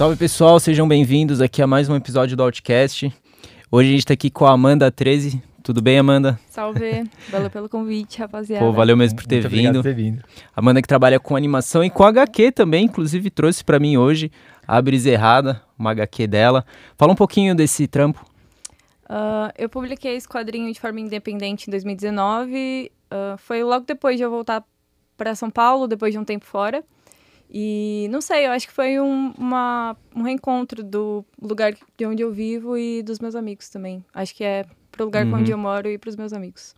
Salve 0.00 0.16
pessoal, 0.16 0.58
sejam 0.58 0.88
bem-vindos 0.88 1.42
aqui 1.42 1.60
a 1.60 1.66
mais 1.66 1.90
um 1.90 1.94
episódio 1.94 2.34
do 2.34 2.42
Outcast. 2.42 3.12
Hoje 3.70 3.90
a 3.90 3.92
gente 3.92 4.06
tá 4.06 4.14
aqui 4.14 4.30
com 4.30 4.46
a 4.46 4.52
Amanda 4.52 4.90
13. 4.90 5.42
Tudo 5.62 5.82
bem, 5.82 5.98
Amanda? 5.98 6.40
Salve, 6.48 7.04
valeu 7.28 7.50
pelo 7.50 7.68
convite, 7.68 8.18
rapaziada. 8.18 8.64
Pô, 8.64 8.72
valeu 8.72 8.96
mesmo 8.96 9.18
por 9.18 9.26
ter, 9.26 9.42
Muito 9.42 9.50
vindo. 9.50 9.58
obrigado 9.58 9.82
por 9.82 9.88
ter 9.90 9.94
vindo. 9.94 10.24
Amanda 10.56 10.80
que 10.80 10.88
trabalha 10.88 11.20
com 11.20 11.36
animação 11.36 11.84
e 11.84 11.90
com 11.90 12.02
HQ 12.02 12.50
também, 12.52 12.86
inclusive 12.86 13.28
trouxe 13.28 13.62
pra 13.62 13.78
mim 13.78 13.98
hoje 13.98 14.32
a 14.66 14.80
Brisa 14.80 15.10
Errada, 15.10 15.60
uma 15.78 15.90
HQ 15.90 16.26
dela. 16.28 16.64
Fala 16.96 17.12
um 17.12 17.14
pouquinho 17.14 17.54
desse 17.54 17.86
trampo. 17.86 18.24
Ah, 19.06 19.52
eu 19.58 19.68
publiquei 19.68 20.16
esse 20.16 20.26
quadrinho 20.26 20.72
de 20.72 20.80
forma 20.80 20.98
independente 20.98 21.68
em 21.68 21.70
2019. 21.72 22.90
ah, 23.10 23.34
foi 23.36 23.62
logo 23.62 23.84
depois 23.84 24.16
de 24.16 24.22
eu 24.22 24.30
voltar 24.30 24.64
para 25.14 25.34
São 25.34 25.50
Paulo, 25.50 25.86
depois 25.86 26.10
de 26.10 26.18
um 26.18 26.24
tempo 26.24 26.46
fora. 26.46 26.82
E 27.52 28.08
não 28.12 28.20
sei, 28.20 28.46
eu 28.46 28.52
acho 28.52 28.68
que 28.68 28.72
foi 28.72 29.00
um, 29.00 29.32
uma- 29.36 29.96
um 30.14 30.22
reencontro 30.22 30.82
do 30.84 31.24
lugar 31.42 31.72
de 31.98 32.06
onde 32.06 32.22
eu 32.22 32.30
vivo 32.32 32.78
e 32.78 33.02
dos 33.02 33.18
meus 33.18 33.34
amigos 33.34 33.68
também. 33.68 34.04
Acho 34.14 34.34
que 34.34 34.44
é 34.44 34.64
pro 34.92 35.04
lugar 35.04 35.26
Uhum. 35.26 35.34
onde 35.34 35.50
eu 35.50 35.58
moro 35.58 35.88
e 35.88 35.98
pros 35.98 36.14
meus 36.14 36.32
amigos. 36.32 36.74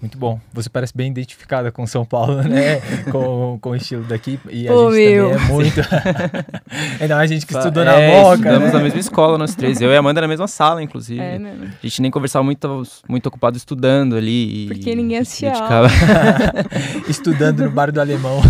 Muito 0.00 0.18
bom. 0.18 0.38
Você 0.52 0.68
parece 0.68 0.94
bem 0.94 1.10
identificada 1.10 1.72
com 1.72 1.86
São 1.86 2.04
Paulo, 2.04 2.42
né? 2.42 2.80
com, 3.10 3.58
com 3.58 3.70
o 3.70 3.76
estilo 3.76 4.04
daqui. 4.04 4.38
E 4.50 4.68
a 4.68 4.72
Pô, 4.72 4.92
gente 4.92 5.08
meu. 5.14 5.30
também 5.30 5.44
é 5.44 5.48
muito. 5.48 5.80
Ainda 7.00 7.16
mais 7.16 7.30
a 7.30 7.34
gente 7.34 7.46
que 7.46 7.56
estudou 7.56 7.82
É, 7.82 7.86
na 7.86 8.20
Moca, 8.22 8.34
Estudamos 8.34 8.66
né? 8.68 8.72
na 8.74 8.80
mesma 8.80 9.00
escola, 9.00 9.38
nós 9.38 9.54
três. 9.54 9.80
Eu 9.80 9.90
e 9.90 9.96
a 9.96 9.98
Amanda 10.00 10.20
na 10.20 10.28
mesma 10.28 10.46
sala, 10.48 10.82
inclusive. 10.82 11.18
É, 11.20 11.38
né? 11.38 11.72
A 11.82 11.86
gente 11.86 12.02
nem 12.02 12.10
conversava 12.10 12.42
muito, 12.42 12.82
muito 13.08 13.26
ocupado 13.28 13.56
estudando 13.56 14.14
ali. 14.16 14.64
e 14.64 14.68
Porque 14.68 14.94
ninguém 14.94 15.18
assistia 15.18 15.52
Estudando 17.08 17.64
no 17.64 17.70
bar 17.70 17.90
do 17.90 17.98
alemão. 18.00 18.42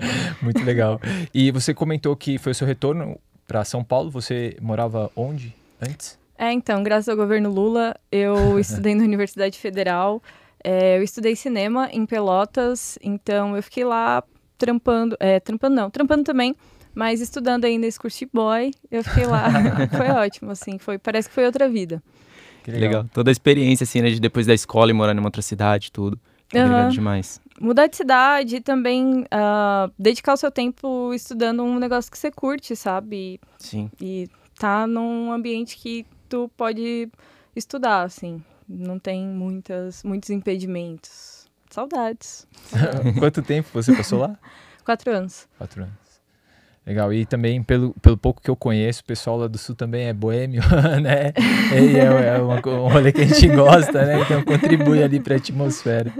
Muito 0.42 0.62
legal. 0.64 1.00
E 1.32 1.50
você 1.50 1.74
comentou 1.74 2.14
que 2.16 2.38
foi 2.38 2.52
o 2.52 2.54
seu 2.54 2.66
retorno 2.66 3.18
para 3.46 3.64
São 3.64 3.82
Paulo. 3.82 4.10
Você 4.10 4.56
morava 4.60 5.10
onde 5.16 5.54
antes? 5.80 6.18
É, 6.38 6.52
então, 6.52 6.82
graças 6.82 7.08
ao 7.08 7.16
governo 7.16 7.50
Lula, 7.50 7.94
eu 8.10 8.58
estudei 8.60 8.94
na 8.94 9.04
Universidade 9.04 9.58
Federal. 9.58 10.22
É, 10.62 10.98
eu 10.98 11.02
estudei 11.02 11.34
cinema 11.34 11.88
em 11.90 12.04
Pelotas, 12.04 12.98
então 13.02 13.56
eu 13.56 13.62
fiquei 13.62 13.84
lá 13.84 14.22
trampando, 14.58 15.16
é, 15.18 15.40
trampando 15.40 15.74
não, 15.74 15.90
trampando 15.90 16.22
também, 16.22 16.54
mas 16.94 17.20
estudando 17.20 17.64
ainda 17.64 17.86
esse 17.86 17.98
curso 17.98 18.18
de 18.18 18.26
boy, 18.32 18.70
eu 18.90 19.02
fiquei 19.02 19.24
lá. 19.24 19.48
foi 19.96 20.08
ótimo, 20.10 20.50
assim, 20.50 20.78
foi, 20.78 20.98
parece 20.98 21.28
que 21.28 21.34
foi 21.34 21.46
outra 21.46 21.68
vida. 21.68 22.02
Que 22.62 22.70
legal. 22.70 23.06
Toda 23.12 23.30
a 23.30 23.32
experiência, 23.32 23.84
assim, 23.84 24.02
né, 24.02 24.10
de 24.10 24.20
depois 24.20 24.46
da 24.46 24.54
escola 24.54 24.90
e 24.90 24.94
morar 24.94 25.14
numa 25.14 25.28
outra 25.28 25.42
cidade, 25.42 25.90
tudo. 25.90 26.20
Que 26.50 26.58
Aham. 26.58 26.68
legal 26.68 26.90
demais. 26.90 27.40
Mudar 27.60 27.86
de 27.86 27.96
cidade 27.96 28.56
e 28.56 28.60
também 28.60 29.24
ah, 29.30 29.88
dedicar 29.98 30.34
o 30.34 30.36
seu 30.36 30.50
tempo 30.50 31.14
estudando 31.14 31.62
um 31.62 31.78
negócio 31.78 32.10
que 32.10 32.18
você 32.18 32.30
curte, 32.30 32.74
sabe? 32.74 33.40
Sim. 33.58 33.90
E 34.00 34.28
tá 34.58 34.86
num 34.86 35.32
ambiente 35.32 35.76
que 35.76 36.04
tu 36.28 36.50
pode 36.56 37.08
estudar, 37.54 38.02
assim. 38.02 38.42
Não 38.68 38.98
tem 38.98 39.26
muitas, 39.26 40.02
muitos 40.02 40.30
impedimentos. 40.30 41.48
Saudades. 41.70 42.48
Quanto 43.18 43.42
tempo 43.42 43.68
você 43.72 43.94
passou 43.94 44.18
lá? 44.20 44.36
Quatro 44.84 45.12
anos. 45.12 45.48
Quatro 45.56 45.82
anos. 45.82 45.99
Legal. 46.86 47.12
E 47.12 47.24
também, 47.26 47.62
pelo, 47.62 47.92
pelo 48.00 48.16
pouco 48.16 48.40
que 48.42 48.50
eu 48.50 48.56
conheço, 48.56 49.02
o 49.02 49.04
pessoal 49.04 49.36
lá 49.36 49.46
do 49.46 49.58
Sul 49.58 49.74
também 49.74 50.06
é 50.06 50.12
boêmio, 50.12 50.62
né? 51.02 51.32
E 51.78 51.96
é, 51.96 52.36
é 52.36 52.38
uma, 52.38 52.56
um 52.56 52.88
rolê 52.88 53.12
que 53.12 53.20
a 53.20 53.26
gente 53.26 53.48
gosta, 53.48 54.04
né? 54.04 54.20
Então 54.22 54.42
contribui 54.42 55.02
ali 55.02 55.20
para 55.20 55.34
a 55.34 55.36
atmosfera. 55.36 56.12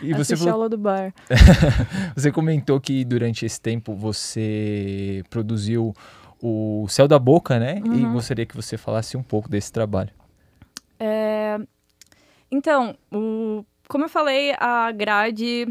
E 0.00 0.12
você, 0.14 0.36
falou- 0.36 0.52
aula 0.54 0.68
do 0.68 0.78
bar. 0.78 1.12
você 2.14 2.30
comentou 2.30 2.80
que 2.80 3.04
durante 3.04 3.44
esse 3.44 3.60
tempo 3.60 3.94
você 3.94 5.22
produziu 5.30 5.92
o 6.40 6.86
Céu 6.88 7.08
da 7.08 7.18
Boca, 7.18 7.58
né? 7.58 7.80
E 7.84 8.04
Uhum. 8.04 8.12
gostaria 8.12 8.46
que 8.46 8.54
você 8.54 8.76
falasse 8.76 9.16
um 9.16 9.22
pouco 9.22 9.48
desse 9.48 9.72
trabalho. 9.72 10.10
É, 11.00 11.58
Então, 12.50 12.94
o... 13.12 13.64
como 13.88 14.04
eu 14.04 14.08
falei, 14.08 14.54
a 14.58 14.92
grade 14.92 15.66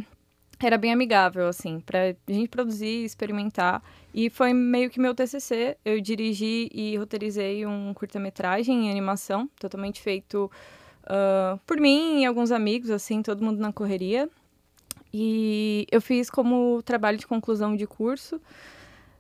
era 0.59 0.77
bem 0.77 0.93
amigável, 0.93 1.47
assim, 1.47 1.79
pra 1.79 2.15
gente 2.27 2.49
produzir, 2.49 3.03
experimentar. 3.03 3.83
E 4.13 4.29
foi 4.29 4.53
meio 4.53 4.89
que 4.89 4.99
meu 4.99 5.13
TCC. 5.13 5.77
Eu 5.83 5.99
dirigi 5.99 6.69
e 6.73 6.95
roteirizei 6.97 7.65
um 7.65 7.93
curta-metragem 7.93 8.87
em 8.87 8.91
animação, 8.91 9.49
totalmente 9.59 10.01
feito 10.01 10.49
ah, 11.05 11.59
por 11.65 11.79
mim 11.79 12.21
e 12.21 12.25
alguns 12.25 12.51
amigos, 12.51 12.89
assim, 12.89 13.21
todo 13.21 13.43
mundo 13.43 13.59
na 13.59 13.71
correria. 13.71 14.29
E 15.13 15.87
eu 15.91 16.01
fiz 16.01 16.29
como 16.29 16.81
trabalho 16.83 17.17
de 17.17 17.27
conclusão 17.27 17.75
de 17.75 17.87
curso. 17.87 18.41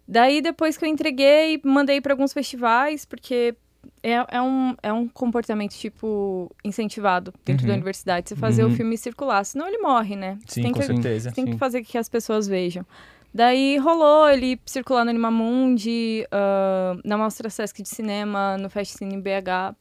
Daí, 0.07 0.41
depois 0.41 0.77
que 0.77 0.85
eu 0.85 0.89
entreguei, 0.89 1.59
mandei 1.63 2.01
para 2.01 2.13
alguns 2.13 2.33
festivais, 2.33 3.05
porque 3.05 3.55
é, 4.03 4.25
é, 4.37 4.41
um, 4.41 4.75
é 4.81 4.91
um 4.93 5.07
comportamento, 5.07 5.71
tipo, 5.73 6.51
incentivado 6.63 7.33
dentro 7.45 7.65
da 7.65 7.71
Uhum. 7.71 7.77
universidade. 7.77 8.29
Você 8.29 8.35
fazer 8.35 8.63
Uhum. 8.63 8.71
o 8.71 8.75
filme 8.75 8.97
circular, 8.97 9.43
senão 9.43 9.67
ele 9.67 9.77
morre, 9.79 10.15
né? 10.15 10.37
Você 10.45 10.55
Sim, 10.55 10.61
tem 10.63 10.71
com 10.73 10.79
que, 10.79 10.85
certeza. 10.85 11.31
tem 11.31 11.45
que 11.45 11.51
sim. 11.53 11.57
fazer 11.57 11.81
com 11.83 11.89
que 11.91 11.97
as 11.97 12.07
pessoas 12.09 12.47
vejam. 12.47 12.85
Daí 13.33 13.77
rolou 13.77 14.29
ele 14.29 14.59
circular 14.65 15.03
no 15.03 15.09
Animamundi, 15.09 16.25
ah, 16.31 16.95
na 17.03 17.17
Mostra 17.17 17.49
Sesc 17.49 17.81
de 17.83 17.89
Cinema, 17.89 18.57
no 18.57 18.69
Fest 18.69 18.97
Cine 18.97 19.15
em 19.15 19.19
BH 19.21 19.75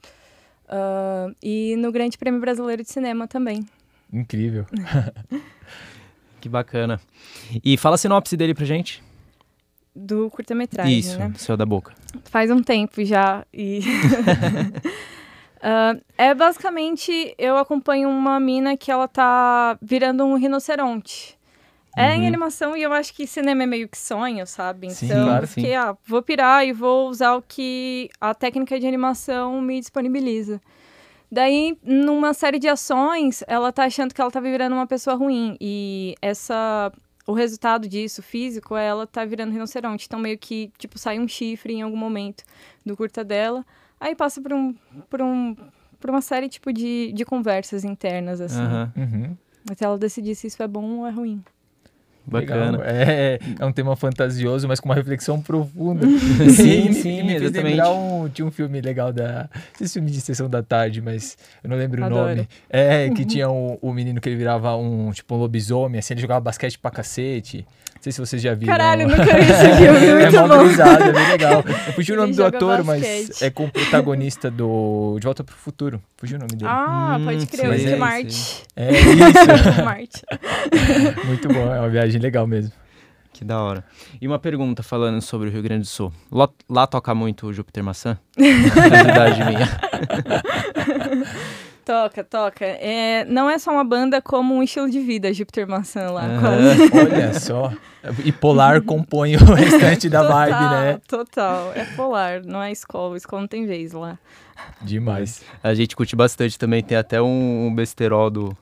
ah, 0.69 1.29
e 1.43 1.77
no 1.77 1.93
Grande 1.93 2.19
Prêmio 2.19 2.41
Brasileiro 2.41 2.83
de 2.83 2.91
Cinema 2.91 3.29
também. 3.29 3.65
Incrível. 4.13 4.67
Que 6.41 6.49
bacana. 6.49 7.01
E 7.65 7.77
fala 7.79 7.95
a 7.95 7.99
sinopse 7.99 8.37
dele 8.37 8.53
pra 8.55 8.67
gente. 8.67 9.03
Do 9.95 10.29
curta-metragem, 10.31 10.99
Isso, 10.99 11.19
né? 11.19 11.33
céu 11.37 11.57
da 11.57 11.65
boca. 11.65 11.95
Faz 12.25 12.51
um 12.51 12.63
tempo 12.63 13.05
já 13.05 13.45
e... 13.53 13.81
Ah, 15.67 15.97
é 16.19 16.35
basicamente, 16.35 17.35
eu 17.39 17.57
acompanho 17.57 18.11
uma 18.11 18.39
mina 18.39 18.77
que 18.77 18.91
ela 18.91 19.09
tá 19.09 19.79
virando 19.81 20.23
um 20.23 20.35
rinoceronte. 20.35 21.39
É 21.97 22.15
em 22.17 22.21
Uhum. 22.21 22.27
animação 22.27 22.77
e 22.77 22.83
eu 22.83 22.93
acho 22.93 23.15
que 23.15 23.27
cinema 23.27 23.63
é 23.63 23.67
meio 23.67 23.89
que 23.89 23.97
sonho, 23.97 24.47
sabe? 24.47 24.89
Então, 24.89 24.97
Sim, 25.09 25.25
claro, 25.25 25.45
eu 25.45 25.49
fiquei, 25.49 25.75
ah, 25.75 25.97
vou 26.07 26.21
pirar 26.21 26.67
e 26.67 26.73
vou 26.73 27.09
usar 27.09 27.35
o 27.37 27.41
que 27.41 28.11
a 28.21 28.35
técnica 28.35 28.79
de 28.79 28.87
animação 28.87 29.59
me 29.63 29.81
disponibiliza. 29.81 30.61
Daí, 31.33 31.79
numa 31.83 32.35
série 32.35 32.59
de 32.59 32.69
ações, 32.69 33.43
ela 33.47 33.73
tá 33.73 33.85
achando 33.85 34.13
que 34.13 34.21
ela 34.21 34.31
tá 34.31 34.41
virando 34.41 34.75
uma 34.75 34.87
pessoa 34.87 35.17
ruim. 35.17 35.57
E 35.59 36.15
essa. 36.21 36.93
O 37.27 37.33
resultado 37.33 37.89
disso, 37.89 38.23
físico, 38.23 38.77
é 38.77 38.87
ela 38.87 39.07
tá 39.07 39.25
virando 39.25 39.53
rinoceronte. 39.53 40.07
Então, 40.07 40.21
meio 40.21 40.37
que, 40.37 40.71
tipo, 40.77 40.99
sai 40.99 41.19
um 41.19 41.27
chifre 41.27 41.73
em 41.73 41.83
algum 41.83 41.97
momento 41.97 42.45
do 42.85 42.97
curta 42.97 43.25
dela. 43.25 43.65
Aí 43.99 44.15
passa 44.15 44.41
por 44.43 44.53
um. 44.53 44.75
por 45.09 45.23
um. 45.23 45.57
por 45.99 46.11
uma 46.11 46.21
série, 46.21 46.49
tipo, 46.49 46.73
de, 46.73 47.13
de 47.15 47.25
conversas 47.25 47.85
internas, 47.85 48.41
assim. 48.41 48.61
Uhum. 48.61 49.37
Até 49.71 49.87
ela 49.87 49.97
decidir 49.97 50.35
se 50.35 50.47
isso 50.47 50.63
é 50.63 50.69
bom 50.69 50.99
ou 50.99 51.07
é 51.07 51.11
ruim. 51.11 51.43
Bacana. 52.27 52.79
Legal. 52.79 52.83
É, 52.87 53.39
é 53.59 53.65
um 53.67 53.73
tema 53.73 53.95
fantasioso, 53.97 54.67
mas 54.67 54.81
com 54.81 54.89
uma 54.89 54.95
reflexão 54.95 55.41
profunda. 55.41 56.07
Sim, 56.51 56.87
E 56.87 56.89
me- 56.89 56.95
sim, 56.95 57.23
me 57.23 57.35
exatamente. 57.35 57.63
lembrar 57.77 57.93
um, 57.93 58.29
tinha 58.29 58.47
um 58.47 58.51
filme 58.51 58.81
legal 58.81 59.13
da. 59.13 59.49
Esse 59.81 59.95
filme 59.95 60.11
de 60.11 60.21
sessão 60.21 60.49
da 60.49 60.63
tarde, 60.63 61.01
mas 61.03 61.37
eu 61.63 61.69
não 61.71 61.77
lembro 61.77 62.03
Adoro. 62.05 62.23
o 62.25 62.29
nome. 62.37 62.49
É, 62.71 63.11
que 63.11 63.25
tinha 63.27 63.49
o, 63.51 63.79
o 63.83 63.93
menino 63.93 64.21
que 64.21 64.29
ele 64.29 64.37
virava 64.37 64.75
um 64.77 65.11
tipo 65.13 65.35
um 65.35 65.39
lobisomem, 65.39 65.99
assim, 65.99 66.15
ele 66.15 66.21
jogava 66.23 66.41
basquete 66.41 66.79
pra 66.79 66.91
cacete. 66.91 67.67
Não 68.05 68.13
sei 68.13 68.13
se 68.13 68.21
vocês 68.21 68.43
já 68.43 68.55
viram. 68.55 68.71
Caralho, 68.71 69.09
nunca 69.09 69.25
vi 69.25 69.31
esse 69.51 69.77
filme, 69.77 70.07
é 70.07 70.15
muito 70.31 70.41
mó 70.41 70.49
bom. 70.49 70.67
é 70.67 71.13
bem 71.13 71.29
legal. 71.31 71.63
Fugiu 71.97 72.15
o 72.17 72.19
nome 72.19 72.31
Ele 72.33 72.37
do 72.37 72.45
ator, 72.45 72.85
mas 72.85 73.01
basquete. 73.01 73.43
é 73.45 73.49
com 73.51 73.65
o 73.65 73.71
protagonista 73.71 74.51
do 74.51 75.17
De 75.19 75.25
Volta 75.25 75.43
pro 75.43 75.57
Futuro. 75.57 76.03
Fugiu 76.19 76.37
o 76.37 76.41
nome 76.41 76.51
dele. 76.55 76.67
Ah, 76.67 77.17
Hum, 77.19 77.25
pode 77.25 77.47
crer, 77.47 77.71
o 77.71 77.79
sim, 77.79 77.97
Marte. 77.97 78.63
É 78.77 78.91
isso. 78.93 79.81
Marte. 79.85 80.23
Muito 81.25 81.49
bom, 81.49 81.75
é 81.75 81.79
uma 81.81 81.89
viagem 81.89 82.21
legal 82.21 82.47
mesmo. 82.47 82.73
Que 83.33 83.43
da 83.43 83.59
hora. 83.61 83.83
E 84.21 84.29
uma 84.29 84.39
pergunta 84.39 84.83
falando 84.83 85.23
sobre 85.23 85.49
o 85.49 85.51
Rio 85.51 85.63
Grande 85.63 85.81
do 85.83 85.87
Sul. 85.89 86.13
Lá, 86.31 86.49
lá 86.69 86.87
toca 86.87 87.15
muito 87.15 87.47
o 87.47 87.53
Júpiter 87.55 87.83
Maçã? 87.83 88.19
Curiosidade 88.37 89.45
minha. 89.45 89.81
Toca, 91.85 92.25
toca. 92.25 92.65
É, 92.65 93.25
não 93.27 93.49
é 93.49 93.59
só 93.59 93.71
uma 93.71 93.85
banda, 93.85 94.23
como 94.23 94.55
um 94.55 94.63
estilo 94.63 94.89
de 94.89 95.01
vida, 95.01 95.33
Júpiter 95.33 95.69
Maçã 95.69 96.11
lá. 96.11 96.23
Quase. 96.41 96.91
Olha 96.97 97.35
só. 97.35 97.73
E 98.25 98.33
Polar 98.33 98.83
compõe 98.83 99.37
o 99.37 99.45
restante 99.53 100.09
da 100.09 100.23
total, 100.23 100.37
vibe, 100.37 100.71
né? 100.71 101.01
Total. 101.07 101.73
É 101.75 101.85
polar, 101.97 102.43
não 102.43 102.63
é 102.63 102.73
escola. 102.73 103.17
Escola 103.17 103.43
não 103.43 103.49
tem 103.49 103.67
vez 103.67 103.93
lá. 103.93 104.19
Demais. 104.81 105.43
A 105.63 105.75
gente 105.75 105.95
curte 105.95 106.17
bastante 106.17 106.59
também. 106.59 106.83
Tem 106.83 106.97
até 106.97 107.21
um, 107.21 107.67
um 107.67 107.75
besterol 107.75 108.31
do, 108.31 108.57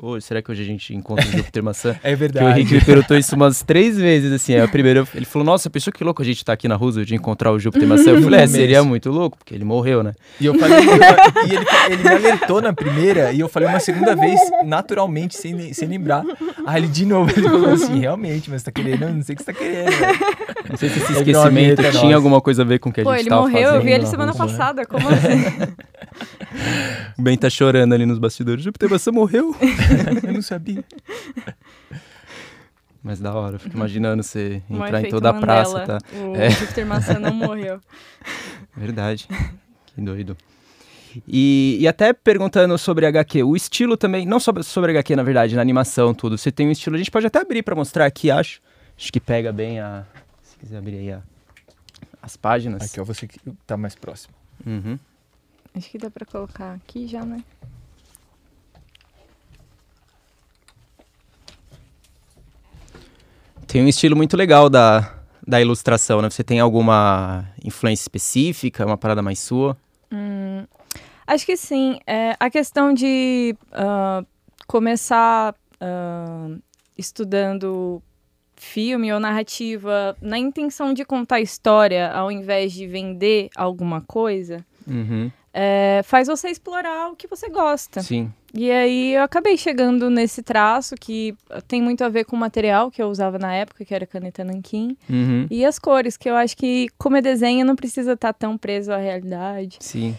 Ô, 0.00 0.20
será 0.20 0.40
que 0.40 0.48
hoje 0.52 0.62
a 0.62 0.64
gente 0.64 0.94
encontra 0.94 1.26
o 1.26 1.30
Júpiter 1.32 1.60
Maçã? 1.60 1.90
É 2.04 2.10
Porque 2.10 2.14
o 2.14 2.16
verdade. 2.18 2.60
Henrique 2.60 2.74
me 2.74 2.84
perguntou 2.84 3.16
isso 3.16 3.34
umas 3.34 3.62
três 3.62 3.98
vezes, 3.98 4.32
assim. 4.32 4.54
Aí 4.54 4.60
a 4.60 4.68
primeira, 4.68 5.04
ele 5.12 5.24
falou, 5.24 5.44
nossa, 5.44 5.68
pensou 5.68 5.92
que 5.92 6.04
louco 6.04 6.22
a 6.22 6.24
gente 6.24 6.44
tá 6.44 6.52
aqui 6.52 6.68
na 6.68 6.76
Roosevelt 6.76 7.08
de 7.08 7.16
encontrar 7.16 7.50
o 7.50 7.58
Júpiter 7.58 7.88
Maçã? 7.88 8.10
Eu 8.10 8.22
falei, 8.22 8.40
é, 8.40 8.46
seria 8.46 8.84
muito 8.84 9.10
louco, 9.10 9.36
porque 9.36 9.52
ele 9.52 9.64
morreu, 9.64 10.04
né? 10.04 10.14
E 10.40 10.46
eu 10.46 10.54
falei, 10.56 10.78
e 10.78 11.52
ele, 11.54 11.66
ele 11.90 12.02
me 12.04 12.08
alertou 12.10 12.62
na 12.62 12.72
primeira, 12.72 13.32
e 13.32 13.40
eu 13.40 13.48
falei 13.48 13.68
uma 13.68 13.80
segunda 13.80 14.14
vez, 14.14 14.38
naturalmente, 14.64 15.36
sem, 15.36 15.72
sem 15.72 15.88
lembrar. 15.88 16.22
Aí 16.64 16.80
ele 16.80 16.86
de 16.88 17.04
novo, 17.04 17.32
ele 17.36 17.48
falou 17.48 17.70
assim, 17.70 17.98
realmente, 17.98 18.48
mas 18.50 18.62
você 18.62 18.70
tá 18.70 18.80
querendo, 18.80 19.02
eu 19.02 19.12
não 19.14 19.22
sei 19.22 19.34
o 19.34 19.36
que 19.36 19.42
você 19.44 19.52
tá 19.52 19.58
querendo. 19.58 19.90
Não 20.70 20.76
sei 20.76 20.88
se 20.90 20.98
esse 21.00 21.12
uma 21.12 21.18
esquecimento 21.18 21.82
tinha 21.82 21.92
nossa. 22.02 22.14
alguma 22.14 22.40
coisa 22.40 22.62
a 22.62 22.64
ver 22.64 22.78
com 22.78 22.90
o 22.90 22.92
que 22.92 23.00
a 23.00 23.04
Pô, 23.04 23.10
gente 23.12 23.22
ele 23.22 23.30
tava 23.30 23.42
morreu, 23.42 23.62
fazendo. 23.62 23.74
eu 23.76 23.82
vi 23.82 23.90
ele 23.90 24.04
na 24.04 24.10
semana 24.10 24.32
Roosevelt. 24.32 24.58
passada, 24.58 24.86
como 24.86 25.08
assim? 25.08 25.74
O 27.18 27.22
Ben 27.22 27.36
tá 27.36 27.50
chorando 27.50 27.92
ali 27.92 28.06
nos 28.06 28.18
bastidores. 28.18 28.62
Júpiter 28.64 28.88
Maçã 28.90 29.10
morreu. 29.12 29.54
Eu 30.22 30.32
não 30.32 30.42
sabia. 30.42 30.84
Mas 33.02 33.20
da 33.20 33.32
hora, 33.32 33.54
eu 33.56 33.60
fico 33.60 33.76
imaginando 33.76 34.22
você 34.22 34.60
Um 34.68 34.84
entrar 34.84 35.02
em 35.02 35.08
toda 35.08 35.30
a 35.30 35.34
praça, 35.34 35.78
Mandela. 35.78 36.00
tá? 36.00 36.06
O 36.16 36.34
É. 36.36 36.50
Júpiter 36.50 36.84
Maçã 36.86 37.18
não 37.18 37.32
morreu. 37.32 37.80
Verdade. 38.76 39.28
Que 39.94 40.00
doido. 40.00 40.36
E, 41.26 41.78
e 41.80 41.88
até 41.88 42.12
perguntando 42.12 42.76
sobre 42.76 43.06
HQ, 43.06 43.42
o 43.44 43.56
estilo 43.56 43.96
também, 43.96 44.26
não 44.26 44.38
sobre, 44.38 44.62
sobre 44.62 44.90
HQ, 44.90 45.16
na 45.16 45.22
verdade, 45.22 45.54
na 45.56 45.62
animação, 45.62 46.12
tudo. 46.12 46.36
Você 46.36 46.52
tem 46.52 46.68
um 46.68 46.70
estilo, 46.70 46.96
a 46.96 46.98
gente 46.98 47.10
pode 47.10 47.26
até 47.26 47.40
abrir 47.40 47.62
pra 47.62 47.74
mostrar 47.74 48.04
aqui, 48.04 48.30
acho. 48.30 48.60
Acho 48.96 49.12
que 49.12 49.20
pega 49.20 49.52
bem 49.52 49.80
a. 49.80 50.04
Se 50.42 50.56
quiser 50.58 50.76
abrir 50.78 50.98
aí 50.98 51.12
a, 51.12 51.22
as 52.20 52.36
páginas. 52.36 52.82
Aqui, 52.82 53.00
ó, 53.00 53.04
você 53.04 53.26
que 53.26 53.38
tá 53.66 53.76
mais 53.76 53.94
próximo. 53.94 54.34
Uhum. 54.66 54.98
Acho 55.74 55.88
que 55.88 55.98
dá 55.98 56.10
pra 56.10 56.26
colocar 56.26 56.74
aqui 56.74 57.06
já, 57.06 57.24
né? 57.24 57.42
Tem 63.68 63.82
um 63.84 63.88
estilo 63.88 64.16
muito 64.16 64.36
legal 64.36 64.70
da, 64.70 65.14
da 65.46 65.60
ilustração, 65.60 66.22
né? 66.22 66.30
Você 66.30 66.42
tem 66.42 66.58
alguma 66.58 67.44
influência 67.62 68.02
específica, 68.02 68.84
uma 68.86 68.96
parada 68.96 69.20
mais 69.22 69.38
sua? 69.38 69.76
Hum, 70.10 70.64
acho 71.26 71.44
que 71.44 71.56
sim. 71.56 71.98
É, 72.06 72.34
a 72.40 72.48
questão 72.48 72.94
de 72.94 73.54
ah, 73.72 74.24
começar 74.66 75.54
ah, 75.80 76.48
estudando 76.96 78.02
filme 78.56 79.12
ou 79.12 79.20
narrativa 79.20 80.16
na 80.20 80.38
intenção 80.38 80.92
de 80.92 81.04
contar 81.04 81.40
história 81.40 82.10
ao 82.10 82.32
invés 82.32 82.72
de 82.72 82.86
vender 82.86 83.50
alguma 83.54 84.00
coisa, 84.00 84.64
Uhum. 84.86 85.30
é, 85.52 86.00
faz 86.04 86.26
você 86.26 86.48
explorar 86.48 87.10
o 87.10 87.14
que 87.16 87.28
você 87.28 87.50
gosta. 87.50 88.00
Sim. 88.02 88.32
E 88.54 88.70
aí 88.70 89.14
eu 89.14 89.22
acabei 89.22 89.56
chegando 89.58 90.08
nesse 90.08 90.42
traço 90.42 90.94
que 90.98 91.34
tem 91.66 91.82
muito 91.82 92.02
a 92.02 92.08
ver 92.08 92.24
com 92.24 92.34
o 92.34 92.38
material 92.38 92.90
que 92.90 93.02
eu 93.02 93.08
usava 93.08 93.38
na 93.38 93.54
época, 93.54 93.84
que 93.84 93.94
era 93.94 94.06
caneta 94.06 94.42
nanquim, 94.42 94.96
Uhum. 95.08 95.46
e 95.50 95.64
as 95.66 95.78
cores, 95.78 96.16
que 96.16 96.30
eu 96.30 96.34
acho 96.34 96.56
que 96.56 96.88
como 96.96 97.16
é 97.16 97.20
desenho 97.22 97.64
não 97.66 97.76
precisa 97.76 98.12
estar 98.14 98.32
tão 98.32 98.56
preso 98.56 98.90
à 98.92 98.96
realidade. 98.96 99.76
Sim. 99.80 100.16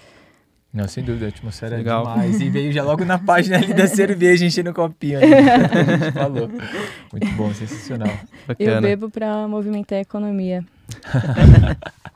Não, 0.71 0.87
sem 0.87 1.03
dúvida, 1.03 1.25
a 1.25 1.29
atmosfera 1.29 1.77
Legal. 1.77 2.03
é 2.07 2.11
demais. 2.11 2.39
E 2.41 2.47
veio 2.47 2.71
já 2.71 2.83
logo 2.83 3.03
na 3.03 3.17
página 3.19 3.57
ali 3.57 3.73
da 3.73 3.87
cerveja, 3.87 4.45
enchendo 4.45 4.69
o 4.69 4.73
copinho. 4.75 5.17
A 5.17 5.21
gente 5.25 6.11
falou. 6.13 6.47
Muito 7.11 7.27
bom, 7.35 7.51
sensacional. 7.55 8.07
Eu 8.07 8.47
Bacana. 8.49 8.81
bebo 8.81 9.09
pra 9.09 9.47
movimentar 9.47 9.97
a 9.97 10.01
economia. 10.01 10.63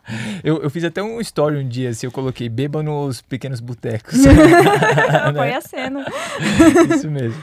Eu, 0.43 0.61
eu 0.61 0.69
fiz 0.69 0.83
até 0.83 1.01
um 1.01 1.21
story 1.21 1.57
um 1.57 1.67
dia, 1.67 1.89
assim, 1.89 2.05
eu 2.05 2.11
coloquei 2.11 2.49
beba 2.49 2.83
nos 2.83 3.21
pequenos 3.21 3.61
botecos. 3.61 4.15
Apoia 5.23 5.57
a 5.57 5.61
cena. 5.61 6.05
Isso 6.93 7.09
mesmo. 7.09 7.41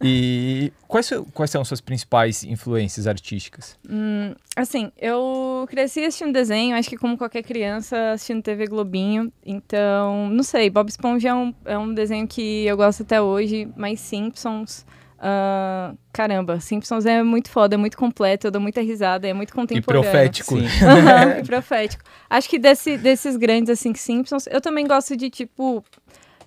E 0.00 0.72
quais, 0.86 1.10
quais 1.34 1.50
são 1.50 1.64
suas 1.64 1.80
principais 1.80 2.44
influências 2.44 3.08
artísticas? 3.08 3.76
Hum, 3.88 4.32
assim, 4.54 4.92
eu 4.96 5.66
cresci 5.68 6.04
assistindo 6.04 6.32
desenho, 6.32 6.76
acho 6.76 6.88
que 6.88 6.96
como 6.96 7.18
qualquer 7.18 7.42
criança 7.42 8.12
assistindo 8.12 8.42
TV 8.42 8.66
Globinho. 8.66 9.32
Então, 9.44 10.30
não 10.30 10.44
sei, 10.44 10.70
Bob 10.70 10.88
Esponja 10.88 11.30
é 11.30 11.34
um, 11.34 11.52
é 11.64 11.76
um 11.76 11.92
desenho 11.92 12.28
que 12.28 12.64
eu 12.64 12.76
gosto 12.76 13.02
até 13.02 13.20
hoje, 13.20 13.68
mas 13.76 13.98
Simpsons. 13.98 14.86
Ah, 15.20 15.94
caramba, 16.12 16.60
Simpsons 16.60 17.04
é 17.06 17.22
muito 17.22 17.50
foda, 17.50 17.74
é 17.74 17.78
muito 17.78 17.96
completo, 17.96 18.46
eu 18.46 18.50
dou 18.50 18.60
muita 18.60 18.80
risada, 18.80 19.26
é 19.26 19.32
muito 19.32 19.50
E 19.50 19.52
contemporâneo. 19.52 20.02
profético. 20.10 20.56
Sim. 20.56 20.66
Aham, 20.86 21.38
e 21.40 21.44
profético. 21.44 22.04
Acho 22.30 22.48
que 22.48 22.58
desse, 22.58 22.96
desses 22.96 23.36
grandes, 23.36 23.70
assim, 23.70 23.94
Simpsons, 23.94 24.46
eu 24.50 24.60
também 24.60 24.86
gosto 24.86 25.16
de, 25.16 25.28
tipo, 25.30 25.84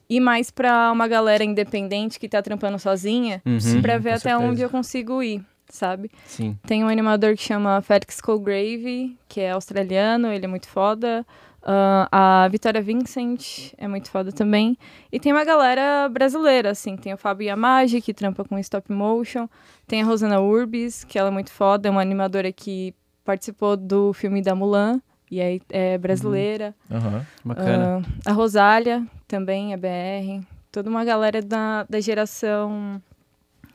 ir 0.10 0.20
mais 0.20 0.52
pra 0.52 0.92
uma 0.92 1.08
galera 1.08 1.44
independente 1.44 2.20
que 2.20 2.28
tá 2.30 2.42
trampando 2.42 2.78
sozinha, 2.80 3.42
Uhum. 3.46 3.82
pra 3.82 3.98
ver 3.98 4.12
até 4.12 4.20
certeza. 4.30 4.40
onde 4.40 4.62
eu 4.62 4.70
consigo 4.70 5.22
ir, 5.24 5.42
sabe? 5.70 6.10
Sim. 6.26 6.58
Tem 6.66 6.84
um 6.84 6.88
animador 6.88 7.36
que 7.36 7.44
chama 7.44 7.82
Felix 7.82 8.20
Colgrave, 8.22 9.18
que 9.28 9.40
é 9.42 9.52
australiano, 9.52 10.28
ele 10.32 10.46
é 10.46 10.48
muito 10.48 10.68
foda. 10.68 11.26
Ah, 11.64 12.08
a 12.44 12.48
Vitória 12.48 12.82
Vincent 12.82 13.74
é 13.78 13.88
muito 13.88 14.10
foda 14.10 14.32
também. 14.32 14.78
E 15.12 15.20
tem 15.20 15.32
uma 15.32 15.46
galera 15.46 16.10
brasileira, 16.10 16.72
assim. 16.72 16.98
Tem 16.98 17.14
o 17.14 17.18
Fábio 17.18 17.48
Yamagi, 17.48 18.02
que 18.02 18.14
trampa 18.14 18.44
com 18.44 18.58
stop 18.60 18.92
motion. 18.92 19.48
Tem 19.88 20.02
a 20.02 20.06
Rosana 20.06 20.40
Urbis, 20.40 21.04
que 21.04 21.20
ela 21.20 21.30
é 21.30 21.32
muito 21.32 21.52
foda, 21.52 21.88
é 21.88 21.92
uma 21.92 22.02
animadora 22.02 22.52
que 22.52 22.96
participou 23.24 23.78
do 23.78 24.14
filme 24.14 24.42
da 24.42 24.56
Mulan. 24.56 25.02
E 25.30 25.40
aí 25.40 25.62
é 25.70 25.98
brasileira. 25.98 26.76
Aham. 26.90 27.26
Bacana. 27.46 28.02
Ah, 28.26 28.32
a 28.32 28.34
Rosália 28.34 29.06
também 29.28 29.72
é 29.72 29.78
BR. 29.78 30.46
Toda 30.72 30.90
uma 30.90 31.06
galera 31.06 31.42
da, 31.42 31.86
da 31.90 32.02
geração. 32.02 33.02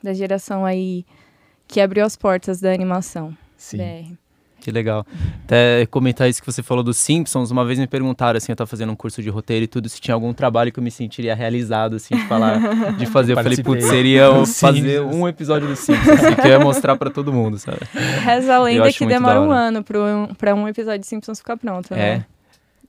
Da 0.03 0.13
geração 0.13 0.67
aí 0.67 1.05
que 1.67 1.81
abriu 1.81 2.05
as 2.05 2.17
portas 2.17 2.61
da 2.61 2.73
animação. 2.73 3.37
Sim. 3.57 3.79
BR. 3.79 4.26
Que 4.67 4.73
legal. 4.73 5.07
Até 5.45 5.87
comentar 5.87 6.29
isso 6.29 6.43
que 6.43 6.51
você 6.51 6.61
falou 6.61 6.83
dos 6.83 6.97
Simpsons, 6.97 7.53
uma 7.53 7.65
vez 7.65 7.79
me 7.79 7.87
perguntaram, 7.87 8.37
assim, 8.37 8.51
eu 8.51 8.57
tava 8.57 8.67
fazendo 8.67 8.91
um 8.91 8.97
curso 8.97 9.23
de 9.23 9.31
roteiro 9.31 9.65
e 9.65 9.69
tudo, 9.69 9.89
se 9.89 10.01
tinha 10.01 10.13
algum 10.13 10.33
trabalho 10.33 10.73
que 10.73 10.81
eu 10.81 10.83
me 10.83 10.91
sentiria 10.91 11.37
realizado, 11.37 11.95
assim, 11.95 12.17
de 12.17 12.27
falar, 12.27 12.59
de 12.97 13.07
fazer. 13.07 13.35
Eu 13.35 13.37
falei, 13.37 13.59
putz, 13.63 13.85
seria 13.85 14.29
um- 14.33 14.45
fazer 14.45 14.97
Simpsons. 14.99 15.15
um 15.15 15.29
episódio 15.29 15.69
dos 15.69 15.79
Simpsons, 15.79 16.09
assim, 16.21 16.35
que 16.35 16.41
eu 16.49 16.51
ia 16.51 16.59
mostrar 16.59 16.97
pra 16.97 17.11
todo 17.11 17.33
mundo, 17.33 17.59
sabe? 17.59 17.79
Reza 18.25 18.57
a 18.57 18.59
lenda 18.65 18.93
que 18.93 19.07
demora 19.07 19.41
um 19.41 19.53
ano 19.53 19.85
pra 19.85 20.01
um, 20.01 20.27
pra 20.35 20.53
um 20.53 20.67
episódio 20.67 20.99
de 20.99 21.07
Simpsons 21.07 21.39
ficar 21.39 21.57
pronto, 21.57 21.95
É. 21.95 21.97
né? 21.97 22.09
É. 22.09 22.36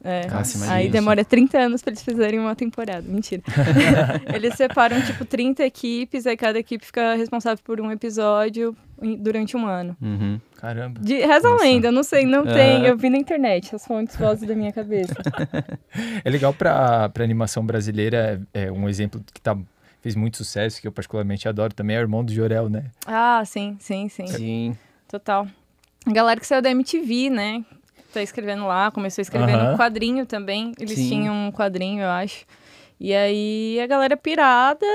Nossa, 0.04 0.58
imagina 0.58 0.74
Aí 0.78 0.84
isso. 0.86 0.92
demora 0.94 1.26
30 1.26 1.58
anos 1.60 1.82
pra 1.82 1.92
eles 1.92 2.04
fizerem 2.04 2.40
uma 2.40 2.56
temporada. 2.56 3.02
Mentira. 3.02 3.42
eles 4.34 4.56
separam, 4.56 5.02
tipo, 5.02 5.26
30 5.26 5.66
equipes, 5.66 6.26
aí 6.28 6.38
cada 6.38 6.60
equipe 6.60 6.86
fica 6.86 7.16
responsável 7.16 7.62
por 7.64 7.82
um 7.82 7.92
episódio 7.92 8.76
durante 9.20 9.58
um 9.58 9.66
ano. 9.66 9.96
Uhum. 10.02 10.40
Caramba. 10.58 11.00
De, 11.02 11.16
reza 11.20 11.48
a 11.48 11.52
Nossa. 11.52 11.64
lenda, 11.64 11.88
eu 11.88 11.92
não 11.92 12.04
sei, 12.04 12.26
não 12.26 12.42
Ah. 12.42 12.54
tem. 12.54 12.86
Eu 12.86 12.98
vi 12.98 13.10
na 13.10 13.18
internet 13.18 13.76
as 13.76 13.86
fontes 13.86 14.16
vozes 14.16 14.48
da 14.48 14.56
minha 14.56 14.72
cabeça. 14.72 15.13
É 16.24 16.30
legal 16.30 16.54
pra, 16.54 17.10
pra 17.10 17.24
animação 17.24 17.66
brasileira, 17.66 18.42
é 18.54 18.72
um 18.72 18.88
exemplo 18.88 19.22
que 19.34 19.42
tá, 19.42 19.58
fez 20.01 20.16
muito 20.16 20.38
sucesso, 20.38 20.80
que 20.82 20.88
eu 20.88 20.92
particularmente 20.92 21.48
adoro 21.48 21.74
também, 21.74 21.96
é 21.96 22.00
o 22.00 22.04
Irmão 22.04 22.24
do 22.24 22.32
Jorel, 22.32 22.70
né? 22.70 22.86
Ah, 23.06 23.42
sim, 23.46 23.75
sim, 23.80 24.08
sim. 24.10 24.27
Sim. 24.27 24.77
Total. 25.08 25.48
A 26.06 26.12
galera 26.12 26.39
que 26.39 26.46
saiu 26.46 26.62
da 26.62 26.70
MTV, 26.70 27.30
né? 27.30 27.63
Tá 28.14 28.22
escrevendo 28.22 28.66
lá, 28.66 28.90
começou 28.92 29.22
escrevendo 29.22 29.60
Aham. 29.60 29.74
um 29.74 29.78
quadrinho 29.78 30.26
também. 30.26 30.72
Eles 30.80 30.98
Sim. 30.98 31.10
tinham 31.10 31.48
um 31.48 31.52
quadrinho, 31.52 32.02
eu 32.02 32.10
acho. 32.10 32.46
E 33.00 33.14
aí 33.14 33.80
a 33.80 33.86
galera 33.88 34.18
pirada 34.18 34.86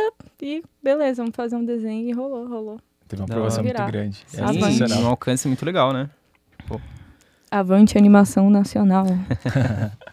e 0.41 0.63
beleza, 0.83 1.23
vamos 1.23 1.37
fazer 1.37 1.57
um 1.57 1.65
desenho 1.65 2.09
e 2.09 2.13
rolou, 2.13 2.49
rolou. 2.49 2.81
Teve 3.07 3.23
uma 3.23 3.27
aprovação 3.27 3.63
muito 3.63 3.85
grande. 3.85 4.25
É 4.35 4.41
Avante. 4.41 4.55
Sim, 4.65 4.73
sensacional. 4.79 5.05
um 5.05 5.09
alcance 5.09 5.47
muito 5.47 5.65
legal, 5.65 5.93
né? 5.93 6.09
Avante 7.51 7.99
Animação 7.99 8.49
Nacional. 8.51 9.07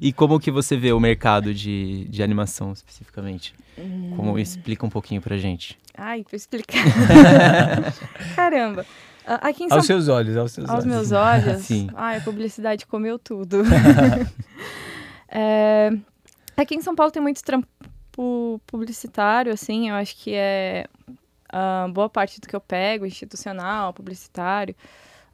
E 0.00 0.12
como 0.12 0.38
que 0.38 0.50
você 0.50 0.76
vê 0.76 0.92
o 0.92 1.00
mercado 1.00 1.52
de, 1.52 2.04
de 2.08 2.22
animação, 2.22 2.72
especificamente? 2.72 3.54
Como 4.14 4.38
explica 4.38 4.86
um 4.86 4.90
pouquinho 4.90 5.20
pra 5.20 5.36
gente? 5.36 5.78
Ai, 5.96 6.22
pra 6.22 6.36
explicar. 6.36 6.84
Caramba. 8.36 8.86
Aqui 9.36 9.64
em 9.64 9.68
São 9.68 9.78
Aos 9.78 9.86
seus 9.86 10.08
olhos, 10.08 10.36
aos 10.36 10.52
seus 10.52 10.68
Aos 10.68 10.84
olhos. 10.84 10.86
meus 10.86 11.12
olhos? 11.12 11.62
Sim. 11.62 11.88
Ai, 11.94 12.16
a 12.16 12.20
publicidade 12.20 12.86
comeu 12.86 13.18
tudo. 13.18 13.62
É, 15.30 15.90
aqui 16.56 16.74
em 16.74 16.80
São 16.80 16.94
Paulo 16.94 17.12
tem 17.12 17.20
muito 17.20 17.44
trampo 17.44 17.68
publicitário, 18.66 19.52
assim, 19.52 19.90
eu 19.90 19.94
acho 19.96 20.16
que 20.16 20.32
é 20.34 20.86
ah, 21.52 21.86
boa 21.92 22.08
parte 22.08 22.40
do 22.40 22.48
que 22.48 22.56
eu 22.56 22.60
pego, 22.62 23.04
institucional, 23.04 23.92
publicitário, 23.92 24.74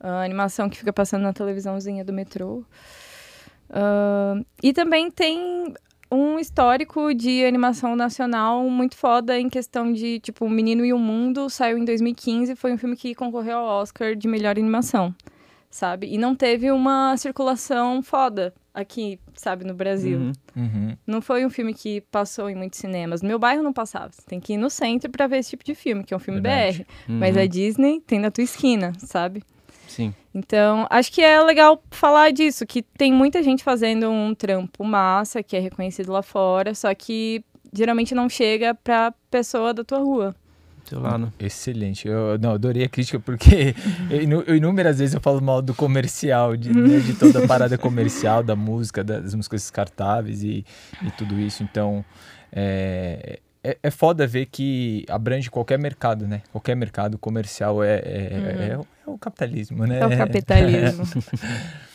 ah, 0.01 0.23
animação 0.25 0.69
que 0.69 0.77
fica 0.79 0.93
passando 0.93 1.23
na 1.23 1.33
televisãozinha 1.33 2.05
do 2.05 2.13
metrô. 2.13 2.65
Ah, 3.71 4.35
e 4.61 4.73
também 4.73 5.11
tem 5.13 5.73
um 6.15 6.39
histórico 6.39 7.13
de 7.15 7.45
animação 7.45 7.95
nacional 7.97 8.63
muito 8.71 8.97
foda 8.97 9.39
em 9.39 9.49
questão 9.49 9.93
de, 9.93 10.21
tipo, 10.21 10.45
O 10.45 10.51
Menino 10.51 10.85
e 10.85 10.93
o 10.93 10.99
Mundo 10.99 11.51
saiu 11.51 11.77
em 11.79 11.85
2015, 11.85 12.55
foi 12.57 12.73
um 12.73 12.79
filme 12.79 12.97
que 12.97 13.15
concorreu 13.15 13.59
ao 13.59 13.81
Oscar 13.83 14.15
de 14.15 14.27
melhor 14.29 14.59
animação, 14.59 15.15
sabe? 15.71 16.07
E 16.13 16.17
não 16.19 16.35
teve 16.35 16.71
uma 16.71 17.17
circulação 17.17 18.03
foda 18.03 18.55
aqui, 18.73 19.21
sabe, 19.35 19.65
no 19.65 19.75
Brasil. 19.75 20.19
Uhum. 20.19 20.33
Uhum. 20.57 20.97
Não 21.07 21.21
foi 21.21 21.45
um 21.47 21.51
filme 21.51 21.73
que 21.75 22.01
passou 22.11 22.49
em 22.51 22.55
muitos 22.57 22.79
cinemas. 22.81 23.23
No 23.23 23.29
meu 23.29 23.39
bairro 23.39 23.63
não 23.63 23.73
passava. 23.73 24.11
Você 24.13 24.23
tem 24.27 24.41
que 24.41 24.55
ir 24.55 24.57
no 24.57 24.69
centro 24.69 25.11
pra 25.11 25.27
ver 25.29 25.39
esse 25.39 25.51
tipo 25.51 25.65
de 25.65 25.75
filme, 25.75 26.03
que 26.03 26.13
é 26.13 26.17
um 26.17 26.21
filme 26.21 26.41
Verdade. 26.41 26.79
BR. 27.07 27.13
Mas 27.21 27.37
Uhum. 27.37 27.43
a 27.43 27.47
Disney 27.47 28.01
tem 28.07 28.19
na 28.19 28.31
tua 28.31 28.43
esquina, 28.45 28.93
sabe? 28.99 29.43
Sim. 29.95 30.13
Então, 30.35 30.87
acho 30.91 31.13
que 31.13 31.23
é 31.23 31.41
legal 31.41 31.81
falar 31.91 32.33
disso, 32.33 32.67
que 32.67 32.83
tem 32.83 33.13
muita 33.13 33.43
gente 33.45 33.63
fazendo 33.63 34.11
um 34.11 34.35
trampo 34.35 34.83
massa, 34.83 35.41
que 35.41 35.57
é 35.57 35.61
reconhecido 35.61 36.11
lá 36.11 36.21
fora, 36.21 36.75
só 36.75 36.93
que 36.93 37.45
geralmente 37.73 38.13
não 38.15 38.29
chega 38.29 38.75
pra 38.75 39.15
pessoa 39.31 39.73
da 39.73 39.85
tua 39.85 39.99
rua. 39.99 40.35
Lado. 40.93 41.33
Excelente. 41.39 42.07
Eu 42.07 42.39
não, 42.39 42.53
adorei 42.53 42.85
a 42.85 42.89
crítica 42.89 43.19
porque 43.19 43.75
eu, 44.47 44.57
inúmeras 44.57 44.99
vezes 44.99 45.15
eu 45.15 45.21
falo 45.21 45.41
mal 45.41 45.63
do 45.63 45.73
comercial, 45.75 46.57
de, 46.57 46.71
né, 46.77 46.99
de 46.99 47.15
toda 47.15 47.43
a 47.43 47.47
parada 47.47 47.79
comercial, 47.79 48.43
da 48.43 48.55
música, 48.57 49.03
das 49.03 49.35
músicas 49.35 49.63
descartáveis 49.63 50.43
e, 50.43 50.65
e 51.03 51.11
tudo 51.13 51.39
isso. 51.41 51.63
Então, 51.63 52.05
é, 52.53 53.39
é, 53.63 53.79
é 53.83 53.91
foda 53.91 54.27
ver 54.27 54.47
que 54.47 55.07
abrange 55.09 55.51
qualquer 55.51 55.79
mercado, 55.79 56.27
né? 56.29 56.43
Qualquer 56.53 56.75
mercado 56.77 57.17
comercial 57.17 57.83
é, 57.83 57.95
é, 57.95 58.69
é 58.73 58.79
o- 58.79 58.87
é 59.07 59.11
o 59.11 59.19
capitalismo, 59.19 59.87
né? 59.87 59.99
É 60.01 60.07
o 60.07 60.17
capitalismo. 60.17 61.05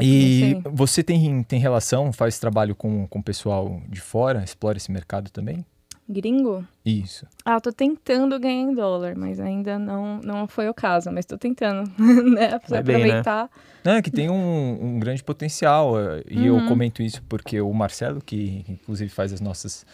E 0.00 0.56
Sim. 0.56 0.62
você 0.72 1.02
tem, 1.02 1.42
tem 1.42 1.60
relação, 1.60 2.10
faz 2.12 2.38
trabalho 2.38 2.74
com 2.74 3.06
o 3.10 3.22
pessoal 3.22 3.82
de 3.88 4.00
fora, 4.00 4.42
explora 4.42 4.78
esse 4.78 4.90
mercado 4.90 5.30
também? 5.30 5.64
Gringo? 6.08 6.64
Isso. 6.84 7.26
Ah, 7.44 7.54
eu 7.54 7.60
tô 7.60 7.72
tentando 7.72 8.38
ganhar 8.40 8.62
em 8.70 8.74
dólar, 8.74 9.14
mas 9.16 9.38
ainda 9.38 9.78
não, 9.78 10.18
não 10.20 10.48
foi 10.48 10.68
o 10.68 10.74
caso, 10.74 11.10
mas 11.12 11.26
tô 11.26 11.36
tentando, 11.36 11.90
né? 12.34 12.58
Pra 12.60 12.68
Vai 12.68 12.82
bem, 12.82 12.96
né? 12.96 13.02
aproveitar. 13.20 13.50
Não, 13.84 13.92
é 13.92 14.02
que 14.02 14.10
tem 14.10 14.30
um, 14.30 14.78
um 14.96 14.98
grande 14.98 15.22
potencial. 15.22 15.98
eh, 16.00 16.22
E 16.30 16.46
eu 16.46 16.56
Uhum. 16.56 16.66
comento 16.66 17.02
isso 17.02 17.22
porque 17.28 17.60
o 17.60 17.72
Marcelo, 17.72 18.20
que 18.20 18.64
inclusive 18.68 19.10
faz 19.10 19.32
as 19.32 19.40
nossas, 19.40 19.84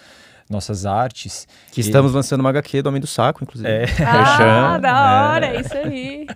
nossas 0.49 0.87
artes. 0.87 1.47
Que 1.73 1.81
estamos 1.81 2.13
lançando 2.13 2.41
uma 2.41 2.51
HQ 2.51 2.83
do 2.83 2.89
Homem 2.89 3.01
do 3.01 3.07
Saco, 3.07 3.43
inclusive. 3.43 3.69
É, 3.69 3.85
Ah, 4.05 4.13
Merchan, 4.17 4.81
da 4.81 5.31
hora, 5.33 5.47
é. 5.47 5.57
é 5.57 5.61
isso 5.61 5.77
aí. 5.77 6.27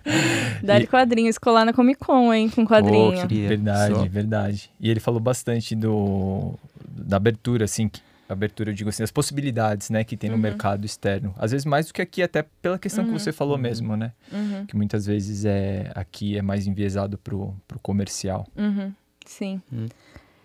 Dá-lhe 0.63 0.87
quadrinhos, 0.87 1.37
colar 1.37 1.65
na 1.65 1.73
Comic 1.73 1.99
Con, 1.99 2.33
hein, 2.33 2.49
com 2.49 2.65
quadrinho. 2.65 3.27
Queria. 3.27 3.47
verdade, 3.49 3.93
Só. 3.95 4.05
verdade. 4.05 4.71
E 4.79 4.89
ele 4.89 4.99
falou 4.99 5.19
bastante 5.19 5.75
do, 5.75 6.53
da 6.89 7.17
abertura, 7.17 7.65
assim, 7.65 7.87
que- 7.89 8.01
abertura, 8.29 8.69
eu 8.69 8.73
digo 8.73 8.89
assim, 8.89 9.03
das 9.03 9.11
possibilidades, 9.11 9.89
né, 9.89 10.05
que 10.05 10.15
tem 10.15 10.29
no 10.29 10.37
Uhum. 10.37 10.41
mercado 10.41 10.85
externo. 10.85 11.35
Às 11.37 11.51
vezes 11.51 11.65
mais 11.65 11.87
do 11.87 11.93
que 11.93 12.01
aqui, 12.01 12.23
até 12.23 12.45
pela 12.61 12.79
questão 12.79 13.03
que 13.03 13.11
Uhum. 13.11 13.19
você 13.19 13.33
falou 13.33 13.57
mesmo, 13.57 13.97
né? 13.97 14.13
Uhum, 14.31 14.65
Que 14.65 14.73
muitas 14.75 15.05
vezes 15.05 15.43
é 15.43 15.91
aqui 15.95 16.37
é 16.37 16.41
mais 16.41 16.65
enviesado 16.65 17.17
pro, 17.17 17.53
pro 17.67 17.77
comercial. 17.79 18.47
uhum, 18.55 18.93
sim. 19.25 19.61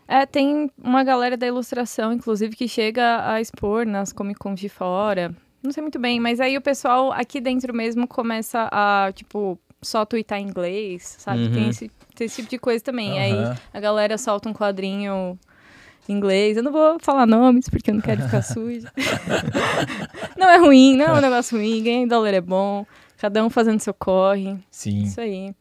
É, 0.09 0.25
tem 0.25 0.71
uma 0.83 1.03
galera 1.03 1.37
da 1.37 1.47
ilustração, 1.47 2.13
inclusive, 2.13 2.55
que 2.55 2.69
chega 2.69 3.29
a 3.29 3.41
expor 3.41 3.85
nas 3.85 4.13
Comic 4.13 4.39
Cons 4.39 4.61
de 4.61 4.69
fora. 4.69 5.35
Não 5.63 5.73
sei 5.73 5.83
muito 5.83 5.99
bem, 5.99 6.21
mas 6.21 6.41
aí 6.41 6.57
o 6.57 6.61
pessoal 6.61 7.13
aqui 7.13 7.41
dentro 7.41 7.75
mesmo 7.75 8.07
começa 8.07 8.69
a, 8.71 9.11
tipo, 9.13 9.59
só 9.83 10.05
twittar 10.05 10.39
em 10.39 10.47
inglês, 10.47 11.17
sabe? 11.19 11.45
Uhum. 11.47 11.53
Tem, 11.53 11.69
esse, 11.69 11.91
tem 12.15 12.25
esse 12.27 12.37
tipo 12.37 12.51
de 12.51 12.59
coisa 12.59 12.83
também. 12.85 13.19
Aí 13.19 13.33
Aham. 13.33 13.57
a 13.75 13.81
galera 13.81 14.17
solta 14.17 14.49
um 14.49 14.53
quadrinho 14.53 15.37
em 16.09 16.13
inglês. 16.13 16.57
Eu 16.57 16.63
não 16.63 16.71
vou 16.71 16.99
falar 17.01 17.27
nomes, 17.27 17.69
porque 17.69 17.91
eu 17.91 17.95
não 17.95 18.01
quero 18.01 18.23
ficar 18.23 18.43
suja. 18.47 18.93
não 20.37 20.49
é 20.49 20.57
ruim, 20.59 20.97
não 20.97 21.07
é 21.07 21.13
um 21.19 21.21
negócio 21.21 21.59
ruim. 21.59 21.83
Ganhar 21.83 21.99
em 22.03 22.07
dólar 22.07 22.35
é 22.35 22.41
bom. 22.41 22.87
Cada 23.19 23.45
um 23.45 23.51
fazendo 23.51 23.81
seu 23.81 23.95
corre. 23.95 24.57
Sim. 24.71 25.03
Isso 25.03 25.21
aí. 25.21 25.53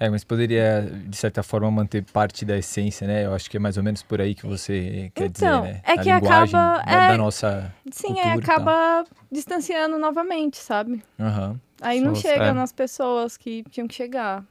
É, 0.00 0.08
mas 0.08 0.22
poderia, 0.22 0.88
de 1.06 1.16
certa 1.16 1.42
forma, 1.42 1.68
manter 1.70 2.04
parte 2.04 2.44
da 2.44 2.56
essência, 2.56 3.06
né? 3.06 3.26
Eu 3.26 3.34
acho 3.34 3.50
que 3.50 3.56
é 3.56 3.60
mais 3.60 3.76
ou 3.76 3.82
menos 3.82 4.00
por 4.02 4.20
aí 4.20 4.32
que 4.34 4.46
você 4.46 5.10
quer 5.14 5.26
Então, 5.26 5.62
dizer, 5.62 5.72
né? 5.74 5.80
é 5.84 5.92
A 5.92 5.98
que 5.98 6.12
linguagem 6.12 6.60
acaba- 6.60 6.84
Da, 6.84 6.92
é- 7.04 7.08
da 7.08 7.16
nossa... 7.18 7.74
Sim, 7.90 8.14
Cultura 8.14 8.40
tal. 8.42 8.56
acaba 8.56 9.04
distanciando 9.30 9.98
novamente, 9.98 10.56
sabe? 10.58 11.02
Aham, 11.18 11.60
Aí 11.80 12.00
não 12.00 12.14
chega 12.14 12.46
é. 12.46 12.52
nas 12.52 12.70
pessoas 12.72 13.36
que 13.36 13.64
tinham 13.70 13.88
que 13.88 13.94
chegar. 13.94 14.44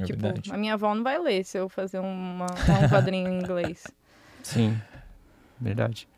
é 0.00 0.04
tipo, 0.04 0.20
verdade. 0.22 0.52
a 0.52 0.56
minha 0.56 0.74
avó 0.74 0.92
não 0.94 1.04
vai 1.04 1.18
ler 1.20 1.44
se 1.44 1.56
eu 1.58 1.68
fazer 1.68 2.00
uma, 2.00 2.46
um 2.46 2.88
quadrinho 2.88 3.28
em 3.28 3.38
inglês. 3.38 3.84
Sim, 4.42 4.76
verdade. 5.60 6.08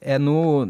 É 0.00 0.18
no. 0.18 0.66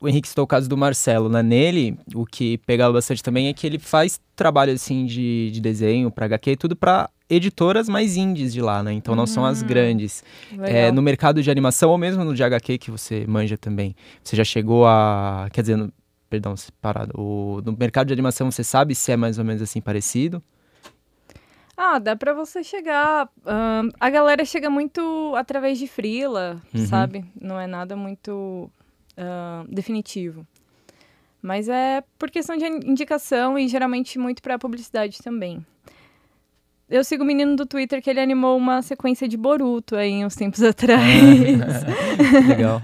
O 0.00 0.08
Henrique 0.08 0.28
citou 0.28 0.44
o 0.44 0.46
caso 0.46 0.66
do 0.66 0.76
Marcelo, 0.78 1.28
né? 1.28 1.42
Nele, 1.42 1.98
o 2.14 2.24
que 2.24 2.56
pegava 2.58 2.94
bastante 2.94 3.22
também 3.22 3.48
é 3.48 3.52
que 3.52 3.66
ele 3.66 3.78
faz 3.78 4.18
trabalho 4.34 4.72
assim 4.72 5.04
de, 5.04 5.50
de 5.50 5.60
desenho 5.60 6.10
pra 6.10 6.24
HQ 6.24 6.52
e 6.52 6.56
tudo 6.56 6.74
pra 6.74 7.10
editoras 7.28 7.86
mais 7.86 8.16
indies 8.16 8.52
de 8.52 8.62
lá, 8.62 8.82
né? 8.82 8.92
Então 8.94 9.14
não 9.14 9.26
são 9.26 9.44
as 9.44 9.62
Hum, 9.62 9.66
grandes. 9.66 10.24
É, 10.62 10.90
no 10.90 11.02
mercado 11.02 11.42
de 11.42 11.50
animação 11.50 11.90
ou 11.90 11.98
mesmo 11.98 12.24
no 12.24 12.34
de 12.34 12.42
HQ 12.42 12.78
que 12.78 12.90
você 12.90 13.26
manja 13.26 13.58
também. 13.58 13.94
Você 14.24 14.36
já 14.36 14.44
chegou 14.44 14.86
a. 14.86 15.48
Quer 15.52 15.60
dizer, 15.60 15.76
no, 15.76 15.92
perdão, 16.30 16.56
separado. 16.56 17.12
O, 17.20 17.60
no 17.62 17.76
mercado 17.78 18.06
de 18.06 18.14
animação 18.14 18.50
você 18.50 18.64
sabe 18.64 18.94
se 18.94 19.12
é 19.12 19.16
mais 19.18 19.38
ou 19.38 19.44
menos 19.44 19.60
assim 19.60 19.82
parecido? 19.82 20.42
Ah, 21.76 21.98
dá 21.98 22.16
pra 22.16 22.32
você 22.32 22.64
chegar. 22.64 23.28
a 24.00 24.10
galera 24.10 24.44
chega 24.46 24.70
muito 24.70 25.34
através 25.36 25.78
de 25.78 25.86
frila, 25.86 26.60
Uhum. 26.74 26.86
sabe? 26.86 27.24
Não 27.38 27.60
é 27.60 27.66
nada 27.66 27.94
muito 27.96 28.70
definitivo. 29.68 30.46
Mas 31.42 31.68
é 31.68 32.02
por 32.18 32.30
questão 32.30 32.56
de 32.56 32.66
indicação 32.66 33.58
e 33.58 33.66
geralmente 33.66 34.18
muito 34.18 34.42
pra 34.42 34.58
publicidade 34.58 35.18
também. 35.22 35.64
Eu 36.88 37.04
sigo 37.04 37.22
o 37.22 37.26
menino 37.26 37.54
do 37.54 37.64
Twitter 37.64 38.02
que 38.02 38.10
ele 38.10 38.20
animou 38.20 38.56
uma 38.56 38.82
sequência 38.82 39.28
de 39.28 39.36
Boruto 39.36 39.94
aí 39.96 40.24
uns 40.24 40.34
tempos 40.34 40.62
atrás. 40.64 41.00
Legal. 42.46 42.82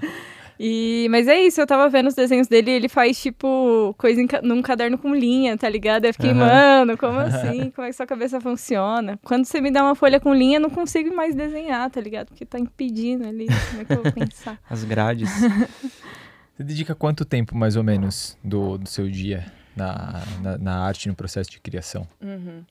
E, 0.59 1.07
mas 1.11 1.27
é 1.27 1.39
isso, 1.39 1.61
eu 1.61 1.67
tava 1.67 1.87
vendo 1.87 2.07
os 2.07 2.15
desenhos 2.15 2.47
dele 2.47 2.71
ele 2.71 2.89
faz, 2.89 3.21
tipo, 3.21 3.93
coisa 3.95 4.19
em 4.19 4.27
num 4.41 4.61
caderno 4.63 4.97
com 4.97 5.13
linha, 5.13 5.55
tá 5.55 5.69
ligado? 5.69 6.05
Eu 6.05 6.13
fiquei, 6.13 6.31
Aham. 6.31 6.39
mano, 6.39 6.97
como 6.97 7.19
assim? 7.19 7.69
Como 7.69 7.85
é 7.85 7.91
que 7.91 7.95
sua 7.95 8.07
cabeça 8.07 8.41
funciona? 8.41 9.19
Quando 9.23 9.45
você 9.45 9.61
me 9.61 9.69
dá 9.69 9.83
uma 9.83 9.93
folha 9.93 10.19
com 10.19 10.33
linha, 10.33 10.57
eu 10.57 10.61
não 10.61 10.71
consigo 10.71 11.15
mais 11.15 11.35
desenhar, 11.35 11.87
tá 11.91 12.01
ligado? 12.01 12.29
Porque 12.29 12.43
tá 12.43 12.57
impedindo 12.57 13.27
ali. 13.27 13.45
Como 13.69 13.81
é 13.81 13.85
que 13.85 13.93
eu 13.93 14.01
vou 14.01 14.11
pensar? 14.11 14.59
As 14.67 14.83
grades. 14.83 15.29
Você 16.57 16.63
dedica 16.63 16.95
quanto 16.95 17.23
tempo, 17.23 17.55
mais 17.55 17.75
ou 17.75 17.83
menos, 17.83 18.35
do, 18.43 18.79
do 18.79 18.89
seu 18.89 19.07
dia 19.07 19.45
na, 19.75 20.23
na, 20.41 20.57
na 20.57 20.79
arte, 20.79 21.07
no 21.07 21.13
processo 21.13 21.51
de 21.51 21.59
criação? 21.59 22.07
Uhum. 22.19 22.63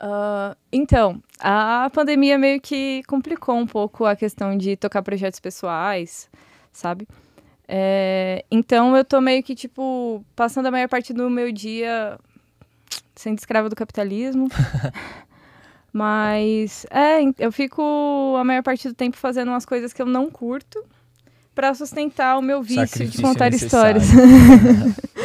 Ah, 0.00 0.56
então, 0.72 1.22
a 1.38 1.88
pandemia 1.94 2.36
meio 2.36 2.60
que 2.60 3.04
complicou 3.04 3.54
um 3.54 3.66
pouco 3.66 4.04
a 4.04 4.16
questão 4.16 4.58
de 4.58 4.76
tocar 4.76 5.02
projetos 5.02 5.38
pessoais, 5.38 6.28
sabe? 6.72 7.06
É, 7.68 8.44
então 8.50 8.96
eu 8.96 9.04
tô 9.04 9.20
meio 9.20 9.40
que, 9.40 9.54
tipo, 9.54 10.24
passando 10.34 10.66
a 10.66 10.70
maior 10.72 10.88
parte 10.88 11.12
do 11.12 11.30
meu 11.30 11.52
dia 11.52 12.18
sendo 13.14 13.38
escrava 13.38 13.68
do 13.68 13.76
capitalismo. 13.76 14.48
Mas, 15.92 16.84
é, 16.90 17.20
eu 17.38 17.52
fico 17.52 18.34
a 18.36 18.42
maior 18.42 18.64
parte 18.64 18.88
do 18.88 18.94
tempo 18.94 19.16
fazendo 19.16 19.52
umas 19.52 19.64
coisas 19.64 19.92
que 19.92 20.02
eu 20.02 20.06
não 20.06 20.28
curto 20.28 20.84
pra 21.56 21.74
sustentar 21.74 22.38
o 22.38 22.42
meu 22.42 22.62
vício 22.62 22.84
de 22.84 22.90
Sacrifício 22.90 23.22
contar 23.22 23.50
necessário. 23.50 24.00
histórias. 24.00 24.96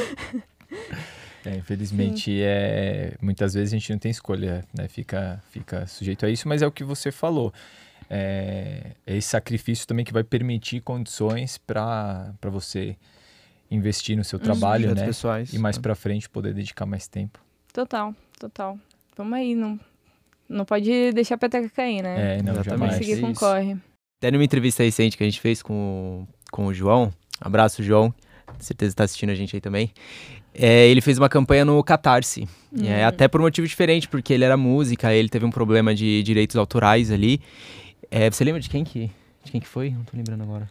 É, 1.43 1.55
infelizmente, 1.57 2.39
é, 2.39 3.15
muitas 3.19 3.55
vezes 3.55 3.73
a 3.73 3.75
gente 3.75 3.91
não 3.91 3.97
tem 3.97 4.11
escolha, 4.11 4.63
né? 4.77 4.87
Fica, 4.87 5.41
fica 5.49 5.87
sujeito 5.87 6.23
a 6.23 6.29
isso, 6.29 6.47
mas 6.47 6.61
é 6.61 6.67
o 6.67 6.71
que 6.71 6.83
você 6.83 7.11
falou. 7.11 7.51
É, 8.07 8.91
é 9.07 9.17
esse 9.17 9.29
sacrifício 9.29 9.87
também 9.87 10.05
que 10.05 10.13
vai 10.13 10.23
permitir 10.23 10.81
condições 10.81 11.57
para 11.57 12.31
você 12.43 12.95
investir 13.71 14.15
no 14.15 14.23
seu 14.23 14.37
trabalho, 14.37 14.83
Projetos 14.83 15.01
né? 15.01 15.07
pessoais. 15.07 15.51
E 15.51 15.57
mais 15.57 15.79
para 15.79 15.95
frente 15.95 16.29
poder 16.29 16.53
dedicar 16.53 16.85
mais 16.85 17.07
tempo. 17.07 17.39
Total, 17.73 18.13
total. 18.39 18.77
Vamos 19.17 19.33
aí, 19.33 19.55
não, 19.55 19.79
não 20.47 20.63
pode 20.63 21.11
deixar 21.11 21.35
a 21.35 21.37
peteca 21.39 21.67
cair, 21.69 22.03
né? 22.03 22.37
É, 22.37 22.43
não, 22.43 22.53
Exatamente. 22.53 22.69
jamais. 22.69 22.95
Seguir 22.97 23.19
com 23.19 23.31
isso. 23.31 23.39
corre. 23.39 23.77
Até 24.21 24.29
numa 24.29 24.43
entrevista 24.43 24.83
recente 24.83 25.17
que 25.17 25.23
a 25.23 25.25
gente 25.25 25.41
fez 25.41 25.63
com, 25.63 25.73
o- 25.73 26.27
com 26.51 26.67
o 26.67 26.73
João, 26.75 27.11
abraço, 27.39 27.81
João, 27.81 28.13
com 28.45 28.59
certeza 28.59 28.91
está 28.91 29.03
assistindo 29.03 29.31
a 29.31 29.33
gente 29.33 29.55
aí 29.55 29.59
também. 29.59 29.89
É, 30.53 30.87
ele 30.87 31.01
fez 31.01 31.17
uma 31.17 31.27
campanha 31.27 31.65
no 31.65 31.83
Catarse, 31.83 32.47
Hum. 32.71 32.85
é, 32.85 33.03
até 33.03 33.27
por 33.27 33.41
um 33.41 33.45
motivo 33.45 33.67
diferente, 33.67 34.07
porque 34.07 34.31
ele 34.31 34.43
era 34.43 34.55
música, 34.55 35.11
ele 35.11 35.27
teve 35.27 35.43
um 35.43 35.49
problema 35.49 35.95
de 35.95 36.21
direitos 36.21 36.55
autorais 36.55 37.09
ali. 37.09 37.41
É, 38.11 38.29
você 38.29 38.43
lembra 38.43 38.61
de 38.61 38.69
quem 38.69 38.83
que, 38.83 39.09
de 39.43 39.51
quem 39.51 39.59
que 39.59 39.67
foi? 39.67 39.89
Não 39.89 40.03
tô 40.03 40.15
lembrando 40.15 40.43
agora. 40.43 40.69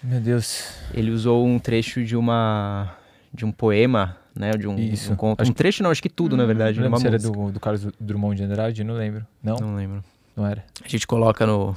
Meu 0.00 0.20
Deus. 0.20 0.68
Ele 0.94 1.10
usou 1.10 1.44
um 1.44 1.58
trecho 1.58 2.04
de 2.04 2.14
uma 2.16 2.94
de 3.34 3.44
um 3.44 3.50
poema, 3.50 4.16
né, 4.32 4.52
de 4.52 4.68
um, 4.68 4.78
Isso. 4.78 5.12
um 5.12 5.16
conto. 5.16 5.40
Acho 5.42 5.50
Um 5.50 5.54
trecho 5.54 5.82
não, 5.82 5.90
acho 5.90 6.00
que 6.00 6.08
tudo, 6.08 6.36
na 6.36 6.44
Hum. 6.44 6.46
verdade, 6.46 6.76
Não 6.78 6.84
lembro 6.84 7.00
se 7.00 7.06
era 7.08 7.16
música. 7.16 7.32
do, 7.36 7.50
do 7.50 7.58
Carlos 7.58 7.88
Drummond 7.98 8.36
de 8.36 8.44
Andrade, 8.44 8.84
não 8.84 8.94
lembro. 8.94 9.26
Não, 9.42 9.56
não, 9.56 9.70
Não 9.70 9.76
lembro. 9.76 10.04
era. 10.38 10.64
A 10.84 10.88
gente 10.88 11.04
coloca 11.04 11.44
no, 11.44 11.74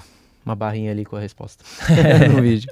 uma 0.50 0.56
barrinha 0.56 0.92
ali 0.92 1.06
com 1.06 1.16
a 1.16 1.20
resposta 1.20 1.64
no 2.34 2.42
vídeo. 2.42 2.70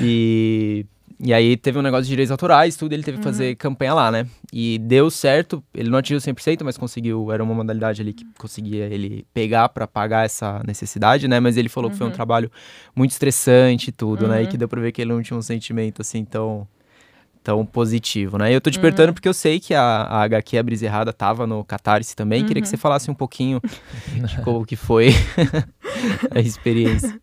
E, 0.00 0.86
E 1.20 1.34
aí 1.34 1.56
teve 1.56 1.76
um 1.78 1.82
negócio 1.82 2.04
de 2.04 2.10
direitos 2.10 2.30
autorais, 2.30 2.76
tudo, 2.76 2.92
ele 2.92 3.02
teve 3.02 3.18
que 3.18 3.24
fazer 3.24 3.56
campanha 3.56 3.92
lá, 3.92 4.10
né? 4.10 4.24
E 4.52 4.78
deu 4.78 5.10
certo, 5.10 5.62
ele 5.74 5.90
não 5.90 5.98
atingiu 5.98 6.20
100%, 6.20 6.62
mas 6.64 6.78
conseguiu, 6.78 7.32
era 7.32 7.42
uma 7.42 7.54
modalidade 7.54 8.00
ali 8.00 8.12
que 8.12 8.24
conseguia 8.38 8.86
ele 8.86 9.26
pegar 9.34 9.68
pra 9.68 9.86
pagar 9.86 10.24
essa 10.24 10.62
necessidade, 10.64 11.26
né? 11.26 11.40
Mas 11.40 11.56
ele 11.56 11.68
falou 11.68 11.90
que 11.90 11.96
foi 11.96 12.06
um 12.06 12.12
trabalho 12.12 12.50
muito 12.94 13.10
estressante 13.10 13.88
e 13.90 13.92
tudo, 13.92 14.28
né? 14.28 14.44
E 14.44 14.46
que 14.46 14.56
deu 14.56 14.68
pra 14.68 14.80
ver 14.80 14.92
que 14.92 15.02
ele 15.02 15.12
não 15.12 15.20
tinha 15.20 15.36
um 15.36 15.42
sentimento 15.42 16.02
assim 16.02 16.24
tão 16.24 16.66
tão 17.42 17.64
positivo, 17.64 18.36
né? 18.38 18.50
E 18.50 18.54
eu 18.54 18.60
tô 18.60 18.70
te 18.70 18.78
perguntando 18.78 19.12
porque 19.14 19.28
eu 19.28 19.34
sei 19.34 19.58
que 19.60 19.74
a, 19.74 19.82
a 20.02 20.22
HQ 20.22 20.58
A 20.58 20.62
Brisa 20.62 20.84
Errada 20.86 21.12
tava 21.12 21.46
no 21.46 21.64
Catarse 21.64 22.14
também, 22.14 22.44
queria 22.44 22.62
que 22.62 22.68
você 22.68 22.76
falasse 22.76 23.10
um 23.10 23.14
pouquinho 23.14 23.60
de 24.26 24.40
como 24.42 24.64
que 24.64 24.76
foi 24.76 25.08
a 26.34 26.40
experiência. 26.40 27.20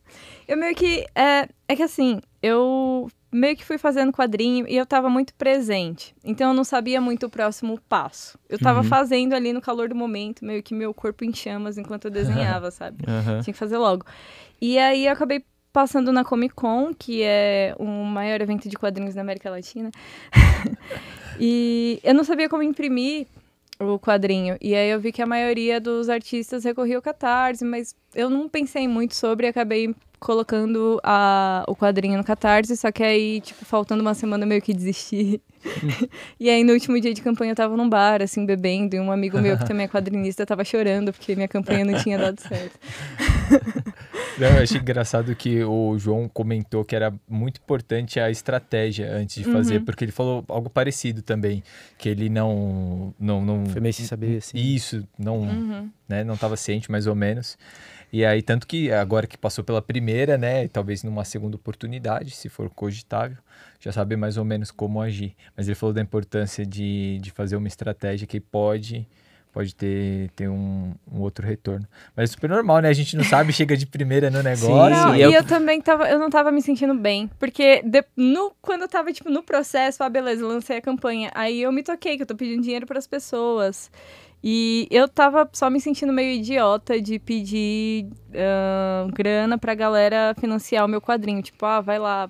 Eu 0.48 0.57
meio 0.57 0.75
que. 0.75 1.05
É, 1.15 1.48
é 1.67 1.75
que 1.75 1.84
assim, 1.84 2.19
eu 2.41 3.10
meio 3.31 3.57
que 3.57 3.65
fui 3.65 3.77
fazendo 3.77 4.12
quadrinho 4.13 4.65
e 4.67 4.77
eu 4.77 4.86
tava 4.86 5.10
muito 5.10 5.34
presente. 5.36 6.15
Então 6.24 6.50
eu 6.50 6.53
não 6.53 6.63
sabia 6.63 7.01
muito 7.01 7.25
o 7.25 7.29
próximo 7.29 7.79
passo. 7.89 8.38
Eu 8.48 8.57
tava 8.60 8.79
Uhum. 8.79 8.86
fazendo 8.86 9.34
ali 9.34 9.51
no 9.51 9.60
calor 9.62 9.89
do 9.89 9.95
momento, 9.95 10.45
meio 10.45 10.62
que 10.63 10.74
meu 10.74 10.93
corpo 10.93 11.25
em 11.25 11.34
chamas 11.34 11.77
enquanto 11.77 12.05
eu 12.05 12.12
desenhava, 12.12 12.69
sabe? 12.72 13.03
Aham. 13.07 13.41
Tinha 13.41 13.53
que 13.53 13.60
fazer 13.60 13.77
logo. 13.77 14.05
E 14.62 14.77
aí 14.77 15.05
eu 15.07 15.12
acabei 15.13 15.43
passando 15.75 16.13
na 16.13 16.24
Comic 16.24 16.55
Con, 16.55 16.94
que 16.98 17.22
é 17.22 17.75
o 17.77 17.84
maior 17.84 18.39
evento 18.39 18.70
de 18.70 18.77
quadrinhos 18.77 19.13
da 19.13 19.20
América 19.20 19.50
Latina. 19.50 19.91
e 21.38 22.00
eu 22.01 22.13
não 22.13 22.24
sabia 22.24 22.48
como 22.48 22.63
imprimir 22.63 23.27
o 23.77 24.00
quadrinho. 24.00 24.55
E 24.62 24.74
aí 24.74 24.89
eu 24.89 25.01
vi 25.01 25.12
que 25.12 25.22
a 25.22 25.25
maioria 25.25 25.82
dos 25.82 26.08
artistas 26.08 26.63
recorria 26.63 26.96
ao 26.96 27.01
Catarse, 27.01 27.65
mas 27.65 27.94
eu 28.13 28.29
não 28.29 28.48
pensei 28.48 28.88
muito 28.88 29.15
sobre 29.15 29.48
e 29.48 29.50
acabei 29.50 29.94
colocando 30.19 31.00
a, 31.03 31.63
o 31.67 31.75
quadrinho 31.75 32.17
no 32.17 32.24
Catarse, 32.24 32.75
só 32.77 32.91
que 32.91 33.03
aí, 33.03 33.41
tipo, 33.41 33.63
faltando 33.65 34.01
uma 34.01 34.13
semana 34.13 34.43
eu 34.43 34.48
meio 34.48 34.62
que 34.62 34.74
desisti. 34.74 35.41
e 36.39 36.50
aí 36.50 36.63
no 36.63 36.74
último 36.74 37.00
dia 37.01 37.13
de 37.13 37.22
campanha 37.22 37.51
eu 37.51 37.55
tava 37.55 37.75
num 37.75 37.89
bar, 37.89 38.22
assim, 38.22 38.45
bebendo, 38.45 38.95
e 38.95 39.00
um 39.00 39.12
amigo 39.12 39.39
meu 39.41 39.57
que 39.57 39.65
também 39.65 39.86
é 39.86 39.88
quadrinista 39.88 40.45
tava 40.45 40.63
chorando 40.63 41.12
porque 41.12 41.36
minha 41.36 41.48
campanha 41.48 41.84
não 41.84 41.98
tinha 42.01 42.17
dado 42.17 42.39
certo. 42.39 42.79
Não, 44.38 44.48
eu 44.50 44.63
achei 44.63 44.81
engraçado 44.81 45.34
que 45.34 45.63
o 45.63 45.98
João 45.98 46.27
comentou 46.27 46.84
que 46.84 46.93
era 46.93 47.13
muito 47.29 47.62
importante 47.62 48.19
a 48.19 48.29
estratégia 48.29 49.10
antes 49.15 49.36
de 49.38 49.45
fazer, 49.50 49.77
Uhum. 49.77 49.86
porque 49.86 50.03
ele 50.03 50.12
falou 50.12 50.43
algo 50.50 50.69
parecido 50.69 51.22
também, 51.22 51.63
que 51.98 52.10
ele 52.10 52.27
não 52.27 53.13
não 53.17 53.39
não 53.45 53.65
Foi 53.67 53.79
meio 53.79 53.93
sem 53.93 54.05
saber, 54.05 54.38
assim. 54.39 54.57
isso, 54.57 55.07
não, 55.17 55.38
Uhum. 55.39 55.89
né, 56.10 56.24
não 56.25 56.34
estava 56.34 56.57
ciente 56.57 56.91
mais 56.91 57.07
ou 57.07 57.15
menos. 57.15 57.57
E 58.12 58.24
aí 58.25 58.41
tanto 58.41 58.65
que 58.67 58.91
agora 58.91 59.27
que 59.27 59.38
passou 59.38 59.63
pela 59.63 59.81
primeira, 59.81 60.38
né, 60.38 60.65
e 60.65 60.67
talvez 60.69 61.03
numa 61.03 61.25
segunda 61.25 61.55
oportunidade, 61.55 62.31
se 62.31 62.47
for 62.50 62.69
cogitável, 62.69 63.38
já 63.79 63.91
sabe 63.91 64.15
mais 64.15 64.38
ou 64.38 64.45
menos 64.45 64.71
como 64.71 65.01
agir. 65.01 65.35
Mas 65.55 65.67
ele 65.67 65.75
falou 65.75 65.93
da 65.93 66.01
importância 66.01 66.65
de, 66.65 67.19
de 67.21 67.31
fazer 67.31 67.55
uma 67.55 67.67
estratégia 67.67 68.25
que 68.27 68.39
pode 68.39 69.07
pode 69.51 69.74
ter, 69.74 70.29
ter 70.31 70.50
um, 70.50 70.93
um 71.09 71.21
outro 71.21 71.47
retorno. 71.47 71.88
Mas 72.13 72.29
é 72.29 72.33
super 72.33 72.50
normal, 72.50 72.79
né? 72.81 72.89
A 72.89 72.93
gente 72.93 73.15
não 73.15 73.24
sabe, 73.24 73.53
chega 73.55 73.77
de 73.77 73.85
primeira 73.85 74.29
no 74.29 74.43
negócio. 74.43 74.89
Não, 74.93 75.15
e 75.15 75.21
eu- 75.21 75.31
eu, 75.31 75.43
também 75.45 75.79
tava, 75.79 76.09
eu 76.09 76.19
não 76.19 76.29
tava 76.29 76.51
me 76.51 76.62
sentindo 76.62 76.93
bem. 76.93 77.29
Porque 77.39 77.81
de- 77.81 78.03
no, 78.17 78.51
quando 78.62 78.81
eu 78.81 78.89
tava, 78.89 79.13
tipo, 79.13 79.29
no 79.29 79.41
processo, 79.41 80.03
ah, 80.03 80.09
beleza, 80.09 80.45
lancei 80.45 80.75
a 80.75 80.81
campanha. 80.81 81.31
Aí 81.33 81.62
eu 81.62 81.71
me 81.71 81.83
toquei 81.83 82.17
que 82.17 82.24
eu 82.24 82.27
tô 82.27 82.35
pedindo 82.35 82.62
dinheiro 82.63 82.85
pras 82.85 83.07
pessoas. 83.07 83.89
E 84.47 84.87
eu 84.91 85.07
tava 85.07 85.49
só 85.53 85.71
me 85.71 85.81
sentindo 85.81 86.13
meio 86.13 86.33
idiota 86.39 87.01
de 87.01 87.17
pedir 87.17 88.07
ah, 88.35 89.07
grana 89.11 89.57
pra 89.57 89.73
galera 89.73 90.35
financiar 90.39 90.85
o 90.85 90.87
meu 90.87 91.01
quadrinho. 91.01 91.41
Tipo, 91.41 91.65
ah, 91.65 91.81
vai 91.81 91.97
lá, 91.97 92.29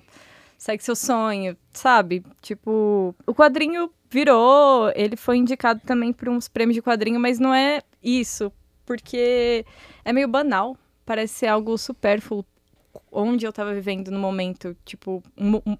segue 0.56 0.82
seu 0.82 0.96
sonho, 0.96 1.54
sabe? 1.74 2.24
Tipo, 2.40 3.14
o 3.26 3.34
quadrinho 3.34 3.90
virou, 4.10 4.90
ele 4.94 5.14
foi 5.14 5.36
indicado 5.36 5.82
também 5.84 6.10
para 6.10 6.30
uns 6.30 6.48
prêmios 6.48 6.74
de 6.74 6.80
quadrinho, 6.80 7.20
mas 7.20 7.38
não 7.38 7.52
é 7.54 7.82
isso, 8.02 8.50
porque 8.86 9.66
é 10.02 10.10
meio 10.10 10.26
banal, 10.28 10.74
parece 11.04 11.34
ser 11.34 11.48
algo 11.48 11.76
supérfluo 11.76 12.46
onde 13.12 13.44
eu 13.44 13.52
tava 13.52 13.74
vivendo 13.74 14.10
no 14.10 14.18
momento, 14.18 14.74
tipo, 14.86 15.22
um- 15.36 15.56
um- 15.66 15.76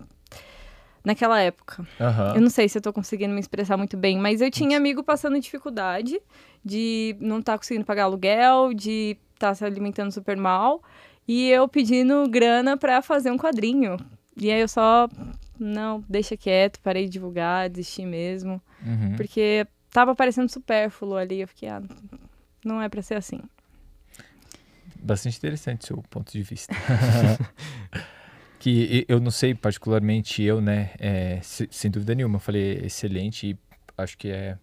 naquela 1.06 1.40
época. 1.40 1.86
Aham. 2.00 2.34
Eu 2.34 2.40
não 2.40 2.50
sei 2.50 2.68
se 2.68 2.76
eu 2.76 2.82
tô 2.82 2.92
conseguindo 2.92 3.32
me 3.32 3.38
expressar 3.40 3.76
muito 3.76 3.96
bem, 3.96 4.18
mas 4.18 4.40
eu 4.40 4.50
tinha 4.50 4.76
amigo 4.76 5.04
passando 5.04 5.38
dificuldade 5.38 6.20
de 6.64 7.16
não 7.20 7.38
estar 7.38 7.56
conseguindo 7.56 7.86
pagar 7.86 8.04
aluguel, 8.04 8.74
de 8.74 9.16
estar 9.34 9.54
se 9.54 9.64
alimentando 9.64 10.10
super 10.10 10.36
mal, 10.36 10.82
e 11.28 11.48
eu 11.48 11.68
pedindo 11.68 12.28
grana 12.28 12.76
pra 12.76 13.00
fazer 13.00 13.30
um 13.30 13.38
quadrinho. 13.38 13.96
E 14.36 14.50
aí 14.50 14.60
eu 14.60 14.66
só, 14.68 15.08
não, 15.58 16.04
deixa 16.08 16.36
quieto, 16.36 16.80
parei 16.80 17.04
de 17.04 17.10
divulgar, 17.12 17.70
desisti 17.70 18.04
mesmo, 18.04 18.60
Uhum. 18.84 19.14
porque 19.16 19.64
tava 19.90 20.14
parecendo 20.14 20.50
supérfluo 20.50 21.14
ali, 21.16 21.40
eu 21.40 21.48
fiquei, 21.48 21.68
ah, 21.68 21.80
não 22.64 22.82
é 22.82 22.88
pra 22.88 23.00
ser 23.00 23.14
assim. 23.14 23.40
Bastante 25.00 25.38
interessante 25.38 25.82
o 25.84 25.86
seu 25.86 25.96
ponto 26.10 26.32
de 26.32 26.42
vista. 26.42 26.74
que 28.70 29.04
eu 29.08 29.20
não 29.20 29.30
sei, 29.30 29.54
particularmente 29.54 30.42
eu, 30.42 30.60
né? 30.60 30.90
é, 30.98 31.38
se- 31.42 31.68
sem 31.70 31.88
dúvida 31.90 32.14
nenhuma, 32.16 32.36
eu 32.36 32.40
falei 32.40 32.80
excelente 32.84 33.50
e 33.50 33.56
acho 33.96 34.18
que 34.18 34.28
é 34.28 34.56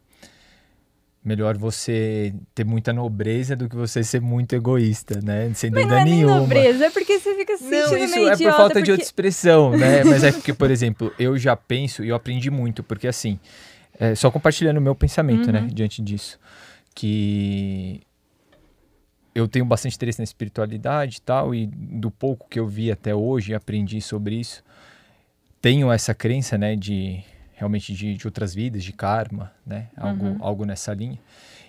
melhor 1.24 1.58
você 1.58 2.34
ter 2.54 2.66
muita 2.66 2.92
nobreza 2.92 3.56
do 3.56 3.70
que 3.70 3.76
você 3.78 4.04
ser 4.04 4.20
muito 4.20 4.54
egoísta, 4.54 5.22
né? 5.24 5.54
Sem 5.54 5.72
Mas 5.72 5.84
dúvida 5.84 5.96
não 5.96 6.02
é 6.02 6.04
nenhuma. 6.06 6.40
nobreza, 6.40 6.86
é 6.88 6.90
porque 6.90 7.18
você 7.18 7.34
fica 7.36 7.56
se 7.58 7.64
sentindo 7.64 7.90
Não, 7.92 7.98
isso 7.98 8.16
meio 8.16 8.28
é 8.28 8.36
por 8.38 8.52
falta 8.52 8.74
de 8.74 8.80
porque- 8.82 8.92
outra 8.92 9.06
expressão, 9.06 9.72
né? 9.72 10.04
Mas 10.04 10.22
é 10.24 10.34
porque, 10.34 10.54
por 10.54 10.70
exemplo, 10.70 11.14
eu 11.18 11.38
já 11.38 11.56
penso 11.56 12.04
e 12.04 12.10
eu 12.10 12.16
aprendi 12.16 12.52
muito, 12.52 12.84
porque 12.84 13.08
assim, 13.08 13.40
é, 13.98 14.14
só 14.16 14.30
compartilhando 14.30 14.78
o 14.80 14.82
meu 14.82 14.94
pensamento, 14.96 15.50
né, 15.50 15.62
Uhum. 15.62 15.68
diante 15.68 16.02
disso, 16.02 16.38
que 16.94 18.02
eu 19.36 19.48
tenho 19.48 19.66
bastante 19.66 19.96
interesse 19.96 20.20
na 20.20 20.24
espiritualidade 20.24 21.18
e 21.18 21.22
tal, 21.22 21.54
e 21.56 21.66
do 21.68 22.12
pouco 22.12 22.48
que 22.50 22.60
eu 22.60 22.68
vi 22.68 22.92
até 22.92 23.14
hoje, 23.16 23.54
aprendi 23.54 24.00
sobre 24.02 24.36
isso, 24.36 24.64
tenho 25.62 25.92
essa 25.92 26.14
crença, 26.14 26.58
né, 26.58 26.76
de 26.76 27.24
realmente 27.54 27.94
de, 27.94 28.16
de 28.16 28.28
outras 28.28 28.54
vidas, 28.54 28.84
de 28.84 28.92
karma, 28.92 29.52
né, 29.66 29.88
algo, 29.96 30.26
Uhum. 30.26 30.38
algo 30.40 30.66
nessa 30.66 30.94
linha. 30.94 31.20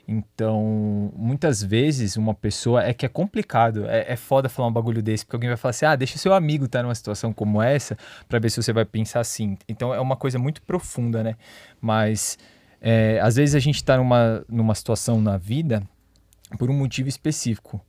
Então, 0.06 1.10
muitas 1.16 1.62
vezes 1.62 2.16
uma 2.16 2.34
pessoa 2.34 2.84
é 2.84 2.92
que 2.92 3.06
é 3.06 3.08
complicado, 3.08 3.88
é, 3.88 4.12
é 4.12 4.16
foda 4.16 4.50
falar 4.50 4.68
um 4.68 4.72
bagulho 4.72 5.02
desse, 5.02 5.24
porque 5.24 5.36
alguém 5.36 5.48
vai 5.48 5.56
falar 5.56 5.70
assim: 5.70 5.86
ah, 5.86 5.96
deixa 5.96 6.18
seu 6.18 6.34
amigo 6.34 6.66
estar 6.66 6.82
numa 6.82 6.94
situação 6.94 7.32
como 7.32 7.62
essa, 7.62 7.96
pra 8.28 8.38
ver 8.38 8.50
se 8.50 8.62
você 8.62 8.70
vai 8.70 8.84
pensar 8.84 9.20
assim. 9.20 9.56
Então, 9.66 9.94
é 9.94 10.00
uma 10.00 10.16
coisa 10.16 10.38
muito 10.38 10.60
profunda, 10.60 11.22
né? 11.22 11.36
Mas, 11.80 12.38
é, 12.82 13.18
às 13.22 13.36
vezes 13.36 13.54
a 13.54 13.58
gente 13.58 13.82
tá 13.82 13.96
numa, 13.96 14.44
numa 14.46 14.74
situação 14.74 15.22
na 15.22 15.38
vida 15.38 15.82
por 16.58 16.70
um 16.70 16.74
motivo 16.74 17.08
específico. 17.08 17.80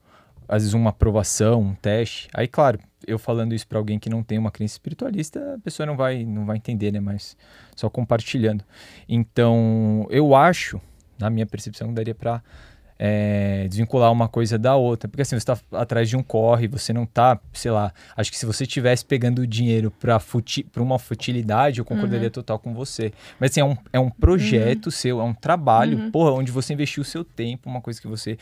Às 0.47 0.61
vezes 0.61 0.73
uma 0.73 0.91
aprovação, 0.91 1.61
um 1.61 1.75
teste. 1.75 2.27
Aí, 2.33 2.47
claro, 2.47 2.79
eu 3.07 3.17
falando 3.17 3.53
isso 3.53 3.67
pra 3.67 3.79
alguém 3.79 3.97
que 3.97 4.09
não 4.09 4.23
tem 4.23 4.37
uma 4.37 4.51
crença 4.51 4.75
espiritualista, 4.75 5.55
a 5.55 5.59
pessoa 5.59 5.85
não 5.85 5.97
vai, 5.97 6.23
não 6.23 6.45
vai 6.45 6.57
entender, 6.57 6.91
né? 6.91 6.99
Mas 6.99 7.35
só 7.75 7.89
compartilhando. 7.89 8.63
Então, 9.09 10.05
eu 10.09 10.35
acho, 10.35 10.79
na 11.17 11.29
minha 11.29 11.45
percepção, 11.45 11.93
daria 11.93 12.13
pra 12.13 12.43
é, 12.97 13.67
desvincular 13.67 14.11
uma 14.11 14.27
coisa 14.27 14.57
da 14.57 14.75
outra. 14.75 15.07
Porque 15.09 15.21
assim, 15.21 15.37
você 15.39 15.45
tá 15.45 15.57
atrás 15.73 16.07
de 16.09 16.15
um 16.15 16.23
corre, 16.23 16.67
você 16.67 16.93
não 16.93 17.05
tá, 17.05 17.39
sei 17.53 17.71
lá. 17.71 17.91
Acho 18.15 18.31
que 18.31 18.37
se 18.37 18.45
você 18.45 18.63
estivesse 18.63 19.03
pegando 19.05 19.45
dinheiro 19.45 19.91
pra, 19.91 20.19
futi 20.19 20.65
uma 20.77 20.97
futilidade, 20.99 21.79
eu 21.79 21.85
concordaria 21.85 22.29
total 22.29 22.57
com 22.59 22.73
você. 22.73 23.11
Mas 23.39 23.51
assim, 23.51 23.59
é 23.61 23.65
um, 23.65 23.77
é 23.93 23.99
um 23.99 24.09
projeto 24.09 24.89
seu, 24.91 25.19
é 25.19 25.23
um 25.23 25.33
trabalho, 25.33 26.09
porra, 26.11 26.31
onde 26.31 26.51
você 26.51 26.73
investiu 26.73 27.01
o 27.01 27.05
seu 27.05 27.23
tempo, 27.23 27.69
uma 27.69 27.81
coisa 27.81 27.99
que 28.01 28.07
você 28.07 28.37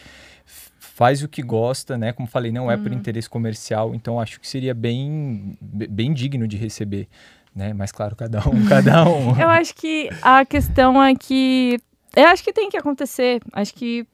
faz 0.46 1.24
o 1.24 1.28
que 1.28 1.42
gosta, 1.42 1.98
né? 1.98 2.12
Como 2.13 2.28
falei, 2.28 2.52
não 2.52 2.70
é 2.70 2.78
por 2.78 2.92
interesse 2.94 3.30
comercial, 3.30 3.96
então 3.96 4.20
acho 4.20 4.39
que 4.39 4.48
seria 4.48 4.74
bem, 4.74 5.58
be- 5.60 5.88
bem 5.88 6.13
digno 6.13 6.48
de 6.48 6.58
receber. 6.58 7.08
Né? 7.56 7.74
Mas 7.74 7.92
claro, 7.92 8.16
cada 8.16 8.39
um, 8.48 8.66
cada 8.70 9.08
um. 9.10 9.39
Eu 9.39 9.50
acho 9.50 9.74
que 9.76 10.10
a 10.22 10.46
questão 10.46 11.02
é 11.02 11.16
que. 11.16 11.80
Eu 12.16 12.28
acho 12.28 12.44
que 12.44 12.54
tem 12.54 12.70
que 12.70 12.78
acontecer. 12.78 13.42
Acho 13.52 13.74
que 13.74 14.06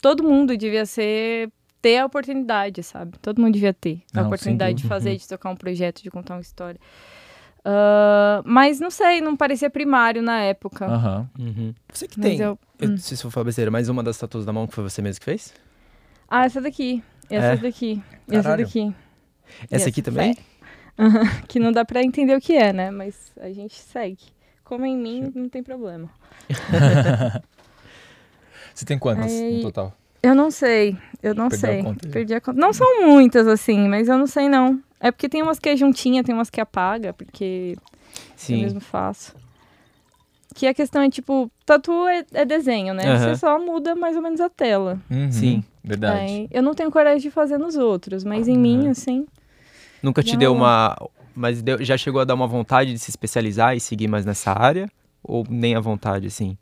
todo 0.00 0.22
mundo 0.22 0.56
devia 0.56 0.86
ser. 0.86 1.50
ter 1.82 1.98
a 1.98 2.06
oportunidade, 2.06 2.82
sabe? 2.82 3.18
Todo 3.18 3.40
mundo 3.42 3.52
devia 3.54 3.74
ter 3.74 4.02
a 4.14 4.20
Não, 4.20 4.26
oportunidade 4.26 4.78
de 4.78 4.84
fazer, 4.88 5.16
de 5.16 5.28
tocar 5.28 5.50
um 5.50 5.56
projeto, 5.56 6.02
de 6.02 6.10
contar 6.10 6.34
uma 6.34 6.40
história. 6.40 6.80
Ah, 7.64 8.42
mas 8.44 8.80
não 8.80 8.90
sei, 8.90 9.20
não 9.20 9.36
parecia 9.36 9.68
primário 9.70 10.22
na 10.22 10.40
época. 10.40 10.86
Aham. 10.86 11.28
Uhum. 11.38 11.74
Você 11.92 12.06
que 12.08 12.18
Mas 12.18 12.26
tem, 12.28 12.40
eu, 12.40 12.58
eu- 12.78 12.88
não 12.90 12.96
sei 12.98 13.16
se 13.16 13.22
eu 13.22 13.24
vou 13.24 13.30
falar 13.32 13.44
besteira, 13.44 13.70
mas 13.70 13.88
uma 13.88 14.02
das 14.02 14.16
tatuas 14.18 14.44
da 14.46 14.52
mão 14.52 14.66
que 14.66 14.74
foi 14.74 14.84
você 14.84 15.00
mesmo 15.02 15.18
que 15.20 15.24
fez? 15.24 15.52
Ah, 16.28 16.44
essa 16.46 16.60
daqui. 16.60 17.02
Essa 17.30 17.52
É? 17.54 17.56
daqui. 17.56 18.02
Essa 18.28 18.42
Caralho. 18.42 18.64
daqui. 18.66 18.94
Essa 19.70 19.84
Yes, 19.84 19.88
aqui 19.88 20.02
também? 20.02 20.36
Aham, 20.98 21.22
que 21.48 21.58
não 21.58 21.72
dá 21.72 21.84
pra 21.84 22.02
entender 22.02 22.34
o 22.36 22.40
que 22.40 22.54
é, 22.54 22.72
né? 22.72 22.90
Mas 22.90 23.32
a 23.40 23.50
gente 23.52 23.74
segue. 23.78 24.24
Como 24.62 24.84
em 24.86 24.96
mim, 24.96 25.30
não 25.34 25.48
tem 25.48 25.62
problema. 25.62 26.10
Você 28.74 28.84
tem 28.84 28.98
quantas 28.98 29.30
Aí- 29.30 29.56
no 29.56 29.62
total? 29.62 29.92
Eu 30.22 30.34
não 30.34 30.50
sei, 30.50 30.96
eu 31.22 31.34
não 31.34 31.48
Perdeu 31.50 31.70
a 31.70 31.72
sei. 31.74 31.82
conta. 31.82 32.08
Perdi 32.08 32.34
a 32.34 32.40
conta. 32.40 32.58
Não 32.58 32.72
são 32.72 33.06
muitas, 33.06 33.46
assim, 33.46 33.86
mas 33.88 34.08
eu 34.08 34.16
não 34.16 34.26
sei, 34.26 34.48
não. 34.48 34.80
É 34.98 35.10
porque 35.10 35.28
tem 35.28 35.42
umas 35.42 35.58
que 35.58 35.68
é 35.68 35.76
juntinha, 35.76 36.24
tem 36.24 36.34
umas 36.34 36.48
que 36.48 36.60
apaga, 36.62 37.12
porque 37.12 37.76
Eu 38.48 38.56
mesmo 38.56 38.80
faço. 38.80 39.34
Que 40.54 40.66
a 40.66 40.72
questão 40.72 41.02
é, 41.02 41.10
tipo, 41.10 41.50
tatu 41.66 42.06
é, 42.08 42.24
é 42.32 42.44
desenho, 42.44 42.94
né? 42.94 43.04
Aham. 43.06 43.18
Você 43.18 43.36
só 43.36 43.58
muda 43.58 43.94
mais 43.94 44.16
ou 44.16 44.22
menos 44.22 44.40
a 44.40 44.48
tela. 44.48 44.98
Uhum, 45.10 45.30
Sim. 45.30 45.64
Verdade. 45.82 46.20
Aí, 46.20 46.48
eu 46.50 46.62
não 46.62 46.74
tenho 46.74 46.90
coragem 46.90 47.20
de 47.20 47.30
fazer 47.30 47.58
nos 47.58 47.76
outros, 47.76 48.24
mas 48.24 48.48
em 48.48 48.56
mim, 48.56 48.88
assim... 48.88 49.26
Nunca 50.02 50.22
te 50.22 50.36
deu 50.36 50.52
uma. 50.54 50.96
Mas 51.34 51.60
deu- 51.60 51.82
já 51.84 51.96
chegou 51.98 52.20
a 52.20 52.24
dar 52.24 52.34
uma 52.34 52.46
vontade 52.46 52.92
de 52.92 52.98
se 52.98 53.10
especializar 53.10 53.76
e 53.76 53.80
seguir 53.80 54.06
mais 54.08 54.24
nessa 54.24 54.52
área? 54.52 54.88
Ou 55.22 55.44
nem 55.50 55.74
a 55.74 55.80
vontade, 55.80 56.26
assim? 56.28 56.56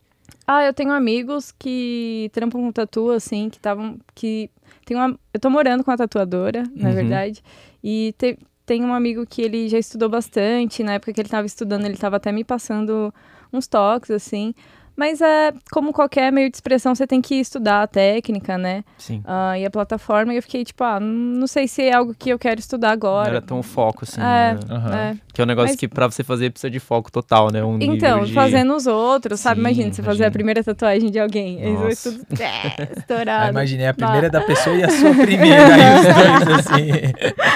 Ah, 0.55 0.65
eu 0.65 0.75
tenho 0.75 0.93
amigos 0.93 1.51
que 1.53 2.29
trampam 2.33 2.61
com 2.61 2.73
tatu, 2.73 3.11
assim, 3.11 3.49
que 3.49 3.57
estavam. 3.57 3.99
que 4.15 4.51
tem 4.85 4.97
uma. 4.97 5.19
Eu 5.33 5.41
tô 5.41 5.49
morando 5.49 5.83
com 5.85 5.91
a 5.91 5.97
tatuadora, 5.97 6.65
na 6.75 6.89
Uhum. 6.91 6.95
verdade. 6.95 7.43
E 7.83 8.15
te- 8.19 8.39
tem 8.67 8.85
um 8.85 8.93
amigo 8.93 9.25
que 9.27 9.41
ele 9.43 9.69
já 9.69 9.79
estudou 9.79 10.09
bastante. 10.09 10.83
Na 10.83 10.95
época 10.95 11.13
que 11.13 11.21
ele 11.21 11.29
tava 11.29 11.47
estudando, 11.47 11.85
ele 11.87 11.97
tava 11.97 12.17
até 12.17 12.31
me 12.33 12.45
passando 12.45 13.13
uns 13.53 13.67
toques, 13.67 14.11
assim. 14.11 14.55
Mas 14.97 15.21
é 15.21 15.53
como 15.73 15.93
qualquer 15.93 16.31
meio 16.31 16.51
de 16.51 16.57
expressão, 16.57 16.95
você 16.95 17.07
tem 17.07 17.21
que 17.21 17.35
estudar 17.37 17.83
a 17.83 17.87
técnica, 17.87 18.59
né? 18.59 18.85
Sim. 18.99 19.23
Ah, 19.25 19.59
e 19.59 19.65
a 19.65 19.71
plataforma. 19.71 20.33
E 20.33 20.37
eu 20.37 20.43
fiquei 20.43 20.65
tipo, 20.65 20.85
ah, 20.85 21.01
não 21.01 21.47
sei 21.47 21.67
se 21.67 21.83
é 21.83 21.95
algo 21.95 22.15
que 22.17 22.29
eu 22.31 22.39
quero 22.39 22.61
estudar 22.61 22.89
Não 22.89 22.95
agora. 22.95 23.29
era 23.31 23.41
tão 23.43 23.63
foco, 23.63 24.05
assim. 24.05 24.21
É, 24.21 24.55
né? 24.55 24.59
Aham. 24.71 24.95
é. 24.97 25.17
Que 25.33 25.41
é 25.41 25.45
um 25.45 25.47
negócio 25.47 25.71
Mas- 25.71 25.77
que 25.81 25.89
pra 25.89 26.11
você 26.11 26.23
fazer 26.23 26.51
precisa 26.51 26.71
de 26.71 26.79
foco 26.79 27.11
total, 27.11 27.51
né? 27.51 27.65
Um 27.65 27.79
Então, 27.81 28.25
de... 28.25 28.35
fazendo 28.35 28.75
os 28.77 28.87
outros, 28.87 29.41
sabe? 29.41 29.57
Sim, 29.57 29.61
Imagina, 29.63 29.87
você 29.93 30.03
fazer 30.03 30.09
imagino. 30.19 30.29
a 30.29 30.31
primeira 30.31 30.63
tatuagem 30.65 31.11
de 31.11 31.19
alguém. 31.19 31.63
Aí 31.63 31.75
vai 31.75 31.89
Nossa. 31.89 32.13
tudo 32.13 32.43
é, 32.43 32.47
Ah, 32.79 32.89
estourado. 32.99 33.51
imaginei 33.51 33.87
a 33.87 33.95
primeira 33.95 34.29
da 34.29 34.43
pessoa 34.43 34.77
e 34.77 34.85
a 34.85 34.91
sua 34.91 35.15
primeira, 35.15 35.75
aí 35.75 36.39
os 36.39 36.45
dois 36.45 36.59
assim. 36.59 36.89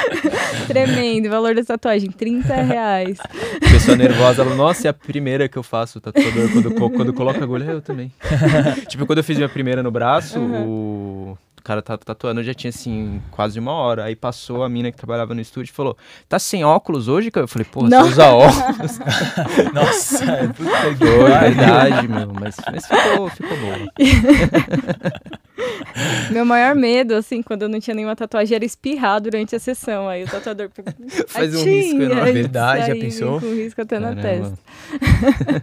Tremendo. 0.66 1.28
Valor 1.28 1.54
da 1.54 1.64
tatuagem, 1.64 2.10
30 2.10 2.54
reais. 2.54 3.18
Pessoa 3.60 3.96
nervosa, 3.96 4.42
ela, 4.42 4.54
nossa, 4.54 4.88
é 4.88 4.90
a 4.90 4.94
primeira 4.94 5.48
que 5.48 5.56
eu 5.56 5.62
faço, 5.62 5.98
o 5.98 6.00
tatuador, 6.00 6.50
quando, 6.52 6.74
co- 6.74 6.90
quando 6.90 7.12
coloca 7.26 7.40
a 7.40 7.44
agulha, 7.44 7.64
eu 7.64 7.82
também. 7.82 8.12
tipo, 8.88 9.04
quando 9.06 9.18
eu 9.18 9.24
fiz 9.24 9.36
minha 9.36 9.48
primeira 9.48 9.82
no 9.82 9.90
braço, 9.90 10.38
o 10.40 11.36
cara 11.64 11.82
tá 11.82 11.98
tatuando, 11.98 12.42
já 12.44 12.54
tinha, 12.54 12.68
assim, 12.70 13.20
quase 13.32 13.58
uma 13.58 13.72
hora. 13.72 14.04
Aí 14.04 14.14
passou 14.14 14.62
a 14.62 14.68
mina 14.68 14.92
que 14.92 14.96
trabalhava 14.96 15.34
no 15.34 15.40
estúdio 15.40 15.72
e 15.72 15.74
falou, 15.74 15.96
tá 16.28 16.38
sem 16.38 16.64
óculos 16.64 17.08
hoje? 17.08 17.30
Eu 17.34 17.48
falei, 17.48 17.66
pô, 17.70 17.80
você 17.80 17.96
usa 17.96 18.26
óculos. 18.26 18.98
Nossa, 19.74 20.24
puta 20.56 20.94
que 20.94 21.06
Foi, 21.06 21.30
pariu. 21.30 21.56
verdade, 21.56 22.08
meu, 22.08 22.32
mas, 22.32 22.56
mas 22.70 22.86
ficou, 22.86 23.28
ficou 23.30 23.56
boa. 23.58 23.76
Meu 26.30 26.44
maior 26.44 26.74
medo, 26.74 27.14
assim, 27.14 27.42
quando 27.42 27.62
eu 27.62 27.68
não 27.68 27.80
tinha 27.80 27.94
nenhuma 27.94 28.16
tatuagem, 28.16 28.54
era 28.54 28.64
espirrar 28.64 29.20
durante 29.20 29.54
a 29.56 29.58
sessão. 29.58 30.08
Aí 30.08 30.24
o 30.24 30.26
tatuador 30.26 30.70
Faz 31.28 31.54
um 31.54 31.64
risco 31.64 32.02
enorme. 32.02 32.28
Aí 32.28 32.32
Verdade, 32.34 32.86
já 32.86 32.96
pensou? 32.96 33.40
Com 33.40 33.54
risco 33.54 33.80
até 33.80 33.98
na 33.98 34.14
Caramba. 34.14 34.50
testa. 34.50 34.58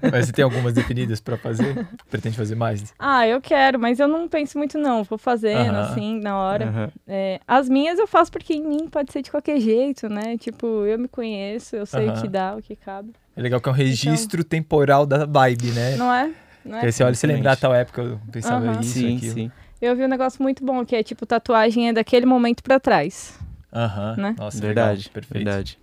Mas 0.12 0.26
você 0.26 0.34
tem 0.34 0.44
algumas 0.44 0.74
definidas 0.74 1.20
pra 1.20 1.38
fazer? 1.38 1.78
Pretende 2.10 2.38
fazer 2.38 2.56
mais? 2.56 2.94
Ah, 3.00 3.28
eu 3.28 3.42
quero, 3.42 3.80
mas 3.80 4.00
eu 4.00 4.08
não 4.08 4.28
penso 4.28 4.58
muito, 4.58 4.78
não. 4.78 5.04
Vou 5.04 5.18
fazendo, 5.18 5.76
Aham. 5.76 5.92
assim, 5.92 6.20
na 6.20 6.38
hora. 6.38 6.66
Aham. 6.68 6.92
É, 7.08 7.40
as 7.48 7.68
minhas 7.70 8.00
eu 8.00 8.08
faço 8.08 8.32
porque 8.32 8.54
em 8.54 8.66
mim 8.66 8.88
pode 8.90 9.12
ser 9.12 9.22
de 9.22 9.32
qualquer 9.32 9.60
jeito, 9.60 10.08
né? 10.10 10.38
Tipo, 10.38 10.86
eu 10.86 10.98
me 11.00 11.08
conheço, 11.08 11.76
eu 11.76 11.86
sei 11.86 12.08
o 12.08 12.12
Aham. 12.12 12.22
que 12.22 12.28
dá, 12.28 12.56
o 12.56 12.62
que 12.62 12.76
cabe. 12.76 13.12
É 13.36 13.42
legal 13.42 13.60
que 13.60 13.68
é 13.68 13.72
um 13.72 13.76
registro 13.76 14.44
temporal 14.44 15.06
da 15.06 15.26
vibe, 15.26 15.72
né? 15.72 15.98
Não 15.98 16.14
é? 16.14 16.32
Não 16.64 16.78
é? 16.78 16.80
Porque 16.80 16.92
você 16.92 17.04
olha 17.04 17.14
e 17.14 17.16
você 17.16 17.28
lembra 17.28 17.44
da 17.44 17.50
Excelente. 17.52 17.62
tal 17.62 17.74
época, 17.74 18.02
eu 18.02 18.20
pensava 18.32 18.72
isso, 18.72 18.94
Sim, 18.94 19.18
aquilo. 19.18 19.34
sim. 19.34 19.52
Eu 19.84 19.98
vi 19.98 20.06
um 20.06 20.08
negócio 20.08 20.42
muito 20.42 20.64
bom, 20.64 20.86
que 20.86 20.96
é 20.96 21.04
tipo, 21.04 21.26
tatuagem 21.26 21.90
é 21.90 21.94
daquele 21.94 22.26
momento 22.26 22.64
pra 22.64 22.80
trás. 22.80 23.38
Aham. 23.74 24.16
Né? 24.18 24.36
Nossa, 24.38 24.58
verdade, 24.58 25.00
legal, 25.00 25.14
perfeito. 25.14 25.34
verdade. 25.44 25.80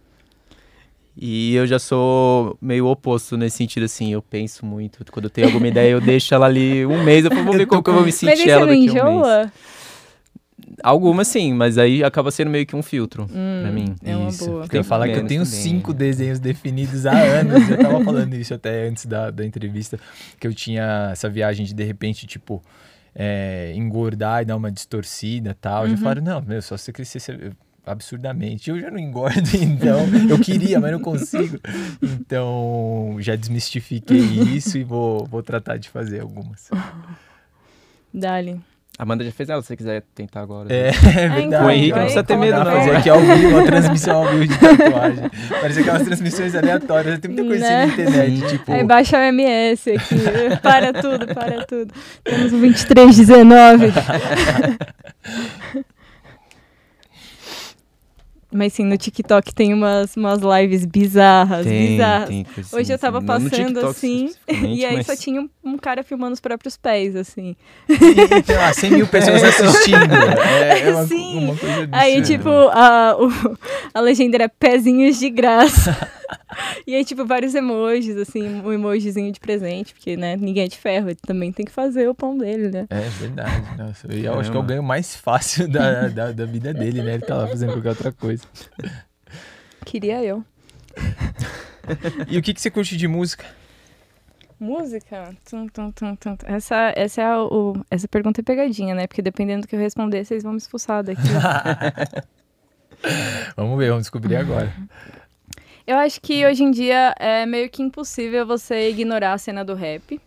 E 1.14 1.54
eu 1.54 1.66
já 1.66 1.78
sou 1.78 2.56
meio 2.62 2.86
oposto 2.86 3.36
nesse 3.36 3.58
sentido, 3.58 3.84
assim, 3.84 4.10
eu 4.10 4.22
penso 4.22 4.64
muito. 4.64 5.04
Quando 5.12 5.26
eu 5.26 5.30
tenho 5.30 5.48
alguma 5.48 5.68
ideia, 5.68 5.90
eu 5.90 6.00
deixo 6.00 6.34
ela 6.34 6.46
ali 6.46 6.86
um 6.86 7.04
mês, 7.04 7.26
eu 7.26 7.30
vou 7.44 7.52
ver 7.54 7.66
como 7.66 7.82
que 7.82 7.90
eu 7.90 7.94
vou 7.94 8.02
me 8.02 8.10
sentir 8.10 8.48
ela 8.48 8.66
daqui 8.66 8.88
a 8.88 8.92
um 8.92 8.94
mês. 8.94 9.16
enjoa? 9.16 9.52
Algumas 10.82 11.28
sim, 11.28 11.52
mas 11.52 11.76
aí 11.76 12.02
acaba 12.02 12.30
sendo 12.30 12.50
meio 12.50 12.64
que 12.64 12.74
um 12.74 12.82
filtro 12.82 13.24
Hum, 13.24 13.58
pra 13.60 13.70
mim. 13.70 13.96
É 14.02 14.16
uma 14.16 14.30
Isso, 14.30 14.46
boa. 14.46 14.66
Eu 14.72 14.76
ia 14.78 14.84
falar 14.84 15.08
que 15.08 15.18
eu 15.18 15.26
tenho 15.26 15.44
também. 15.44 15.60
cinco 15.60 15.92
desenhos 15.92 16.38
definidos 16.40 17.04
há 17.04 17.18
anos. 17.18 17.68
Eu 17.68 17.76
tava 17.76 18.02
falando 18.02 18.32
isso 18.32 18.54
até 18.54 18.88
antes 18.88 19.04
da, 19.04 19.30
da 19.30 19.44
entrevista, 19.44 20.00
que 20.38 20.46
eu 20.46 20.54
tinha 20.54 21.10
essa 21.12 21.28
viagem 21.28 21.66
de 21.66 21.74
de 21.74 21.84
repente, 21.84 22.26
tipo, 22.26 22.62
é, 23.14 23.72
engordar 23.74 24.42
e 24.42 24.44
dar 24.44 24.56
uma 24.56 24.70
distorcida 24.70 25.56
tal. 25.60 25.84
Uhum. 25.84 25.90
Já 25.90 25.96
falaram, 25.96 26.22
não, 26.22 26.42
meu, 26.42 26.60
só 26.62 26.76
você 26.76 26.92
crescer 26.92 27.20
absurdamente. 27.84 28.70
Eu 28.70 28.80
já 28.80 28.90
não 28.90 28.98
engordo, 28.98 29.48
então 29.56 30.00
eu 30.28 30.38
queria, 30.38 30.80
mas 30.80 30.92
não 30.92 31.00
consigo. 31.00 31.58
Então 32.02 33.16
já 33.20 33.36
desmistifiquei 33.36 34.18
isso 34.18 34.78
e 34.78 34.84
vou, 34.84 35.26
vou 35.26 35.42
tratar 35.42 35.76
de 35.76 35.88
fazer 35.88 36.20
algumas. 36.20 36.70
Dali. 38.12 38.60
Amanda 39.02 39.24
já 39.24 39.32
fez 39.32 39.48
ela, 39.48 39.62
se 39.62 39.68
você 39.68 39.76
quiser 39.76 40.02
tentar 40.14 40.42
agora. 40.42 40.70
É, 40.70 40.88
é 40.92 41.40
então, 41.40 41.64
verdade. 41.64 41.64
O 41.64 41.70
Henrique 41.70 41.90
não 41.90 41.96
aí 41.96 42.02
precisa 42.02 42.22
ter 42.22 42.36
medo, 42.36 42.58
não. 42.58 42.64
fazer 42.64 42.96
aqui 42.96 43.08
ao 43.08 43.20
vivo, 43.20 43.48
uma 43.48 43.64
transmissão 43.64 44.16
ao 44.16 44.28
vivo 44.28 44.46
de 44.46 44.58
tatuagem. 44.58 45.30
Parece 45.60 45.80
aquelas 45.80 46.02
transmissões 46.02 46.54
aleatórias. 46.54 47.18
Tem 47.18 47.30
muita 47.30 47.48
coisa 47.48 47.64
Né? 47.64 47.84
assim 47.84 47.96
na 47.96 48.10
internet, 48.10 48.48
tipo... 48.48 48.72
Aí 48.72 48.84
baixa 48.84 49.16
o 49.16 49.22
MS 49.22 49.90
aqui. 49.92 50.16
para 50.62 50.92
tudo, 50.92 51.26
para 51.34 51.64
tudo. 51.64 51.94
Temos 52.22 52.52
o 52.52 52.58
2319. 52.58 53.92
Mas 58.52 58.72
sim, 58.72 58.84
no 58.84 58.96
TikTok 58.98 59.54
tem 59.54 59.72
umas, 59.72 60.16
umas 60.16 60.40
lives 60.40 60.84
bizarras, 60.84 61.64
Tem, 61.64 61.88
bizarras. 61.92 62.28
tem 62.28 62.44
coisa 62.44 62.76
Hoje 62.76 62.90
eu 62.90 62.94
assim, 62.96 63.00
tava 63.00 63.22
passando 63.22 63.50
TikTok 63.50 63.86
assim, 63.86 64.30
e 64.48 64.84
aí 64.84 64.96
mas- 64.96 65.06
só 65.06 65.14
tinha 65.14 65.40
um, 65.40 65.48
um 65.64 65.78
cara 65.78 66.02
filmando 66.02 66.32
os 66.34 66.40
próprios 66.40 66.76
pés, 66.76 67.14
assim. 67.14 67.54
E 67.88 68.42
tem 68.42 68.56
lá 68.56 68.72
100 68.72 68.90
mil 68.90 69.06
pessoas 69.06 69.42
assistindo. 69.44 70.14
É, 70.44 70.80
é 70.80 70.90
uma, 70.94 71.06
Sim. 71.06 71.44
uma. 71.44 71.56
Aí, 71.92 72.20
tipo, 72.22 72.48
a, 72.48 73.16
o- 73.18 73.56
a 73.94 74.00
legenda 74.00 74.36
era 74.36 74.48
pezinhos 74.48 75.18
de 75.18 75.30
graça. 75.30 75.96
e 76.86 76.94
aí, 76.94 77.04
tipo, 77.04 77.24
vários 77.26 77.54
emojis, 77.54 78.16
assim, 78.16 78.48
um 78.48 78.72
emojizinho 78.72 79.30
de 79.32 79.40
presente, 79.40 79.92
porque, 79.94 80.16
né, 80.16 80.36
ninguém 80.36 80.64
é 80.64 80.68
de 80.68 80.76
ferro, 80.78 81.08
ele 81.08 81.18
também 81.26 81.52
tem 81.52 81.64
que 81.66 81.72
fazer 81.72 82.08
o 82.08 82.14
pão 82.14 82.36
dele, 82.36 82.68
né? 82.70 82.86
É 82.90 83.00
verdade. 83.00 83.76
Nossa, 83.78 84.12
e 84.12 84.24
eu 84.24 84.38
acho 84.38 84.50
que 84.50 84.56
é 84.56 84.60
o 84.60 84.62
ganho 84.64 84.82
mais 84.82 85.14
fácil 85.16 85.68
da, 85.68 86.08
da, 86.08 86.32
da 86.32 86.44
vida 86.46 86.72
dele, 86.74 87.02
né? 87.02 87.14
Ele 87.14 87.22
tá 87.22 87.36
lá 87.36 87.46
fazendo 87.48 87.72
qualquer 87.72 87.88
outra 87.90 88.12
coisa. 88.12 88.44
Queria 89.84 90.22
eu. 90.22 90.44
E 92.28 92.38
o 92.38 92.42
que, 92.42 92.54
que 92.54 92.60
você 92.60 92.70
curte 92.70 92.96
de 92.96 93.08
música? 93.08 93.44
Música? 94.58 95.34
Tum, 95.48 95.66
tum, 95.68 95.90
tum, 95.90 96.14
tum. 96.16 96.36
Essa, 96.44 96.92
essa, 96.94 97.22
é 97.22 97.24
a- 97.24 97.42
o, 97.42 97.74
essa 97.90 98.06
pergunta 98.06 98.42
é 98.42 98.44
pegadinha, 98.44 98.94
né? 98.94 99.06
Porque 99.06 99.22
dependendo 99.22 99.62
do 99.62 99.68
que 99.68 99.74
eu 99.74 99.80
responder, 99.80 100.22
vocês 100.24 100.42
vão 100.42 100.52
me 100.52 100.58
expulsar 100.58 101.02
daqui. 101.02 101.20
Vamos 103.56 103.78
ver, 103.78 103.88
vamos 103.88 104.02
descobrir 104.04 104.36
agora. 104.36 104.70
Eu 105.90 105.96
acho 105.96 106.20
que 106.20 106.46
hoje 106.46 106.62
em 106.62 106.70
dia 106.70 107.12
é 107.18 107.44
meio 107.44 107.68
que 107.68 107.82
impossível 107.82 108.46
você 108.46 108.90
ignorar 108.90 109.32
a 109.32 109.38
cena 109.38 109.64
do 109.64 109.74
rap. 109.74 110.20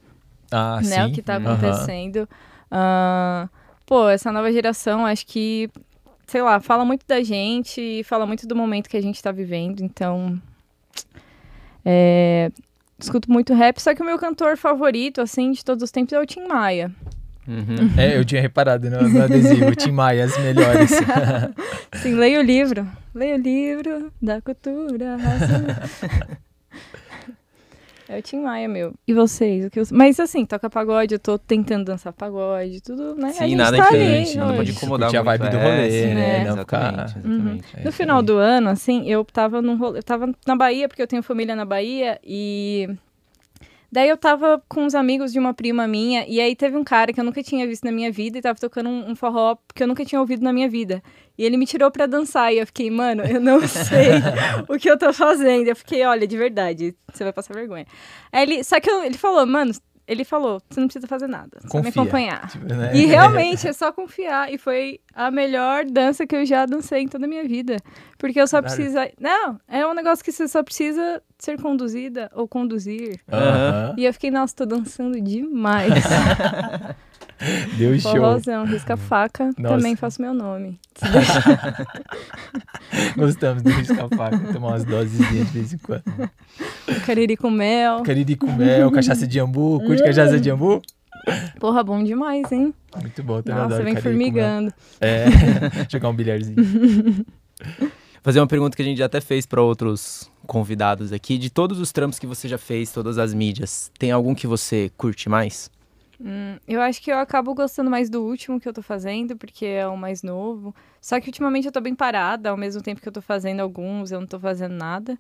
Ah, 0.52 0.82
né, 0.84 1.06
sim. 1.06 1.10
o 1.10 1.14
que 1.14 1.22
tá 1.22 1.38
acontecendo. 1.38 2.28
Ah, 2.70 3.48
pô, 3.86 4.10
essa 4.10 4.30
nova 4.30 4.52
geração, 4.52 5.06
acho 5.06 5.26
que, 5.26 5.70
sei 6.28 6.42
lá, 6.42 6.60
fala 6.60 6.84
muito 6.84 7.08
da 7.08 7.24
gente 7.24 7.80
e 7.80 8.04
fala 8.04 8.26
muito 8.26 8.46
do 8.46 8.54
momento 8.54 8.90
que 8.90 8.98
a 8.98 9.02
gente 9.02 9.24
tá 9.24 9.32
vivendo, 9.32 9.80
então. 9.80 10.38
É, 11.86 12.52
escuto 13.00 13.32
muito 13.32 13.54
rap, 13.54 13.80
só 13.80 13.96
que 13.96 14.02
o 14.02 14.06
meu 14.06 14.20
cantor 14.20 14.58
favorito, 14.58 15.22
assim, 15.22 15.54
de 15.54 15.64
todos 15.64 15.82
os 15.82 15.92
tempos 15.92 16.12
é 16.12 16.20
o 16.20 16.26
Tim 16.26 16.46
Maia. 16.46 16.92
Uhum. 17.48 17.76
É, 17.98 18.18
eu 18.18 18.24
tinha 18.26 18.42
reparado 18.42 18.90
no, 18.90 19.10
no 19.10 19.24
adesivo, 19.24 19.76
Tim 19.76 19.92
Maia, 19.92 20.24
as 20.26 20.38
melhores. 20.38 20.92
Sim, 22.02 22.16
leia 22.16 22.40
o 22.40 22.44
livro. 22.44 22.88
Leia 23.14 23.36
o 23.36 23.40
livro 23.40 24.12
da 24.22 24.42
cultura. 24.42 25.18
raça. 25.18 26.38
É 28.08 28.20
o 28.20 28.22
Tim 28.22 28.42
Maia, 28.42 28.68
meu. 28.68 28.94
E 29.08 29.14
vocês? 29.14 29.66
O 29.66 29.70
que 29.70 29.80
eu... 29.80 29.84
Mas 29.92 30.20
assim, 30.20 30.46
toca 30.46 30.70
pagode, 30.70 31.16
eu 31.16 31.20
tô 31.20 31.40
tentando 31.40 31.86
dançar 31.86 32.12
pagode, 32.12 32.82
tudo, 32.82 33.16
né? 33.16 33.30
a 33.30 33.32
Sim, 33.32 33.40
gente 33.48 33.56
nada 33.56 33.78
tá 33.78 33.84
diferente, 33.86 34.30
ali 34.32 34.38
nada 34.38 34.54
pode 34.58 34.72
incomodar 34.72 35.10
Curtir 35.10 35.18
a 35.18 35.24
vibe 35.24 35.50
do 35.50 35.58
é, 35.58 35.64
rolê, 35.64 35.90
sim, 35.90 36.14
né? 36.14 36.38
é, 36.40 36.44
Não 36.44 36.58
ficar- 36.58 36.78
Exatamente, 36.94 37.18
exatamente. 37.28 37.66
É 37.78 37.84
No 37.86 37.92
final 37.94 38.22
do 38.22 38.36
ano, 38.38 38.70
assim, 38.70 39.10
eu 39.10 39.24
tava 39.24 39.62
num 39.62 39.78
rolê, 39.78 40.00
eu 40.00 40.04
tava 40.04 40.30
na 40.46 40.56
Bahia, 40.56 40.88
porque 40.90 41.02
eu 41.02 41.08
tenho 41.08 41.24
família 41.24 41.56
na 41.56 41.64
Bahia, 41.64 42.20
e 42.24 42.90
daí 43.94 44.10
eu 44.10 44.18
tava 44.18 44.62
com 44.68 44.82
uns 44.84 44.96
amigos 44.96 45.32
de 45.32 45.38
uma 45.40 45.54
prima 45.54 45.88
minha, 45.88 46.26
e 46.28 46.42
aí 46.42 46.56
teve 46.56 46.76
um 46.76 46.84
cara 46.84 47.14
que 47.14 47.20
eu 47.20 47.24
nunca 47.24 47.44
tinha 47.44 47.66
visto 47.68 47.84
na 47.86 47.92
minha 47.92 48.12
vida, 48.12 48.38
e 48.38 48.42
tava 48.42 48.58
tocando 48.60 48.90
um, 48.90 49.12
um 49.12 49.16
forró 49.16 49.56
que 49.76 49.84
eu 49.84 49.88
nunca 49.88 50.04
tinha 50.04 50.20
ouvido 50.20 50.44
na 50.44 50.52
minha 50.52 50.68
vida. 50.68 51.02
E 51.38 51.46
ele 51.46 51.56
me 51.58 51.66
tirou 51.66 51.90
pra 51.92 52.06
dançar, 52.08 52.52
e 52.54 52.58
eu 52.58 52.66
fiquei, 52.66 52.90
mano, 52.90 53.24
eu 53.24 53.40
não 53.40 53.60
sei 53.68 54.10
o 54.68 54.78
que 54.80 54.90
eu 54.90 54.98
tô 54.98 55.14
fazendo. 55.14 55.68
Eu 55.68 55.76
fiquei, 55.76 56.04
olha, 56.06 56.26
de 56.28 56.36
verdade, 56.38 56.96
você 57.14 57.24
vai 57.24 57.32
passar 57.32 57.54
vergonha. 57.54 57.86
Aí 58.32 58.42
ele, 58.44 58.64
só 58.64 58.80
que 58.80 58.90
eu- 58.90 59.04
ele 59.04 59.18
falou, 59.18 59.46
mano, 59.46 59.72
ele 60.06 60.26
falou, 60.26 60.62
você 60.70 60.80
não 60.82 60.88
precisa 60.88 61.08
fazer 61.08 61.28
nada, 61.28 61.60
só 61.62 61.78
me 61.78 61.84
Confia. 61.86 62.02
acompanhar. 62.02 62.48
Tipo, 62.52 62.66
né? 62.66 62.92
E 62.94 63.06
realmente 63.06 63.68
é 63.68 63.72
só 63.74 63.90
confiar. 63.92 64.52
E 64.54 64.58
foi 64.58 65.00
a 65.14 65.32
melhor 65.32 65.86
dança 65.86 66.28
que 66.28 66.36
eu 66.36 66.46
já 66.46 66.66
dancei 66.66 67.04
em 67.04 67.08
toda 67.08 67.26
a 67.26 67.30
minha 67.30 67.44
vida. 67.48 67.78
Porque 68.18 68.40
eu 68.42 68.46
só 68.46 68.62
Caralho. 68.62 68.76
precisa. 68.76 69.10
Não, 69.20 69.58
é 69.68 69.88
um 69.88 69.94
negócio 69.94 70.24
que 70.26 70.32
você 70.32 70.46
só 70.48 70.62
precisa 70.62 71.22
ser 71.44 71.62
conduzida 71.62 72.32
ou 72.34 72.48
conduzir. 72.48 73.20
E 73.98 74.06
eu 74.06 74.14
fiquei, 74.14 74.32
nossa, 74.32 74.56
tô 74.56 74.66
dançando 74.66 75.20
demais. 75.20 75.92
Deu 77.78 78.00
show. 78.00 78.12
Forrozão, 78.12 78.64
risca-faca, 78.64 79.50
Nossa. 79.58 79.76
também 79.76 79.98
faço 79.98 80.22
meu 80.22 80.34
nome. 80.34 80.80
Gostamos 83.18 83.62
do 83.62 83.70
risca-faca. 83.72 84.40
Tomar 84.54 84.68
umas 84.70 84.86
doses 84.86 85.18
de 85.18 85.44
vez 85.44 85.74
em 85.74 85.78
quando. 85.78 86.04
Cariri 87.06 87.36
com 87.36 87.50
mel. 87.50 88.04
Cariri 88.04 88.38
com 88.38 88.50
mel, 88.50 88.90
cachaça 88.92 89.28
de 89.28 89.40
ambu. 89.40 89.82
Curte 89.86 90.04
cachaça 90.04 90.40
de 90.40 90.50
ambu? 90.50 90.82
Porra, 91.60 91.84
bom 91.84 92.02
demais, 92.02 92.50
hein? 92.52 92.74
Muito 92.96 93.24
bom, 93.24 93.42
também 93.42 93.62
Nossa, 93.62 93.76
adoro 93.76 93.84
vem 93.84 93.96
formigando. 93.98 94.74
É, 95.02 95.26
jogar 95.92 96.10
um 96.10 96.16
bilharzinho. 96.16 96.56
Fazer 98.22 98.40
uma 98.40 98.48
pergunta 98.48 98.78
que 98.78 98.82
a 98.82 98.86
gente 98.86 99.00
já 99.00 99.06
até 99.06 99.20
fez 99.20 99.46
para 99.46 99.62
outros 99.62 100.32
convidados 100.48 101.12
aqui. 101.12 101.38
De 101.38 101.50
todos 101.50 101.80
os 101.80 101.92
trampos 101.92 102.20
que 102.20 102.28
você 102.28 102.48
já 102.48 102.58
fez, 102.58 102.92
todas 102.92 103.18
as 103.18 103.34
mídias, 103.34 103.92
tem 103.98 104.12
algum 104.12 104.36
que 104.36 104.48
você 104.48 104.92
curte 104.98 105.30
mais? 105.30 105.70
Hum, 106.20 106.58
eu 106.68 106.82
acho 106.82 107.02
que 107.02 107.12
eu 107.12 107.18
acabo 107.18 107.54
gostando 107.54 107.90
mais 107.90 108.10
do 108.10 108.24
último 108.24 108.60
que 108.60 108.68
eu 108.68 108.74
tô 108.74 108.82
fazendo, 108.82 109.36
porque 109.36 109.66
é 109.66 109.88
o 109.88 109.98
mais 109.98 110.24
novo. 110.24 110.74
Só 111.02 111.20
que 111.20 111.28
ultimamente 111.28 111.66
eu 111.66 111.72
tô 111.72 111.82
bem 111.82 111.96
parada, 111.96 112.50
ao 112.50 112.58
mesmo 112.58 112.82
tempo 112.82 113.02
que 113.02 113.08
eu 113.08 113.12
tô 113.12 113.22
fazendo 113.22 113.60
alguns, 113.60 114.12
eu 114.12 114.22
não 114.22 114.28
tô 114.28 114.40
fazendo 114.40 114.74
nada. 114.74 115.18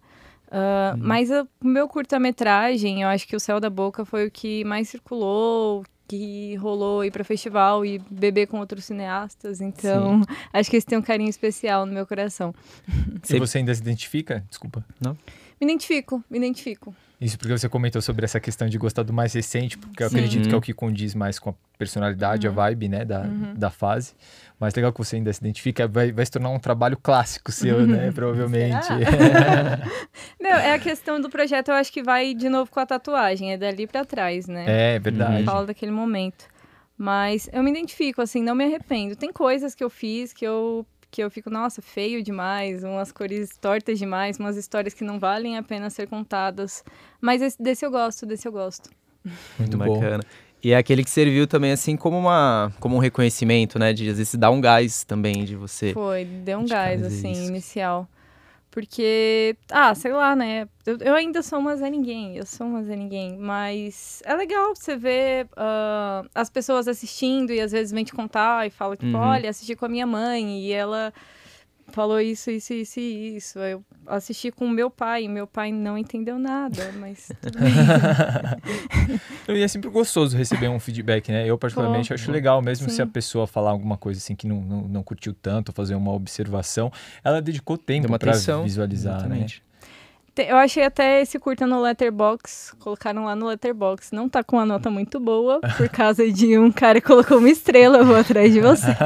Ah, 0.55 0.95
Mas 0.99 1.31
o 1.31 1.47
meu 1.63 1.87
curta-metragem, 1.87 3.01
eu 3.01 3.07
acho 3.09 3.27
que 3.27 3.35
o 3.35 3.39
Céu 3.39 3.59
da 3.59 3.71
Boca 3.71 4.05
foi 4.05 4.27
o 4.27 4.31
que 4.31 4.63
mais 4.63 4.87
circulou, 4.87 5.83
que 6.07 6.55
rolou 6.57 7.03
ir 7.03 7.09
pra 7.09 7.23
festival 7.23 7.83
e 7.83 7.97
beber 8.09 8.45
com 8.45 8.59
outros 8.59 8.85
cineastas. 8.85 9.59
Então, 9.59 10.21
acho 10.53 10.69
que 10.69 10.77
esse 10.77 10.85
tem 10.85 10.97
um 10.97 11.01
carinho 11.01 11.29
especial 11.29 11.87
no 11.87 11.91
meu 11.91 12.05
coração. 12.05 12.53
E 13.27 13.39
você 13.39 13.57
ainda 13.57 13.73
se 13.73 13.81
identifica? 13.81 14.45
Desculpa. 14.47 14.85
Me 15.01 15.15
identifico, 15.61 16.23
me 16.29 16.37
identifico. 16.37 16.93
Isso 17.23 17.37
porque 17.37 17.57
você 17.57 17.69
comentou 17.69 18.01
sobre 18.01 18.25
essa 18.25 18.39
questão 18.39 18.67
de 18.67 18.77
gostar 18.77 19.03
do 19.03 19.13
mais 19.13 19.33
recente, 19.33 19.77
porque 19.77 20.03
eu 20.03 20.09
Sim. 20.09 20.17
acredito 20.17 20.43
Uhum. 20.43 20.49
que 20.49 20.55
é 20.55 20.57
o 20.57 20.61
que 20.61 20.73
condiz 20.73 21.15
mais 21.15 21.39
com 21.39 21.51
a 21.51 21.53
personalidade, 21.77 22.47
a 22.47 22.51
vibe, 22.51 22.89
né, 22.89 23.05
da, 23.05 23.21
da 23.55 23.69
fase. 23.69 24.13
Mas 24.59 24.73
legal 24.75 24.91
que 24.91 24.99
você 24.99 25.15
ainda 25.15 25.31
se 25.31 25.39
identifica, 25.39 25.87
vai, 25.87 26.11
vai 26.11 26.25
se 26.25 26.31
tornar 26.31 26.49
um 26.49 26.59
trabalho 26.59 26.97
clássico 26.97 27.51
seu, 27.51 27.87
né, 27.87 28.11
provavelmente. 28.11 28.87
Meu, 30.39 30.51
é 30.57 30.73
a 30.73 30.79
questão 30.79 31.19
do 31.21 31.29
projeto, 31.29 31.69
eu 31.69 31.75
acho 31.75 31.91
que 31.91 32.03
vai 32.03 32.33
de 32.33 32.49
novo 32.49 32.69
com 32.69 32.79
a 32.79 32.85
tatuagem, 32.85 33.53
é 33.53 33.57
dali 33.57 33.87
pra 33.87 34.03
trás, 34.03 34.47
né? 34.47 34.65
é, 34.95 34.99
verdade. 34.99 35.45
fala 35.45 35.65
daquele 35.67 35.91
momento. 35.91 36.45
Mas 36.97 37.49
eu 37.51 37.63
me 37.63 37.71
identifico, 37.71 38.21
assim, 38.21 38.43
não 38.43 38.53
me 38.53 38.63
arrependo. 38.65 39.15
Tem 39.15 39.31
coisas 39.33 39.73
que 39.73 39.83
eu 39.83 39.89
fiz 39.89 40.31
que 40.31 40.45
eu, 40.45 40.85
que 41.13 41.21
eu 41.21 41.29
fico, 41.29 41.47
nossa, 41.47 41.79
feio 41.79 42.23
demais, 42.23 42.83
umas 42.83 43.11
cores 43.11 43.55
tortas 43.61 43.99
demais, 43.99 44.39
umas 44.39 44.57
histórias 44.57 44.95
que 44.95 45.03
não 45.03 45.19
valem 45.19 45.59
a 45.59 45.61
pena 45.61 45.87
ser 45.91 46.07
contadas. 46.07 46.83
Mas 47.21 47.39
esse, 47.39 47.61
desse 47.61 47.85
eu 47.85 47.91
gosto, 47.91 48.25
desse 48.25 48.47
eu 48.47 48.51
gosto. 48.51 48.89
Muito 49.59 49.77
bacana. 49.77 50.23
E 50.63 50.71
é 50.71 50.75
aquele 50.75 51.03
que 51.03 51.11
serviu 51.11 51.45
também, 51.45 51.71
assim, 51.71 51.95
como, 51.95 52.17
uma, 52.17 52.73
como 52.79 52.95
um 52.95 52.99
reconhecimento, 52.99 53.77
né? 53.77 53.93
De 53.93 54.09
às 54.09 54.17
vezes 54.17 54.33
dar 54.33 54.49
um 54.49 54.59
gás 54.59 55.03
também 55.03 55.45
de 55.45 55.55
você. 55.55 55.93
Foi, 55.93 56.25
deu 56.25 56.57
um 56.57 56.63
de 56.63 56.71
gás, 56.71 57.03
assim, 57.03 57.31
isso. 57.31 57.47
inicial. 57.47 58.09
Porque, 58.73 59.55
ah, 59.71 59.93
sei 59.93 60.11
lá, 60.11 60.35
né? 60.35 60.67
Eu, 60.83 60.97
eu 60.97 61.13
ainda 61.13 61.43
sou 61.43 61.59
uma 61.59 61.75
Zé 61.75 61.91
Ninguém, 61.91 62.35
eu 62.37 62.43
sou 62.43 62.65
uma 62.65 62.81
Zé 62.83 62.95
Ninguém. 62.95 63.37
Mas 63.37 64.19
é 64.25 64.33
legal 64.35 64.75
você 64.75 64.95
ver 64.97 65.47
ah, 65.55 66.23
as 66.33 66.49
pessoas 66.49 66.87
assistindo 66.87 67.53
e 67.53 67.61
às 67.61 67.71
vezes 67.71 67.91
vem 67.93 68.03
te 68.03 68.11
contar 68.13 68.65
e 68.65 68.71
fala, 68.71 68.97
tipo, 68.97 69.15
Uhum. 69.15 69.23
olha, 69.23 69.47
assisti 69.51 69.75
com 69.75 69.85
a 69.85 69.89
minha 69.89 70.07
mãe 70.07 70.59
e 70.59 70.71
ela 70.71 71.13
falou 71.93 72.19
isso, 72.19 72.51
isso, 72.51 72.73
isso 72.73 72.99
e 72.99 73.37
isso. 73.37 73.59
Eu 73.59 73.83
assisti 74.07 74.51
com 74.51 74.65
o 74.65 74.69
meu 74.69 74.89
pai 74.89 75.23
e 75.23 75.27
meu 75.29 75.47
pai 75.47 75.71
não 75.71 75.97
entendeu 75.97 76.37
nada, 76.37 76.91
mas 76.99 77.29
tudo 77.41 77.59
bem. 77.59 77.71
E 79.47 79.61
é 79.61 79.67
sempre 79.67 79.89
gostoso 79.89 80.37
receber 80.37 80.67
um 80.69 80.79
feedback, 80.79 81.29
né? 81.31 81.45
Eu, 81.47 81.57
particularmente, 81.57 82.07
Pô. 82.09 82.13
acho 82.15 82.31
legal, 82.31 82.61
mesmo 82.61 82.89
se 82.89 82.95
Sim. 82.95 83.01
a 83.03 83.07
pessoa 83.07 83.45
falar 83.45 83.71
alguma 83.71 83.97
coisa 83.97 84.17
assim 84.19 84.35
que 84.35 84.47
não, 84.47 84.61
não, 84.61 84.81
não 84.87 85.03
curtiu 85.03 85.33
tanto, 85.33 85.71
fazer 85.73 85.95
uma 85.95 86.11
observação, 86.11 86.91
ela 87.23 87.41
dedicou 87.41 87.77
tempo 87.77 88.13
atenção. 88.13 88.63
visualizar, 88.63 89.13
né? 89.13 89.19
Exatamente. 89.19 89.55
Te- 89.57 89.72
Eu 90.35 90.57
achei 90.57 90.83
até 90.83 91.21
esse 91.21 91.37
curta 91.37 91.67
no 91.67 91.79
Letterbox, 91.79 92.73
colocaram 92.79 93.25
lá 93.25 93.35
no 93.35 93.45
Letterbox. 93.45 94.11
Não 94.11 94.27
tá 94.27 94.43
com 94.43 94.55
uma 94.55 94.65
nota 94.65 94.89
muito 94.89 95.19
boa, 95.19 95.59
por 95.77 95.87
causa 95.93 96.27
de 96.31 96.57
um 96.57 96.71
cara 96.71 96.99
que 96.99 97.05
colocou 97.05 97.37
uma 97.37 97.49
estrela, 97.49 97.99
eu 97.99 98.05
vou 98.05 98.15
atrás 98.15 98.51
de 98.51 98.59
você. 98.59 98.87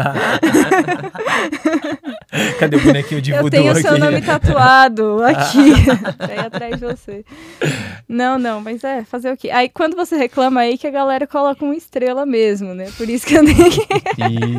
Cadê 2.59 2.77
o 2.77 2.81
bonequinho 2.81 3.21
de 3.21 3.31
eu 3.31 3.41
voodoo 3.41 3.59
tenho 3.59 3.71
aqui? 3.71 3.81
seu 3.81 3.97
nome 3.97 4.21
tatuado 4.21 5.21
aqui, 5.23 5.73
pra 6.17 6.41
atrás 6.45 6.79
de 6.79 6.85
você. 6.85 7.25
Não, 8.07 8.39
não, 8.39 8.61
mas 8.61 8.83
é, 8.83 9.03
fazer 9.03 9.31
o 9.31 9.37
quê? 9.37 9.49
Aí 9.49 9.67
quando 9.67 9.95
você 9.95 10.15
reclama 10.15 10.61
aí 10.61 10.77
que 10.77 10.87
a 10.87 10.91
galera 10.91 11.27
coloca 11.27 11.65
uma 11.65 11.75
estrela 11.75 12.25
mesmo, 12.25 12.73
né? 12.73 12.89
Por 12.95 13.09
isso 13.09 13.25
que 13.25 13.35
eu 13.35 13.43
nem 13.43 13.55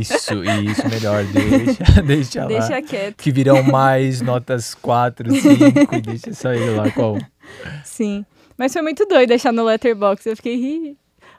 Isso, 0.01 0.43
isso, 0.45 0.89
melhor. 0.89 1.25
Deixa, 1.25 2.03
deixa 2.03 2.41
lá. 2.43 2.47
deixa 2.47 2.83
quieto. 2.83 3.17
Que 3.17 3.31
virão 3.31 3.63
mais 3.63 4.21
notas 4.21 4.75
4, 4.75 5.33
5 5.35 5.95
e 5.95 6.01
deixa 6.01 6.35
só 6.35 6.58
ele 6.59 6.71
lá 6.77 6.91
qual. 6.91 7.17
Sim. 7.85 8.25
Mas 8.57 8.73
foi 8.73 8.83
muito 8.83 9.07
doido 9.07 9.29
deixar 9.29 9.53
no 9.53 9.65
Letterbox. 9.65 10.27
Eu 10.27 10.37
fiquei, 10.37 10.55
"Ih, 10.55 10.97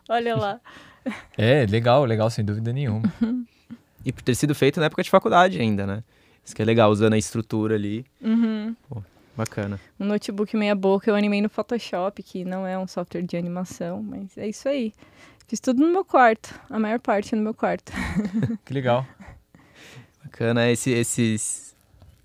olha 0.07 0.35
lá. 0.35 0.59
É, 1.37 1.65
legal, 1.65 2.03
legal, 2.05 2.29
sem 2.29 2.43
dúvida 2.45 2.71
nenhuma. 2.73 3.11
E 4.05 4.13
por 4.13 4.21
ter 4.21 4.33
sido 4.33 4.55
feito 4.55 4.79
na 4.79 4.85
época 4.85 5.03
de 5.03 5.09
faculdade 5.09 5.59
ainda, 5.59 5.85
né? 5.85 6.03
Isso 6.43 6.55
que 6.55 6.61
é 6.61 6.65
legal, 6.65 6.89
usando 6.89 7.13
a 7.13 7.17
estrutura 7.17 7.75
ali. 7.75 8.05
Uhum. 8.21 8.73
Bacana. 9.35 9.79
um 9.99 10.05
notebook 10.05 10.55
meia 10.55 10.73
boca, 10.73 11.09
eu 11.11 11.15
animei 11.15 11.41
no 11.41 11.49
Photoshop, 11.49 12.23
que 12.23 12.45
não 12.45 12.65
é 12.65 12.77
um 12.79 12.87
software 12.87 13.21
de 13.23 13.35
animação, 13.35 14.01
mas 14.01 14.37
é 14.37 14.47
isso 14.47 14.69
aí. 14.69 14.93
Fiz 15.47 15.59
tudo 15.59 15.81
no 15.81 15.91
meu 15.91 16.05
quarto, 16.05 16.53
a 16.69 16.79
maior 16.79 16.99
parte 16.99 17.35
no 17.35 17.41
meu 17.41 17.53
quarto. 17.53 17.91
Que 18.65 18.73
legal. 18.73 19.05
Bacana 20.23 20.69
esse, 20.69 20.91
esses. 20.91 21.75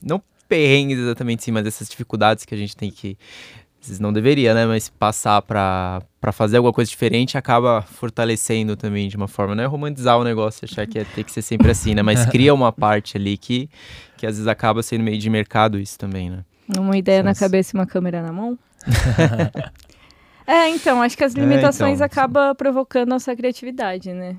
Não 0.01 0.23
perrengues 0.55 0.99
exatamente 0.99 1.43
sim, 1.43 1.51
mas 1.51 1.67
essas 1.67 1.89
dificuldades 1.89 2.45
que 2.45 2.55
a 2.55 2.59
gente 2.59 2.77
tem 2.77 2.91
que. 2.91 3.19
Às 3.81 3.89
vezes 3.89 4.01
não 4.01 4.13
deveria, 4.13 4.55
né? 4.55 4.65
Mas 4.65 4.89
passar 4.89 5.43
pra, 5.43 6.01
pra 6.19 6.33
fazer 6.33 6.57
alguma 6.57 6.73
coisa 6.73 6.89
diferente 6.89 7.37
acaba 7.37 7.83
fortalecendo 7.83 8.77
também 8.77 9.09
de 9.09 9.17
uma 9.17 9.29
forma. 9.29 9.55
Não 9.55 9.63
é 9.63 9.67
romantizar 9.67 10.19
o 10.19 10.25
negócio, 10.25 10.65
achar 10.65 10.87
que 10.87 10.99
é 10.99 11.05
ter 11.05 11.23
que 11.23 11.31
ser 11.31 11.43
sempre 11.43 11.71
assim, 11.71 11.95
né? 11.95 12.01
Mas 12.01 12.25
cria 12.25 12.55
uma 12.55 12.73
parte 12.73 13.19
ali 13.19 13.37
que, 13.37 13.69
que 14.17 14.27
às 14.27 14.37
vezes 14.37 14.47
acaba 14.47 14.83
sendo 14.83 15.05
meio 15.05 15.19
de 15.19 15.29
mercado 15.29 15.79
isso 15.79 15.99
também, 15.99 16.31
né? 16.31 16.45
Uma 16.79 16.97
ideia 16.97 17.23
na 17.23 17.35
cabeça 17.35 17.77
e 17.77 17.79
uma 17.79 17.87
câmera 17.87 18.23
na 18.23 18.33
mão. 18.33 18.59
é, 20.47 20.71
então, 20.71 21.03
acho 21.03 21.15
que 21.15 21.25
as 21.25 21.35
limitações 21.35 21.97
então, 21.97 22.07
acabam 22.07 22.55
provocando 22.55 23.11
nossa 23.11 23.37
criatividade, 23.37 24.15
né? 24.15 24.37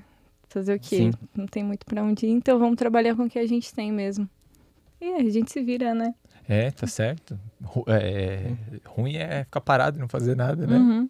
Fazer 0.50 0.74
o 0.74 0.80
quê? 0.80 0.98
Sim. 0.98 1.12
Não 1.36 1.46
tem 1.46 1.64
muito 1.64 1.86
pra 1.86 2.02
onde 2.02 2.26
ir, 2.26 2.32
então 2.32 2.58
vamos 2.58 2.78
trabalhar 2.78 3.14
com 3.16 3.26
o 3.26 3.30
que 3.30 3.38
a 3.38 3.46
gente 3.46 3.72
tem 3.72 3.92
mesmo. 3.92 4.28
E 5.06 5.14
a 5.14 5.30
gente 5.30 5.52
se 5.52 5.62
vira, 5.62 5.94
né? 5.94 6.14
É, 6.48 6.72
tá 6.72 6.88
certo. 6.88 7.40
Ru- 7.64 7.86
é, 7.88 8.54
ruim 8.86 9.16
é 9.18 9.44
ficar 9.44 9.62
parado 9.62 9.98
e 9.98 10.02
não 10.02 10.08
fazer 10.08 10.36
nada, 10.36 10.66
né? 10.66 10.78
Uhum. 10.78 11.10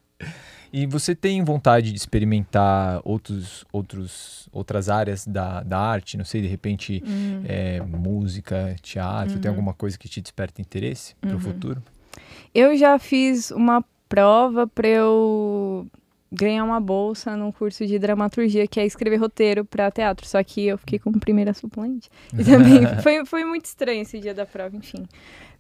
E 0.73 0.85
você 0.85 1.15
tem 1.15 1.41
vontade 1.43 1.91
de 1.91 1.97
experimentar 1.97 2.99
outros, 3.05 3.63
outros, 3.71 4.49
outras 4.51 4.89
áreas 4.89 5.25
da, 5.25 5.61
da 5.63 5.79
arte? 5.79 6.17
Não 6.17 6.25
sei, 6.25 6.41
de 6.41 6.47
repente, 6.47 7.01
Uhum. 7.05 7.41
é, 7.45 7.79
música, 7.81 8.75
teatro, 8.81 9.39
tem 9.39 9.49
Uhum. 9.49 9.55
alguma 9.55 9.73
coisa 9.73 9.97
que 9.97 10.09
te 10.09 10.19
desperta 10.19 10.61
interesse 10.61 11.15
para 11.21 11.29
o 11.29 11.33
Uhum. 11.33 11.39
futuro? 11.39 11.81
Eu 12.53 12.75
já 12.77 12.99
fiz 12.99 13.51
uma 13.51 13.83
prova 14.09 14.67
para 14.67 14.87
eu 14.87 15.87
ganhar 16.37 16.63
uma 16.63 16.79
bolsa 16.79 17.35
num 17.37 17.51
curso 17.51 17.85
de 17.85 17.97
dramaturgia, 17.97 18.67
que 18.67 18.79
é 18.79 18.85
escrever 18.85 19.17
roteiro 19.17 19.63
para 19.65 19.89
teatro. 19.91 20.27
Só 20.27 20.43
que 20.43 20.65
eu 20.67 20.77
fiquei 20.77 20.99
como 20.99 21.19
primeira 21.19 21.53
suplente. 21.53 22.09
E 22.37 22.43
também 22.43 22.85
foi, 23.01 23.25
foi 23.25 23.45
muito 23.45 23.65
estranho 23.65 24.01
esse 24.01 24.19
dia 24.19 24.33
da 24.33 24.45
prova, 24.45 24.75
enfim. 24.75 25.05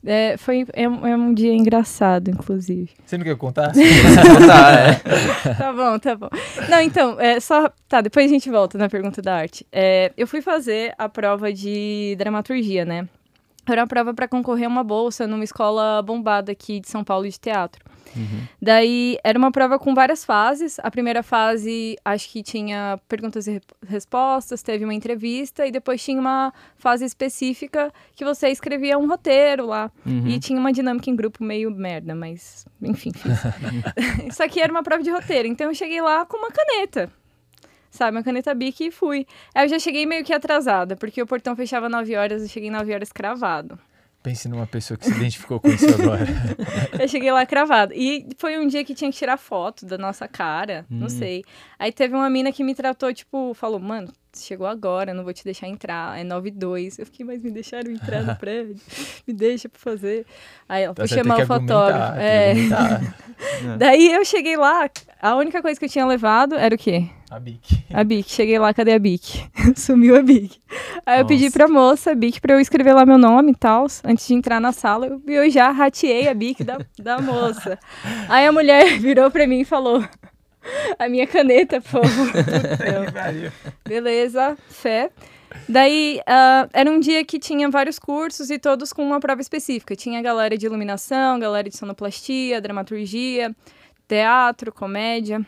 É, 0.07 0.37
foi, 0.37 0.67
é, 0.73 0.87
um- 0.87 1.07
é 1.07 1.15
um 1.17 1.33
dia 1.33 1.51
engraçado, 1.51 2.29
inclusive. 2.29 2.91
Você 3.03 3.17
não 3.17 3.23
quer 3.25 3.35
contar? 3.37 3.71
tá, 3.71 4.71
é. 4.79 4.93
tá 5.57 5.73
bom, 5.73 5.97
tá 5.97 6.15
bom. 6.15 6.29
Não, 6.69 6.79
então, 6.81 7.19
é 7.19 7.39
só. 7.39 7.69
Tá, 7.87 8.01
depois 8.01 8.25
a 8.27 8.29
gente 8.33 8.49
volta 8.49 8.77
na 8.77 8.87
pergunta 8.87 9.21
da 9.21 9.35
arte. 9.35 9.65
É, 9.71 10.11
eu 10.15 10.27
fui 10.27 10.41
fazer 10.41 10.93
a 10.97 11.09
prova 11.09 11.51
de 11.51 12.15
dramaturgia, 12.19 12.85
né? 12.85 13.07
Era 13.67 13.81
uma 13.81 13.87
prova 13.87 14.13
para 14.13 14.27
concorrer 14.27 14.65
a 14.65 14.69
uma 14.69 14.83
bolsa 14.83 15.27
numa 15.27 15.43
escola 15.43 16.01
bombada 16.01 16.51
aqui 16.51 16.79
de 16.79 16.89
São 16.89 17.03
Paulo 17.03 17.27
de 17.27 17.39
teatro. 17.39 17.83
Uhum. 18.15 18.47
Daí 18.61 19.17
era 19.23 19.37
uma 19.37 19.51
prova 19.51 19.77
com 19.77 19.93
várias 19.93 20.23
fases. 20.23 20.79
A 20.79 20.89
primeira 20.89 21.21
fase, 21.23 21.97
acho 22.03 22.29
que 22.29 22.43
tinha 22.43 22.99
perguntas 23.07 23.47
e 23.47 23.61
respostas, 23.85 24.61
teve 24.61 24.83
uma 24.83 24.93
entrevista, 24.93 25.65
e 25.65 25.71
depois 25.71 26.03
tinha 26.03 26.19
uma 26.19 26.53
fase 26.77 27.03
específica 27.05 27.91
que 28.15 28.23
você 28.23 28.49
escrevia 28.49 28.97
um 28.97 29.07
roteiro 29.07 29.65
lá. 29.65 29.91
Uhum. 30.05 30.27
E 30.27 30.39
tinha 30.39 30.59
uma 30.59 30.71
dinâmica 30.71 31.09
em 31.09 31.15
grupo 31.15 31.43
meio 31.43 31.71
merda, 31.71 32.15
mas 32.15 32.65
enfim, 32.81 33.11
fiz. 33.13 33.33
Só 34.35 34.47
que 34.47 34.59
era 34.59 34.71
uma 34.71 34.83
prova 34.83 35.03
de 35.03 35.09
roteiro, 35.09 35.47
então 35.47 35.67
eu 35.67 35.73
cheguei 35.73 36.01
lá 36.01 36.25
com 36.25 36.37
uma 36.37 36.51
caneta. 36.51 37.11
Sabe, 37.95 38.17
uma 38.17 38.23
caneta 38.23 38.53
Bic 38.53 38.83
e 38.83 38.91
fui. 38.91 39.25
Aí 39.53 39.65
eu 39.65 39.69
já 39.69 39.79
cheguei 39.79 40.05
meio 40.05 40.23
que 40.23 40.33
atrasada, 40.33 40.97
porque 40.97 41.21
o 41.21 41.25
portão 41.25 41.55
fechava 41.55 41.87
9 41.87 42.13
horas, 42.17 42.41
eu 42.41 42.49
cheguei 42.49 42.69
9 42.69 42.93
horas 42.93 43.09
cravado. 43.09 43.79
Pense 44.21 44.49
numa 44.49 44.67
pessoa 44.67 44.97
que 44.97 45.05
se 45.05 45.11
identificou 45.11 45.59
com 45.59 45.69
isso 45.69 45.85
agora. 45.87 46.25
eu 46.99 47.07
cheguei 47.07 47.31
lá 47.31 47.45
cravado. 47.45 47.93
E 47.95 48.27
foi 48.37 48.57
um 48.57 48.67
dia 48.67 48.83
que 48.83 48.93
tinha 48.93 49.09
que 49.09 49.17
tirar 49.17 49.37
foto 49.37 49.85
da 49.85 49.97
nossa 49.97 50.27
cara, 50.27 50.85
hum. 50.91 50.97
não 50.99 51.09
sei. 51.09 51.45
Aí 51.79 51.91
teve 51.91 52.15
uma 52.15 52.29
mina 52.29 52.51
que 52.51 52.63
me 52.63 52.75
tratou, 52.75 53.13
tipo, 53.13 53.53
falou, 53.53 53.79
mano, 53.79 54.11
chegou 54.43 54.67
agora, 54.67 55.13
não 55.13 55.23
vou 55.23 55.33
te 55.33 55.43
deixar 55.43 55.67
entrar, 55.67 56.19
é 56.19 56.23
9 56.23 56.49
e 56.49 56.51
2. 56.51 56.99
Eu 56.99 57.05
fiquei, 57.05 57.25
mas 57.25 57.41
me 57.41 57.51
deixaram 57.51 57.91
entrar 57.91 58.23
no 58.23 58.35
prédio, 58.37 58.75
me 59.27 59.33
deixa 59.33 59.69
pra 59.69 59.79
fazer. 59.79 60.25
Aí 60.67 60.83
ela 60.83 60.95
foi 60.95 61.07
chamar 61.07 61.41
o 61.41 61.45
fotógrafo. 61.45 62.15
É. 62.25 63.77
Daí 63.77 64.13
eu 64.13 64.23
cheguei 64.23 64.55
lá, 64.55 64.89
a 65.21 65.35
única 65.35 65.61
coisa 65.61 65.77
que 65.77 65.85
eu 65.85 65.89
tinha 65.89 66.05
levado 66.05 66.55
era 66.55 66.73
o 66.73 66.77
quê? 66.77 67.09
A 67.29 67.39
Bic. 67.39 67.83
A 67.93 68.03
Bic. 68.03 68.29
Cheguei 68.29 68.57
lá, 68.57 68.73
cadê 68.73 68.93
a 68.93 68.99
Bic? 68.99 69.43
Sumiu 69.75 70.15
a 70.15 70.21
Bic. 70.21 70.57
Aí 71.05 71.17
Nossa. 71.17 71.21
eu 71.21 71.25
pedi 71.25 71.51
pra 71.51 71.67
moça 71.67 72.11
a 72.11 72.15
Bic 72.15 72.39
pra 72.39 72.53
eu 72.53 72.59
escrever 72.59 72.93
lá 72.93 73.05
meu 73.05 73.17
nome 73.17 73.51
e 73.51 73.55
tal, 73.55 73.87
antes 74.03 74.27
de 74.27 74.33
entrar 74.33 74.61
na 74.61 74.71
sala. 74.71 75.19
E 75.27 75.33
eu 75.33 75.49
já 75.49 75.71
rateei 75.71 76.29
a 76.29 76.33
Bic 76.33 76.63
da, 76.63 76.77
da 76.97 77.19
moça. 77.19 77.77
Aí 78.29 78.45
a 78.45 78.51
mulher 78.51 78.99
virou 78.99 79.29
pra 79.31 79.47
mim 79.47 79.61
e 79.61 79.65
falou: 79.65 80.03
A 80.97 81.07
minha 81.09 81.27
caneta, 81.27 81.81
por 81.81 82.05
favor. 82.05 82.31
Beleza, 83.87 84.57
fé. 84.67 85.11
Daí, 85.69 86.19
uh, 86.21 86.69
era 86.73 86.89
um 86.89 86.99
dia 86.99 87.23
que 87.23 87.39
tinha 87.39 87.69
vários 87.69 87.97
cursos 87.97 88.49
e 88.49 88.59
todos 88.59 88.91
com 88.91 89.03
uma 89.03 89.19
prova 89.19 89.41
específica. 89.41 89.95
Tinha 89.95 90.21
galera 90.21 90.57
de 90.57 90.65
iluminação, 90.65 91.39
galera 91.39 91.69
de 91.69 91.77
sonoplastia, 91.77 92.59
dramaturgia, 92.59 93.55
teatro, 94.07 94.71
comédia. 94.71 95.45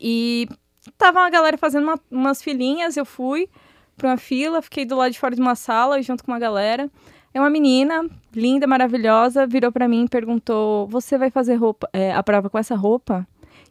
E 0.00 0.48
tava 0.96 1.20
a 1.20 1.30
galera 1.30 1.58
fazendo 1.58 1.84
uma, 1.84 2.00
umas 2.10 2.42
filinhas, 2.42 2.96
eu 2.96 3.04
fui 3.04 3.48
para 3.96 4.10
uma 4.10 4.16
fila, 4.16 4.62
fiquei 4.62 4.84
do 4.84 4.96
lado 4.96 5.12
de 5.12 5.18
fora 5.18 5.34
de 5.34 5.40
uma 5.40 5.54
sala 5.54 6.00
junto 6.02 6.22
com 6.22 6.30
uma 6.30 6.38
galera. 6.38 6.90
É 7.34 7.40
uma 7.40 7.50
menina, 7.50 8.08
linda, 8.34 8.66
maravilhosa, 8.66 9.46
virou 9.46 9.70
para 9.70 9.88
mim 9.88 10.04
e 10.04 10.08
perguntou: 10.08 10.86
Você 10.88 11.18
vai 11.18 11.30
fazer 11.30 11.56
roupa, 11.56 11.88
é, 11.92 12.12
a 12.12 12.22
prova 12.22 12.48
com 12.48 12.58
essa 12.58 12.74
roupa? 12.74 13.26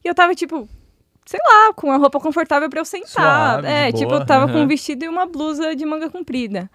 E 0.06 0.08
eu 0.08 0.14
tava, 0.14 0.36
tipo, 0.36 0.70
sei 1.26 1.40
lá, 1.44 1.74
com 1.74 1.88
uma 1.88 1.98
roupa 1.98 2.20
confortável 2.20 2.70
para 2.70 2.80
eu 2.80 2.86
sentar. 2.86 3.54
Suave, 3.56 3.68
é, 3.68 3.92
tipo, 3.92 4.14
eu 4.14 4.24
tava 4.24 4.46
uhum. 4.46 4.52
com 4.54 4.60
um 4.60 4.68
vestido 4.68 5.04
e 5.04 5.08
uma 5.08 5.26
blusa 5.26 5.76
de 5.76 5.84
manga 5.84 6.12
comprida. 6.12 6.70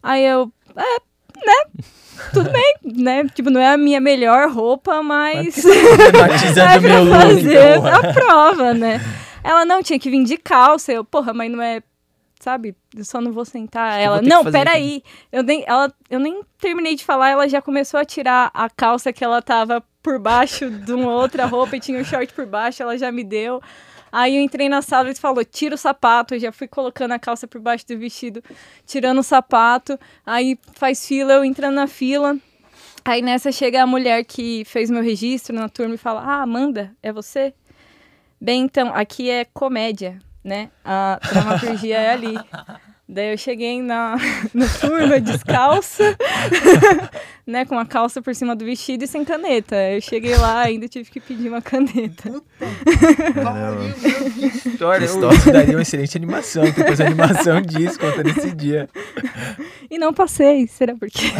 Aí 0.00 0.24
eu, 0.24 0.52
é, 0.76 1.00
né? 1.44 1.84
Tudo 2.32 2.48
bem, 2.48 2.74
né? 2.84 3.26
Tipo, 3.34 3.50
não 3.50 3.60
é 3.60 3.72
a 3.72 3.76
minha 3.76 4.00
melhor 4.00 4.48
roupa, 4.50 5.02
mas. 5.02 5.56
Batizando 6.16 6.70
é 6.70 6.78
meu 6.78 7.04
look, 7.04 7.20
fazer 7.20 7.78
então. 7.78 7.86
a 7.86 8.12
prova, 8.12 8.72
né? 8.74 9.00
Ela 9.42 9.64
não 9.64 9.82
tinha 9.82 9.98
que 9.98 10.08
vir 10.08 10.22
de 10.22 10.36
calça. 10.36 10.92
Eu, 10.92 11.04
porra, 11.04 11.34
mas 11.34 11.50
não 11.50 11.60
é. 11.60 11.82
Sabe? 12.38 12.76
Eu 12.96 13.04
só 13.04 13.20
não 13.20 13.32
vou 13.32 13.44
sentar. 13.44 13.94
Acho 13.94 14.00
ela, 14.00 14.22
não, 14.22 14.44
peraí. 14.44 15.02
Eu 15.32 15.42
nem, 15.42 15.64
ela, 15.66 15.92
eu 16.08 16.20
nem 16.20 16.40
terminei 16.58 16.94
de 16.94 17.04
falar, 17.04 17.30
ela 17.30 17.48
já 17.48 17.60
começou 17.60 17.98
a 17.98 18.04
tirar 18.04 18.50
a 18.54 18.70
calça 18.70 19.12
que 19.12 19.24
ela 19.24 19.42
tava 19.42 19.82
por 20.02 20.18
baixo 20.18 20.70
de 20.70 20.92
uma 20.92 21.12
outra 21.12 21.46
roupa 21.46 21.76
e 21.76 21.80
tinha 21.80 22.00
um 22.00 22.04
short 22.04 22.32
por 22.32 22.46
baixo, 22.46 22.82
ela 22.82 22.96
já 22.96 23.10
me 23.12 23.24
deu. 23.24 23.60
Aí 24.12 24.36
eu 24.36 24.42
entrei 24.42 24.68
na 24.68 24.82
sala 24.82 25.10
e 25.10 25.14
falou: 25.14 25.44
tira 25.44 25.74
o 25.74 25.78
sapato. 25.78 26.34
Eu 26.34 26.40
já 26.40 26.52
fui 26.52 26.66
colocando 26.66 27.12
a 27.12 27.18
calça 27.18 27.46
por 27.46 27.60
baixo 27.60 27.86
do 27.86 27.98
vestido, 27.98 28.42
tirando 28.86 29.18
o 29.18 29.22
sapato. 29.22 29.98
Aí 30.26 30.58
faz 30.74 31.06
fila, 31.06 31.34
eu 31.34 31.44
entrando 31.44 31.74
na 31.74 31.86
fila. 31.86 32.36
Aí 33.04 33.22
nessa 33.22 33.50
chega 33.52 33.82
a 33.82 33.86
mulher 33.86 34.24
que 34.24 34.64
fez 34.64 34.90
meu 34.90 35.02
registro 35.02 35.54
na 35.54 35.68
turma 35.68 35.94
e 35.94 35.98
fala: 35.98 36.22
Ah, 36.22 36.42
Amanda, 36.42 36.94
é 37.02 37.12
você? 37.12 37.54
Bem, 38.40 38.62
então, 38.62 38.92
aqui 38.94 39.28
é 39.28 39.44
comédia, 39.44 40.18
né? 40.42 40.70
A 40.84 41.20
dramaturgia 41.30 41.98
é 41.98 42.10
ali. 42.10 42.34
Daí 43.12 43.32
eu 43.32 43.36
cheguei 43.36 43.82
na, 43.82 44.16
na 44.54 44.68
turma 44.68 45.18
descalça, 45.20 46.16
né, 47.44 47.64
com 47.64 47.76
a 47.76 47.84
calça 47.84 48.22
por 48.22 48.32
cima 48.36 48.54
do 48.54 48.64
vestido 48.64 49.02
e 49.02 49.08
sem 49.08 49.24
caneta. 49.24 49.74
Eu 49.74 50.00
cheguei 50.00 50.36
lá 50.36 50.60
ainda 50.60 50.86
tive 50.86 51.10
que 51.10 51.18
pedir 51.18 51.48
uma 51.48 51.60
caneta. 51.60 52.30
que 54.38 54.68
história, 54.68 55.04
Isso 55.04 55.50
daria 55.50 55.74
uma 55.74 55.82
excelente 55.82 56.16
animação, 56.16 56.62
depois 56.62 57.00
a 57.00 57.06
animação 57.06 57.60
disso, 57.60 57.98
contando 57.98 58.28
esse 58.28 58.52
dia. 58.52 58.88
E 59.90 59.98
não 59.98 60.14
passei, 60.14 60.68
será 60.68 60.94
por 60.94 61.10
quê? 61.10 61.32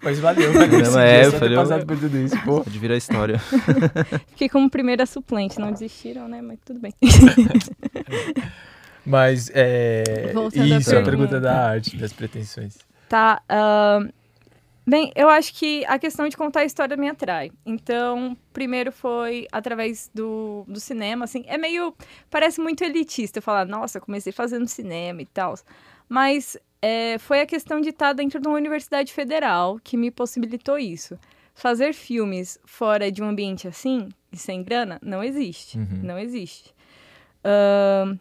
Mas 0.00 0.20
valeu, 0.20 0.52
valeu. 0.52 0.92
Não, 0.92 1.00
é, 1.00 1.28
valeu. 1.28 1.60
passado 1.60 1.84
por 1.84 1.98
tudo 1.98 2.16
isso, 2.18 2.40
pô. 2.44 2.60
Pode 2.60 2.78
virar 2.78 2.96
história. 2.96 3.40
Fiquei 4.28 4.48
como 4.48 4.70
primeira 4.70 5.06
suplente, 5.06 5.58
não 5.58 5.72
desistiram, 5.72 6.28
né? 6.28 6.40
Mas 6.40 6.60
tudo 6.64 6.78
bem. 6.78 6.94
Mas 9.04 9.50
é. 9.54 10.32
isso 10.78 10.94
é 10.94 10.98
a 10.98 11.04
pergunta 11.04 11.40
da 11.40 11.68
arte, 11.68 11.96
das 11.96 12.12
pretensões. 12.12 12.78
Tá. 13.08 13.42
Uh, 13.50 14.12
bem, 14.86 15.12
eu 15.14 15.28
acho 15.28 15.54
que 15.54 15.84
a 15.86 15.98
questão 15.98 16.28
de 16.28 16.36
contar 16.36 16.60
a 16.60 16.64
história 16.64 16.96
me 16.96 17.08
atrai. 17.08 17.50
Então, 17.66 18.36
primeiro 18.52 18.90
foi 18.90 19.46
através 19.52 20.10
do, 20.14 20.64
do 20.66 20.80
cinema, 20.80 21.24
assim. 21.24 21.44
É 21.46 21.58
meio. 21.58 21.94
Parece 22.30 22.60
muito 22.60 22.82
elitista 22.82 23.40
falar, 23.40 23.66
nossa, 23.66 24.00
comecei 24.00 24.32
fazendo 24.32 24.66
cinema 24.66 25.20
e 25.20 25.26
tal. 25.26 25.54
Mas 26.08 26.56
é, 26.80 27.18
foi 27.18 27.40
a 27.40 27.46
questão 27.46 27.80
de 27.80 27.90
estar 27.90 28.12
dentro 28.12 28.40
de 28.40 28.48
uma 28.48 28.56
universidade 28.56 29.12
federal 29.12 29.78
que 29.82 29.96
me 29.96 30.10
possibilitou 30.10 30.78
isso. 30.78 31.18
Fazer 31.54 31.92
filmes 31.94 32.58
fora 32.64 33.12
de 33.12 33.22
um 33.22 33.28
ambiente 33.28 33.68
assim, 33.68 34.08
e 34.32 34.36
sem 34.36 34.62
grana, 34.62 34.98
não 35.00 35.22
existe. 35.22 35.78
Uhum. 35.78 36.00
Não 36.02 36.18
existe. 36.18 36.74
Uh, 37.44 38.18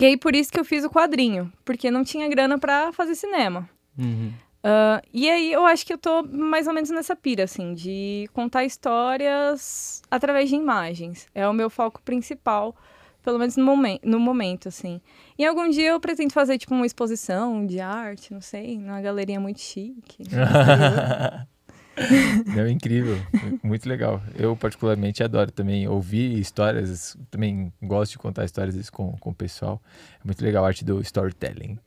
e 0.00 0.04
aí, 0.04 0.16
por 0.16 0.34
isso 0.34 0.52
que 0.52 0.60
eu 0.60 0.64
fiz 0.64 0.84
o 0.84 0.90
quadrinho, 0.90 1.52
porque 1.64 1.90
não 1.90 2.04
tinha 2.04 2.28
grana 2.28 2.58
para 2.58 2.92
fazer 2.92 3.14
cinema. 3.14 3.68
Uhum. 3.98 4.32
Uh, 4.58 5.00
e 5.12 5.28
aí, 5.28 5.52
eu 5.52 5.66
acho 5.66 5.84
que 5.84 5.92
eu 5.92 5.98
tô 5.98 6.22
mais 6.22 6.66
ou 6.66 6.72
menos 6.72 6.90
nessa 6.90 7.16
pira, 7.16 7.44
assim, 7.44 7.74
de 7.74 8.28
contar 8.32 8.64
histórias 8.64 10.02
através 10.10 10.48
de 10.48 10.54
imagens. 10.54 11.26
É 11.34 11.48
o 11.48 11.52
meu 11.52 11.68
foco 11.68 12.00
principal, 12.02 12.76
pelo 13.24 13.38
menos 13.38 13.56
no, 13.56 13.64
momen 13.64 13.98
no 14.04 14.20
momento, 14.20 14.68
assim. 14.68 15.00
E 15.36 15.44
algum 15.44 15.68
dia 15.68 15.88
eu 15.88 16.00
pretendo 16.00 16.32
fazer, 16.32 16.58
tipo, 16.58 16.74
uma 16.74 16.86
exposição 16.86 17.66
de 17.66 17.80
arte, 17.80 18.32
não 18.32 18.40
sei, 18.40 18.78
numa 18.78 19.00
galeria 19.00 19.40
muito 19.40 19.60
chique. 19.60 20.22
Não, 22.54 22.62
é 22.64 22.70
incrível, 22.70 23.18
muito 23.62 23.88
legal. 23.88 24.22
Eu 24.36 24.56
particularmente 24.56 25.22
adoro 25.22 25.50
também 25.50 25.86
ouvir 25.88 26.38
histórias, 26.38 27.16
também 27.30 27.72
gosto 27.82 28.12
de 28.12 28.18
contar 28.18 28.44
histórias 28.44 28.90
com, 28.90 29.12
com 29.18 29.30
o 29.30 29.34
pessoal. 29.34 29.82
É 30.20 30.24
muito 30.24 30.42
legal 30.42 30.64
a 30.64 30.68
arte 30.68 30.84
do 30.84 31.00
storytelling, 31.00 31.78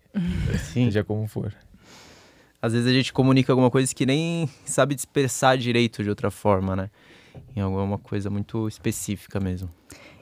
Sim. 0.73 0.85
seja 0.85 1.03
como 1.03 1.27
for. 1.27 1.53
Às 2.61 2.73
vezes 2.73 2.87
a 2.87 2.93
gente 2.93 3.11
comunica 3.11 3.51
alguma 3.51 3.71
coisa 3.71 3.93
que 3.93 4.05
nem 4.05 4.47
sabe 4.65 4.93
dispersar 4.93 5.57
direito 5.57 6.03
de 6.03 6.09
outra 6.09 6.29
forma, 6.29 6.75
né? 6.75 6.89
Em 7.55 7.61
alguma 7.61 7.97
coisa 7.97 8.29
muito 8.29 8.67
específica 8.67 9.39
mesmo. 9.39 9.69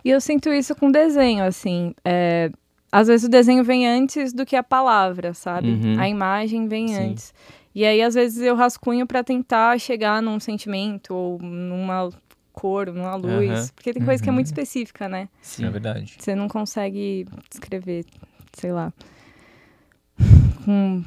E 0.06 0.10
eu 0.10 0.21
sinto 0.21 0.49
isso 0.49 0.73
com 0.75 0.89
desenho, 0.89 1.43
assim. 1.43 1.93
É... 2.06 2.49
Às 2.91 3.08
vezes 3.08 3.28
o 3.28 3.30
desenho 3.30 3.63
vem 3.63 3.88
antes 3.88 4.34
do 4.34 4.45
que 4.45 4.56
a 4.56 4.63
palavra, 4.63 5.34
sabe? 5.34 5.69
Uhum. 5.69 5.99
A 5.99 6.10
imagem 6.10 6.67
vem 6.67 6.88
Sim. 6.88 7.12
antes. 7.12 7.34
E 7.80 7.86
aí, 7.86 8.02
às 8.02 8.13
vezes, 8.13 8.42
eu 8.42 8.58
rascunho 8.58 9.08
para 9.08 9.24
tentar 9.24 9.80
chegar 9.80 10.22
num 10.22 10.38
sentimento 10.38 11.15
ou 11.15 11.39
numa 11.39 12.10
cor, 12.52 12.88
numa 12.88 13.15
luz. 13.15 13.50
Uhum. 13.50 13.68
Porque 13.74 13.94
tem 13.94 14.04
coisa 14.04 14.20
uhum. 14.20 14.24
que 14.26 14.30
é 14.30 14.34
muito 14.34 14.48
uhum. 14.48 14.52
específica, 14.52 15.08
né? 15.08 15.30
Sim, 15.42 15.63
é 15.65 15.70
verdade. 15.70 16.18
Você 16.20 16.36
não 16.36 16.50
consegue 16.50 17.26
descrever, 17.50 18.04
sei 18.52 18.74
lá, 18.74 18.92
com 20.65 21.06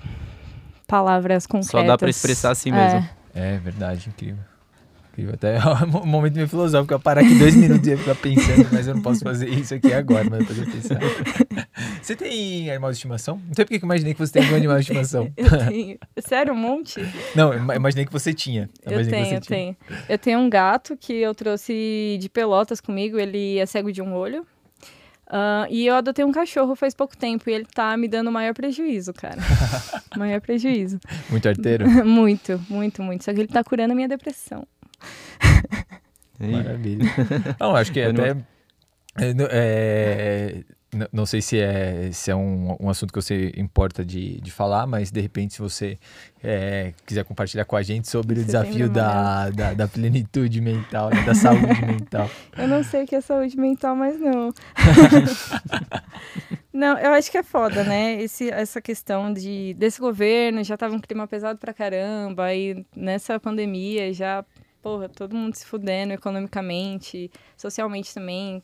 palavras 0.86 1.46
concretas. 1.46 1.72
Só 1.72 1.82
dá 1.82 1.98
para 1.98 2.08
expressar 2.08 2.52
assim 2.52 2.72
mesmo. 2.72 3.06
É, 3.34 3.56
é 3.56 3.58
verdade, 3.58 4.08
incrível. 4.08 4.42
Incrível. 5.12 5.34
Até 5.34 5.58
um 6.02 6.06
momento 6.06 6.34
meio 6.34 6.48
filosófico, 6.48 6.94
eu 6.94 7.00
parar 7.00 7.20
aqui 7.20 7.34
dois 7.38 7.54
minutos 7.54 7.86
e 7.86 7.90
ia 7.90 7.98
ficar 7.98 8.14
pensando, 8.14 8.68
mas 8.72 8.88
eu 8.88 8.94
não 8.94 9.02
posso 9.02 9.20
fazer 9.20 9.48
isso 9.48 9.74
aqui 9.74 9.92
agora, 9.92 10.24
mas 10.28 10.40
eu 10.40 10.46
podia 10.46 10.66
pensar. 10.66 10.98
Você 12.02 12.16
tem 12.16 12.70
animal 12.70 12.90
de 12.90 12.96
estimação? 12.96 13.36
Não 13.46 13.54
sei 13.54 13.64
porque 13.64 13.78
que 13.78 13.84
eu 13.84 13.86
imaginei 13.86 14.14
que 14.14 14.18
você 14.18 14.32
tem 14.32 14.42
algum 14.42 14.56
animal 14.56 14.76
de 14.76 14.82
estimação. 14.82 15.32
eu 15.36 15.68
tenho. 15.68 15.98
Sério, 16.18 16.52
um 16.52 16.56
monte? 16.56 17.00
Não, 17.34 17.52
eu 17.52 17.76
imaginei 17.76 18.04
que 18.04 18.12
você 18.12 18.34
tinha. 18.34 18.68
Eu, 18.84 19.00
eu 19.00 19.08
tenho, 19.08 19.34
eu 19.34 19.40
tenho. 19.40 19.76
Eu 20.08 20.18
tenho 20.18 20.38
um 20.40 20.50
gato 20.50 20.96
que 20.96 21.12
eu 21.12 21.34
trouxe 21.34 22.18
de 22.20 22.28
pelotas 22.28 22.80
comigo, 22.80 23.18
ele 23.18 23.58
é 23.58 23.66
cego 23.66 23.92
de 23.92 24.02
um 24.02 24.14
olho. 24.14 24.44
Uh, 25.28 25.64
e 25.70 25.86
eu 25.86 25.94
adotei 25.94 26.24
um 26.24 26.32
cachorro 26.32 26.74
faz 26.74 26.94
pouco 26.94 27.16
tempo 27.16 27.48
e 27.48 27.52
ele 27.52 27.64
tá 27.64 27.96
me 27.96 28.08
dando 28.08 28.30
maior 28.30 28.52
prejuízo, 28.52 29.12
cara. 29.12 29.38
maior 30.16 30.40
prejuízo. 30.40 30.98
Muito 31.30 31.48
arteiro? 31.48 31.88
muito, 32.04 32.60
muito, 32.68 33.02
muito. 33.02 33.24
Só 33.24 33.32
que 33.32 33.40
ele 33.40 33.48
tá 33.48 33.62
curando 33.62 33.92
a 33.92 33.94
minha 33.94 34.08
depressão. 34.08 34.66
Maravilha. 36.40 37.04
Não, 37.60 37.76
acho 37.76 37.92
que 37.92 38.00
é 38.00 38.06
até. 38.06 38.36
É, 39.18 40.64
n- 40.94 41.08
não 41.12 41.24
sei 41.26 41.40
se 41.42 41.58
é, 41.58 42.10
se 42.12 42.30
é 42.30 42.34
um, 42.36 42.76
um 42.80 42.88
assunto 42.88 43.12
que 43.12 43.20
você 43.20 43.52
importa 43.56 44.04
de, 44.04 44.40
de 44.40 44.50
falar, 44.50 44.86
mas 44.86 45.10
de 45.10 45.20
repente, 45.20 45.54
se 45.54 45.60
você 45.60 45.98
é, 46.42 46.92
quiser 47.06 47.24
compartilhar 47.24 47.64
com 47.64 47.76
a 47.76 47.82
gente 47.82 48.08
sobre 48.08 48.34
o 48.34 48.40
Você 48.40 48.46
desafio 48.46 48.86
tem 48.86 48.92
da, 48.92 49.50
da, 49.50 49.74
da 49.74 49.88
plenitude 49.88 50.60
mental, 50.60 51.10
né, 51.10 51.22
da 51.24 51.34
saúde 51.34 51.84
mental. 51.86 52.28
Eu 52.56 52.66
não 52.68 52.82
sei 52.82 53.04
o 53.04 53.06
que 53.06 53.14
é 53.14 53.20
saúde 53.20 53.56
mental, 53.58 53.94
mas 53.94 54.18
não. 54.18 54.52
não, 56.72 56.98
eu 56.98 57.12
acho 57.12 57.30
que 57.30 57.38
é 57.38 57.42
foda, 57.42 57.84
né? 57.84 58.20
Esse, 58.22 58.50
essa 58.50 58.80
questão 58.80 59.32
de 59.32 59.74
desse 59.74 60.00
governo 60.00 60.62
já 60.64 60.76
tava 60.76 60.94
um 60.94 61.00
clima 61.00 61.26
pesado 61.26 61.58
pra 61.58 61.72
caramba, 61.72 62.54
e 62.54 62.84
nessa 62.96 63.38
pandemia 63.38 64.12
já, 64.12 64.44
porra, 64.82 65.08
todo 65.08 65.34
mundo 65.36 65.54
se 65.54 65.64
fudendo 65.66 66.12
economicamente, 66.12 67.30
socialmente 67.56 68.12
também. 68.12 68.62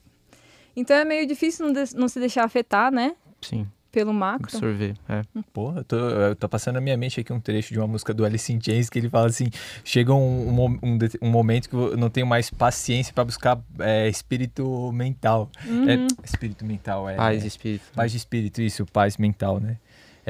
Então 0.77 0.97
é 0.97 1.05
meio 1.05 1.27
difícil 1.27 1.67
não, 1.67 1.73
de- 1.73 1.97
não 1.97 2.09
se 2.09 2.19
deixar 2.21 2.45
afetar, 2.45 2.93
né? 2.93 3.15
Sim, 3.41 3.67
Pelo 3.91 4.13
macro. 4.13 4.47
absorver. 4.47 4.95
É. 5.09 5.23
Porra, 5.53 5.81
eu 5.81 5.85
tô, 5.85 5.97
eu 5.97 6.37
tô 6.37 6.49
passando 6.49 6.75
na 6.75 6.81
minha 6.81 6.97
mente 6.97 7.19
aqui 7.21 7.33
um 7.33 7.41
trecho 7.41 7.73
de 7.73 7.79
uma 7.81 7.87
música 7.87 8.13
do 8.13 8.25
Alice 8.25 8.53
in 8.53 8.61
Chains 8.61 8.91
que 8.91 8.99
ele 8.99 9.09
fala 9.09 9.27
assim: 9.29 9.49
chega 9.85 10.13
um, 10.13 10.49
um, 10.51 10.79
um 10.83 10.99
um 11.23 11.31
momento 11.31 11.69
que 11.69 11.75
eu 11.75 11.97
não 11.97 12.11
tenho 12.11 12.27
mais 12.27 12.51
paciência 12.51 13.13
pra 13.15 13.25
buscar 13.25 13.59
é, 13.81 14.09
espírito 14.09 14.93
mental. 14.93 15.51
Uhum. 15.65 15.89
É, 15.89 16.07
espírito 16.23 16.65
mental, 16.65 17.09
é. 17.09 17.17
Paz 17.17 17.45
e 17.45 17.47
espírito. 17.49 17.85
Paz 17.95 18.13
de 18.13 18.19
espírito, 18.19 18.61
isso, 18.63 18.85
paz 18.87 19.17
mental, 19.17 19.59
né? 19.59 19.79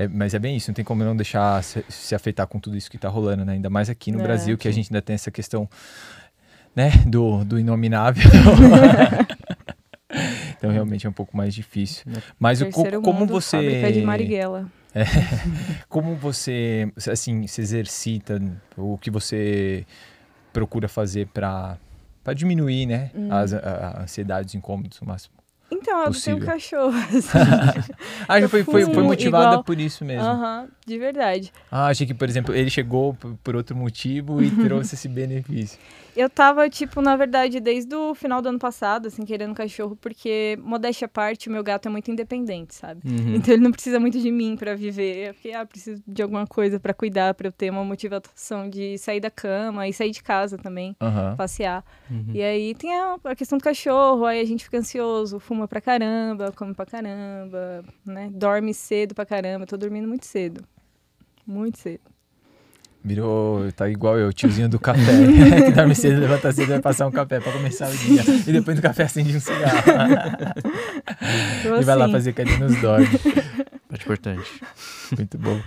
É, 0.01 0.07
mas 0.07 0.33
é 0.35 0.39
bem 0.39 0.57
isso, 0.57 0.71
não 0.71 0.75
tem 0.75 0.85
como 0.85 1.03
não 1.03 1.17
deixar 1.17 1.63
se, 1.65 1.85
se 1.89 2.15
afetar 2.15 2.47
com 2.47 2.61
tudo 2.61 2.77
isso 2.77 2.89
que 2.91 2.99
tá 2.99 3.09
rolando, 3.09 3.45
né? 3.45 3.55
Ainda 3.55 3.69
mais 3.71 3.89
aqui 3.91 4.13
no 4.13 4.21
É, 4.21 4.23
Brasil, 4.23 4.57
que 4.57 4.69
a 4.69 4.73
gente 4.73 4.91
ainda 4.93 5.03
tem 5.03 5.15
essa 5.15 5.31
questão, 5.31 5.69
né, 6.77 6.91
do, 7.07 7.45
do 7.45 7.59
inominável. 7.59 8.31
então 10.57 10.71
realmente 10.71 11.07
é 11.07 11.11
um 11.11 11.13
pouco 11.13 11.37
mais 11.37 11.55
difícil. 11.55 12.05
É. 12.17 12.23
Mas 12.39 12.61
o, 12.63 12.71
co- 12.71 12.85
como 13.03 13.21
mundo, 13.21 13.33
você. 13.33 13.57
Fábrica 13.57 13.93
de 13.93 14.03
Marighella. 14.03 14.67
Como 15.89 16.15
você, 16.17 16.91
assim, 17.11 17.47
se 17.47 17.61
exercita, 17.61 18.41
o 18.77 18.97
que 18.99 19.11
você 19.11 19.85
procura 20.53 20.89
fazer 20.89 21.27
para 21.29 21.77
para 22.25 22.35
diminuir, 22.35 22.85
né, 22.87 23.11
Hum. 23.15 23.29
as 23.33 23.55
a, 23.55 23.59
a 23.59 24.03
ansiedade, 24.03 24.49
os 24.49 24.55
incômodos 24.55 25.01
o 25.01 25.07
máximo. 25.07 25.35
Então, 25.71 26.05
eu 26.05 26.13
tenho 26.13 26.37
um 26.39 26.41
cachorro. 26.41 26.97
assim. 27.13 27.93
Ah, 28.27 28.41
já 28.41 28.49
foi, 28.49 28.65
foi, 28.65 28.85
foi 28.85 29.03
motivada 29.03 29.45
igual- 29.49 29.65
por 29.65 29.79
isso 29.79 30.05
mesmo. 30.05 30.25
Aham, 30.27 30.67
de 30.87 30.99
verdade. 30.99 31.53
Ah, 31.71 31.89
achei 31.89 32.07
que, 32.07 32.15
por 32.15 32.29
exemplo, 32.29 32.55
ele 32.55 32.71
chegou 32.71 33.15
por 33.45 33.55
outro 33.55 33.77
motivo 33.77 34.43
e 34.43 34.51
trouxe 34.67 34.95
esse 34.95 35.09
benefício. 35.09 35.79
Eu 36.19 36.29
tava, 36.29 36.69
tipo, 36.69 37.01
na 37.01 37.15
verdade, 37.15 37.61
desde 37.61 37.95
o 37.95 38.13
final 38.13 38.43
do 38.43 38.49
ano 38.49 38.59
passado, 38.59 39.07
assim, 39.07 39.25
querendo 39.25 39.53
um 39.53 39.55
cachorro, 39.55 39.95
porque, 39.95 40.59
modéstia 40.61 41.05
à 41.05 41.09
parte, 41.09 41.49
o 41.49 41.53
meu 41.53 41.63
gato 41.63 41.87
é 41.87 41.91
muito 41.93 42.11
independente, 42.11 42.75
sabe? 42.75 43.09
Uhum. 43.09 43.37
Então 43.37 43.55
ele 43.55 43.63
não 43.63 43.71
precisa 43.71 44.01
muito 44.01 44.19
de 44.19 44.29
mim 44.33 44.57
pra 44.57 44.75
viver. 44.75 45.33
Porque, 45.35 45.53
ah, 45.53 45.65
preciso 45.65 46.03
de 46.05 46.21
alguma 46.21 46.45
coisa 46.45 46.81
pra 46.81 46.93
cuidar, 46.93 47.35
pra 47.35 47.47
eu 47.47 47.53
ter 47.53 47.71
uma 47.71 47.85
motivação 47.85 48.69
de 48.69 48.99
sair 48.99 49.21
da 49.21 49.31
cama 49.31 49.87
e 49.87 49.93
sair 49.93 50.11
de 50.11 50.21
casa 50.21 50.59
também, 50.59 50.97
Aham. 51.01 51.37
passear. 51.37 51.85
Uhum. 52.11 52.33
E 52.35 52.43
aí 52.43 52.75
tem 52.75 52.93
a, 52.93 53.17
a 53.23 53.37
questão 53.37 53.57
do 53.57 53.63
cachorro, 53.63 54.27
aí 54.27 54.41
a 54.41 54.45
gente 54.45 54.65
fica 54.65 54.77
ansioso, 54.79 55.39
fuma 55.39 55.69
pra 55.69 55.81
caramba, 55.81 56.51
come 56.51 56.75
pra 56.75 56.85
caramba, 56.85 57.85
né? 58.05 58.29
Dorme 58.33 58.75
cedo 58.75 59.15
pra 59.15 59.25
caramba. 59.25 59.63
Eu 59.63 59.69
tô 59.69 59.77
dormindo 59.77 60.09
muito 60.09 60.27
cedo. 60.27 60.65
Muito 61.47 61.79
cedo. 61.79 62.01
Virou, 63.05 63.71
tá 63.73 63.89
igual 63.89 64.19
eu, 64.19 64.33
tiozinho 64.33 64.69
do 64.69 64.79
café. 64.79 65.01
que 65.67 65.71
dorme 65.73 65.95
cedo, 65.95 66.21
levanta 66.21 66.53
cedo 66.53 66.65
e 66.69 66.73
vai 66.73 66.81
passar 66.81 67.07
um 67.07 67.11
café 67.13 67.41
pra 67.41 67.53
começar 67.53 67.89
o 67.89 67.97
dia. 67.97 68.23
E 68.47 68.53
depois 68.53 68.77
do 68.77 68.83
café 68.83 69.05
acende 69.05 69.37
um 69.37 69.41
cigarro. 69.41 69.83
Então, 71.61 71.81
e 71.81 71.85
vai 71.85 71.97
lá 71.97 72.05
assim, 72.05 72.13
fazer 72.13 72.33
carinho 72.33 72.59
nos 72.61 72.81
dólares. 72.81 73.09
Parte 73.89 74.05
importante. 74.05 74.63
Muito 75.17 75.39
bom. 75.39 75.61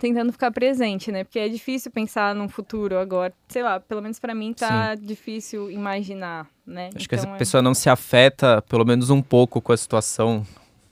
tentando 0.00 0.32
ficar 0.32 0.50
presente, 0.50 1.10
né? 1.12 1.24
Porque 1.24 1.38
é 1.38 1.48
difícil 1.48 1.90
pensar 1.90 2.34
num 2.34 2.48
futuro 2.48 2.98
agora. 2.98 3.32
Sei 3.48 3.62
lá, 3.62 3.78
pelo 3.80 4.00
menos 4.02 4.18
pra 4.18 4.34
mim 4.34 4.52
tá 4.52 4.94
difícil 4.94 5.70
imaginar, 5.70 6.46
né? 6.66 6.90
Acho 6.94 7.08
que 7.08 7.14
Então, 7.14 7.32
a 7.32 7.34
é- 7.34 7.38
pessoa 7.38 7.62
não 7.62 7.74
se 7.74 7.88
afeta, 7.90 8.62
pelo 8.62 8.84
menos 8.84 9.10
um 9.10 9.20
pouco, 9.22 9.60
com 9.60 9.72
a 9.72 9.76
situação, 9.76 10.46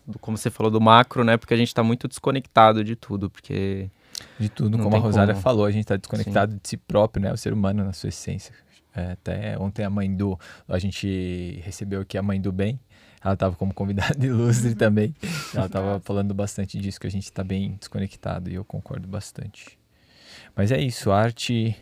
do- 0.06 0.18
como 0.18 0.36
você 0.36 0.50
falou, 0.50 0.70
do 0.70 0.80
macro, 0.80 1.24
né? 1.24 1.36
Porque 1.36 1.54
a 1.54 1.56
gente 1.56 1.74
tá 1.74 1.82
muito 1.82 2.06
desconectado 2.08 2.82
de 2.84 2.94
tudo, 2.96 3.30
porque... 3.30 3.88
De 4.38 4.48
tudo, 4.48 4.76
Não 4.76 4.84
como 4.84 4.96
a 4.96 4.98
tem 4.98 5.06
Rosária 5.06 5.34
como. 5.34 5.42
falou, 5.42 5.64
a 5.66 5.70
gente 5.70 5.84
tá 5.86 5.96
desconectado 5.96 6.54
de 6.54 6.68
si 6.68 6.76
próprio, 6.76 7.22
né? 7.22 7.32
O 7.32 7.36
ser 7.36 7.52
humano 7.52 7.84
na 7.84 7.92
sua 7.92 8.08
essência. 8.08 8.54
É, 8.94 9.12
até 9.12 9.58
ontem 9.58 9.84
a 9.84 9.90
mãe 9.90 10.14
do. 10.14 10.38
A 10.66 10.78
gente 10.78 11.60
recebeu 11.62 12.00
aqui 12.00 12.16
a 12.16 12.22
mãe 12.22 12.40
do 12.40 12.50
bem. 12.50 12.80
Ela 13.22 13.34
estava 13.34 13.54
como 13.56 13.74
convidada 13.74 14.14
ilustre 14.24 14.74
também. 14.74 15.14
Ela 15.54 15.66
estava 15.66 16.00
falando 16.00 16.32
bastante 16.32 16.78
disso, 16.78 16.98
que 17.00 17.06
a 17.06 17.10
gente 17.10 17.24
está 17.24 17.42
bem 17.44 17.76
desconectado, 17.78 18.48
e 18.50 18.54
eu 18.54 18.64
concordo 18.64 19.06
bastante. 19.08 19.78
Mas 20.54 20.70
é 20.72 20.80
isso, 20.80 21.10
a 21.10 21.20
arte. 21.20 21.76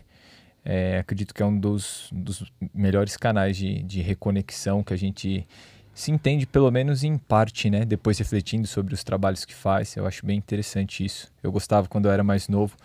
é, 0.63 0.97
acredito 0.99 1.33
que 1.33 1.43
é 1.43 1.45
um 1.45 1.57
dos, 1.57 2.09
dos 2.11 2.51
melhores 2.73 3.15
canais 3.15 3.55
de, 3.55 3.83
de 3.83 4.01
reconexão 4.01 4.83
que 4.83 4.93
a 4.93 4.97
gente 4.97 5.47
se 5.95 6.11
entende, 6.11 6.45
pelo 6.45 6.69
menos 6.69 7.03
em 7.05 7.17
parte, 7.17 7.69
né? 7.69 7.85
Depois 7.85 8.19
refletindo 8.19 8.67
sobre 8.67 8.93
os 8.93 9.01
trabalhos 9.03 9.45
que 9.45 9.55
faz. 9.55 9.95
Eu 9.95 10.05
acho 10.05 10.25
bem 10.25 10.37
interessante 10.37 11.03
isso. 11.05 11.31
Eu 11.41 11.51
gostava, 11.53 11.87
quando 11.87 12.05
eu 12.07 12.11
era 12.11 12.23
mais 12.23 12.49
novo, 12.49 12.75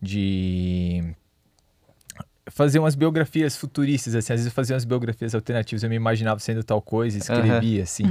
de 0.00 1.12
fazer 2.46 2.78
umas 2.78 2.94
biografias 2.94 3.56
futuristas, 3.56 4.14
assim, 4.14 4.32
às 4.32 4.38
vezes 4.38 4.46
eu 4.46 4.52
fazia 4.52 4.74
umas 4.74 4.84
biografias 4.84 5.34
alternativas, 5.34 5.82
eu 5.82 5.90
me 5.90 5.96
imaginava 5.96 6.38
sendo 6.40 6.62
tal 6.64 6.80
coisa, 6.80 7.16
e 7.16 7.20
escrevia, 7.20 7.82
assim. 7.82 8.04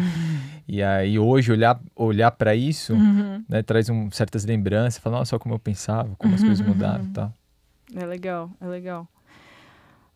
E 0.68 0.84
aí 0.84 1.18
hoje 1.18 1.52
olhar 1.52 1.80
olhar 1.96 2.32
para 2.32 2.54
isso, 2.54 2.94
Uhum. 2.94 3.44
né, 3.50 3.64
traz 3.64 3.90
um, 3.90 4.12
certas 4.12 4.46
lembranças, 4.46 5.02
falar, 5.02 5.20
nossa, 5.20 5.32
só 5.32 5.40
como 5.40 5.56
eu 5.56 5.60
pensava, 5.60 6.16
como 6.18 6.36
as 6.36 6.44
coisas 6.44 6.66
mudaram, 6.66 7.06
e 7.06 7.08
tal. 7.08 7.34
É 7.96 8.06
legal, 8.06 8.52
é 8.62 8.68
legal. 8.68 9.08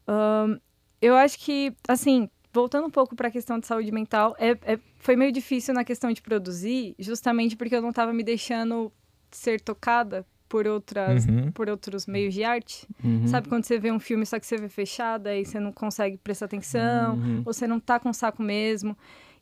Ahn, 0.07 0.57
eu 1.01 1.15
acho 1.15 1.39
que, 1.39 1.73
assim, 1.87 2.29
voltando 2.53 2.85
um 2.87 2.91
pouco 2.91 3.15
para 3.15 3.27
a 3.27 3.31
questão 3.31 3.59
de 3.59 3.65
saúde 3.67 3.91
mental, 3.91 4.35
é, 4.39 4.51
é- 4.73 4.79
foi 4.99 5.15
meio 5.15 5.31
difícil 5.31 5.73
na 5.73 5.83
questão 5.83 6.11
de 6.13 6.21
produzir, 6.21 6.95
justamente 6.99 7.55
porque 7.55 7.75
eu 7.75 7.81
não 7.81 7.89
estava 7.89 8.13
me 8.13 8.23
deixando 8.23 8.91
ser 9.31 9.59
tocada 9.59 10.25
por 10.47 10.67
outras, 10.67 11.25
Uhum. 11.25 11.51
por 11.51 11.67
outros 11.67 12.05
meios 12.05 12.31
de 12.33 12.43
arte. 12.43 12.87
Uhum. 13.03 13.25
Sabe 13.27 13.49
quando 13.49 13.63
você 13.65 13.79
vê 13.79 13.91
um 13.91 13.99
filme 13.99 14.23
só 14.23 14.39
que 14.39 14.45
você 14.45 14.55
vê 14.55 14.69
fechado, 14.69 15.25
aí 15.27 15.43
você 15.43 15.59
não 15.59 15.71
consegue 15.71 16.15
prestar 16.17 16.45
atenção, 16.45 17.15
Uhum. 17.15 17.37
ou 17.43 17.51
você 17.53 17.65
não 17.65 17.79
tá 17.79 17.99
com 17.99 18.13
saco 18.13 18.43
mesmo. 18.43 18.95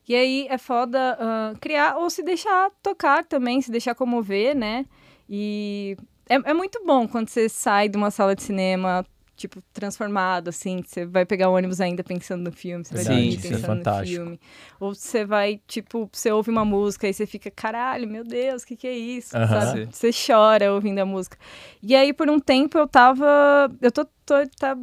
E 0.08 0.16
aí 0.16 0.48
é 0.50 0.58
foda 0.58 1.18
ah, 1.20 1.54
criar 1.60 1.98
ou 1.98 2.10
se 2.10 2.24
deixar 2.24 2.72
tocar 2.82 3.26
também, 3.26 3.62
se 3.62 3.70
deixar 3.70 3.94
comover, 3.94 4.56
né? 4.56 4.86
E 5.30 5.98
é, 6.30 6.36
é 6.36 6.54
muito 6.54 6.82
bom 6.86 7.08
quando 7.08 7.28
você 7.28 7.50
sai 7.50 7.90
de 7.90 7.98
uma 7.98 8.10
sala 8.10 8.34
de 8.36 8.42
cinema, 8.44 9.06
tipo, 9.42 9.62
transformado, 9.74 10.50
assim, 10.50 10.84
você 10.86 11.06
vai 11.06 11.26
pegar 11.26 11.50
o 11.50 11.54
ônibus 11.54 11.82
ainda 11.82 12.04
pensando 12.04 12.44
no 12.44 12.52
filme, 12.52 12.86
você 12.86 12.94
vai 12.94 13.04
Verdade, 13.04 13.22
dormir 13.22 13.38
é 13.38 13.42
pensando 13.42 13.62
no 13.62 13.78
fantástico. 13.84 14.08
filme. 14.08 14.40
Ou 14.80 14.96
você 14.96 15.26
vai, 15.26 15.60
tipo, 15.68 16.10
você 16.12 16.32
ouve 16.32 16.50
uma 16.50 16.64
música 16.64 17.08
e 17.08 17.14
você 17.14 17.26
fica, 17.26 17.50
caralho, 17.52 18.08
meu 18.08 18.24
Deus, 18.24 18.64
o 18.64 18.68
que, 18.68 18.76
que 18.76 18.88
é 18.88 18.96
isso? 18.96 19.36
Aham. 19.36 19.62
Sabe? 19.62 19.90
Você 19.92 20.12
chora 20.12 20.72
ouvindo 20.74 21.00
a 21.00 21.06
música. 21.06 21.38
E 21.82 21.96
aí, 21.96 22.14
por 22.14 22.30
um 22.30 22.40
tempo, 22.40 22.78
eu 22.78 22.88
tava. 22.88 23.72
Eu 23.82 23.92
tô, 23.92 24.06
tô, 24.26 24.36
tá, 24.60 24.78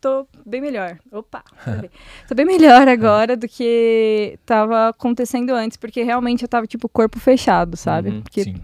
tô 0.00 0.26
bem 0.46 0.60
melhor. 0.60 0.98
Opa! 1.10 1.42
tô 1.64 1.80
bem. 1.80 1.90
Tô 2.28 2.34
bem 2.34 2.46
melhor 2.46 2.86
agora 2.88 3.36
do 3.36 3.48
que 3.48 4.38
tava 4.46 4.88
acontecendo 4.88 5.50
antes, 5.50 5.76
porque 5.76 6.02
realmente 6.02 6.42
eu 6.42 6.48
tava, 6.48 6.66
tipo, 6.66 6.88
corpo 6.88 7.18
fechado, 7.18 7.76
sabe? 7.76 8.10
Uhum, 8.10 8.22
porque, 8.22 8.44
Sim. 8.44 8.56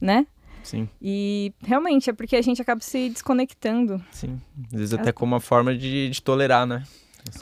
né? 0.00 0.26
Sim, 0.68 0.88
E 1.00 1.52
realmente 1.62 2.10
é 2.10 2.12
porque 2.12 2.36
a 2.36 2.42
gente 2.42 2.60
acaba 2.60 2.80
se 2.82 3.08
desconectando 3.08 4.02
sim. 4.12 4.38
Às 4.72 4.78
vezes 4.78 4.94
até 4.94 5.12
como 5.12 5.34
uma 5.34 5.40
forma 5.40 5.74
de, 5.76 6.10
de 6.10 6.22
tolerar, 6.22 6.66
né? 6.66 6.82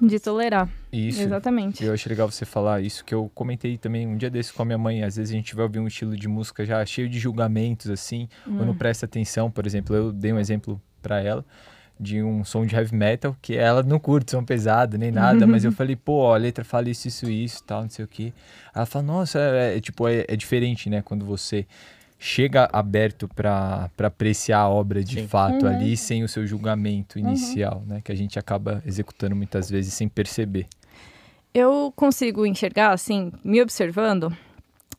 de 0.02 0.18
tolerar. 0.18 0.68
Isso. 0.92 1.20
Exatamente. 1.22 1.84
Eu 1.84 1.92
acho 1.92 2.08
legal 2.08 2.30
você 2.30 2.44
falar 2.44 2.80
isso, 2.80 3.04
que 3.04 3.14
eu 3.14 3.30
comentei 3.34 3.76
também 3.78 4.06
um 4.06 4.16
dia 4.16 4.30
desse 4.30 4.52
com 4.52 4.62
a 4.62 4.64
minha 4.64 4.78
mãe. 4.78 5.02
Às 5.02 5.16
vezes 5.16 5.32
a 5.32 5.36
gente 5.36 5.54
vai 5.54 5.64
ouvir 5.64 5.78
um 5.78 5.86
estilo 5.86 6.16
de 6.16 6.26
música 6.26 6.64
já 6.64 6.84
cheio 6.86 7.08
de 7.08 7.18
julgamentos, 7.18 7.90
assim, 7.90 8.28
ou 8.46 8.64
não 8.64 8.70
Hum. 8.70 8.74
presta 8.76 9.06
atenção. 9.06 9.50
Por 9.50 9.66
exemplo, 9.66 9.94
eu 9.94 10.12
dei 10.12 10.32
um 10.32 10.38
exemplo 10.38 10.80
pra 11.02 11.20
ela 11.20 11.44
de 11.98 12.22
um 12.22 12.44
som 12.44 12.66
de 12.66 12.74
heavy 12.74 12.94
metal 12.94 13.34
que 13.40 13.56
ela 13.56 13.82
não 13.82 13.98
curte 13.98 14.30
som 14.32 14.44
pesado 14.44 14.98
nem 14.98 15.10
nada, 15.10 15.46
mas 15.46 15.64
eu 15.64 15.70
falei, 15.72 15.96
pô, 15.96 16.18
ó, 16.24 16.34
a 16.34 16.38
letra 16.38 16.64
fala 16.64 16.90
isso, 16.90 17.08
isso, 17.08 17.30
isso, 17.30 17.62
tal, 17.64 17.82
não 17.82 17.90
sei 17.90 18.04
o 18.04 18.08
quê. 18.08 18.32
Ela 18.74 18.86
fala, 18.86 19.04
nossa, 19.04 19.38
é, 19.38 19.76
é, 19.76 19.80
tipo, 19.80 20.06
é, 20.06 20.24
é 20.28 20.36
diferente, 20.36 20.90
né, 20.90 21.00
quando 21.00 21.24
você 21.24 21.66
chega 22.18 22.68
aberto 22.72 23.28
pra 23.28 23.90
apreciar 23.98 24.60
a 24.60 24.68
obra 24.68 25.02
de 25.04 25.20
Sim. 25.20 25.28
fato 25.28 25.66
Uhum. 25.66 25.72
ali, 25.72 25.96
sem 25.96 26.24
o 26.24 26.28
seu 26.28 26.46
julgamento 26.46 27.18
inicial, 27.18 27.82
né, 27.86 28.00
que 28.02 28.10
a 28.10 28.14
gente 28.14 28.38
acaba 28.38 28.82
executando 28.86 29.36
muitas 29.36 29.68
vezes 29.70 29.92
sem 29.94 30.08
perceber. 30.08 30.66
Eu 31.54 31.92
consigo 31.96 32.44
enxergar, 32.44 32.92
assim, 32.92 33.32
me 33.44 33.60
observando, 33.62 34.34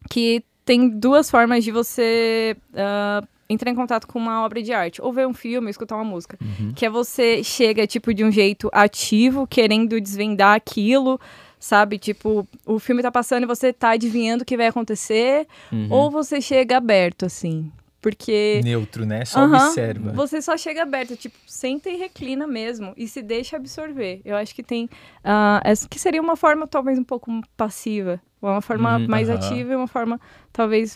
que 0.09 0.43
tem 0.65 0.89
duas 0.89 1.29
formas 1.29 1.63
de 1.63 1.71
você 1.71 2.57
ah, 2.75 3.23
entrar 3.49 3.71
em 3.71 3.75
contato 3.75 4.07
com 4.07 4.19
uma 4.19 4.43
obra 4.43 4.61
de 4.61 4.73
arte. 4.73 5.01
Ou 5.01 5.13
ver 5.13 5.27
um 5.27 5.33
filme, 5.33 5.67
ou 5.67 5.71
escutar 5.71 5.95
uma 5.95 6.03
música. 6.03 6.37
Uhum. 6.41 6.73
Que 6.73 6.85
é 6.85 6.89
você 6.89 7.43
chega, 7.43 7.85
tipo, 7.87 8.13
de 8.13 8.23
um 8.23 8.31
jeito 8.31 8.69
ativo, 8.73 9.47
querendo 9.47 9.99
desvendar 10.01 10.55
aquilo, 10.55 11.19
sabe? 11.59 11.97
Tipo, 11.97 12.47
o 12.65 12.77
filme 12.79 13.01
tá 13.01 13.11
passando 13.11 13.43
e 13.43 13.47
você 13.47 13.71
tá 13.73 13.89
adivinhando 13.91 14.43
o 14.43 14.45
que 14.45 14.55
vai 14.57 14.67
acontecer, 14.67 15.47
Uhum. 15.71 15.87
ou 15.91 16.11
você 16.11 16.39
chega 16.41 16.77
aberto, 16.77 17.25
assim. 17.25 17.71
Porque 17.99 18.61
Neutro, 18.63 19.05
né? 19.05 19.25
Só 19.25 19.41
Aham, 19.41 19.67
observa. 19.69 20.11
você 20.13 20.39
só 20.41 20.55
chega 20.55 20.83
aberto, 20.83 21.15
tipo, 21.17 21.35
senta 21.47 21.89
e 21.89 21.97
reclina 21.97 22.45
mesmo. 22.47 22.93
E 22.95 23.07
se 23.07 23.21
deixa 23.23 23.57
absorver. 23.57 24.21
Eu 24.23 24.35
acho 24.37 24.53
que 24.55 24.61
tem. 24.63 24.87
ah, 25.23 25.59
essa 25.63 25.89
que 25.89 25.99
seria 25.99 26.21
uma 26.21 26.35
forma 26.37 26.67
talvez 26.67 26.97
um 26.99 27.03
pouco 27.03 27.41
passiva. 27.57 28.21
Uma 28.39 28.61
forma 28.61 28.97
Uhum, 28.97 29.07
mais 29.09 29.29
ativa 29.31 29.73
e 29.73 29.75
uma 29.75 29.87
forma 29.87 30.21
talvez. 30.53 30.95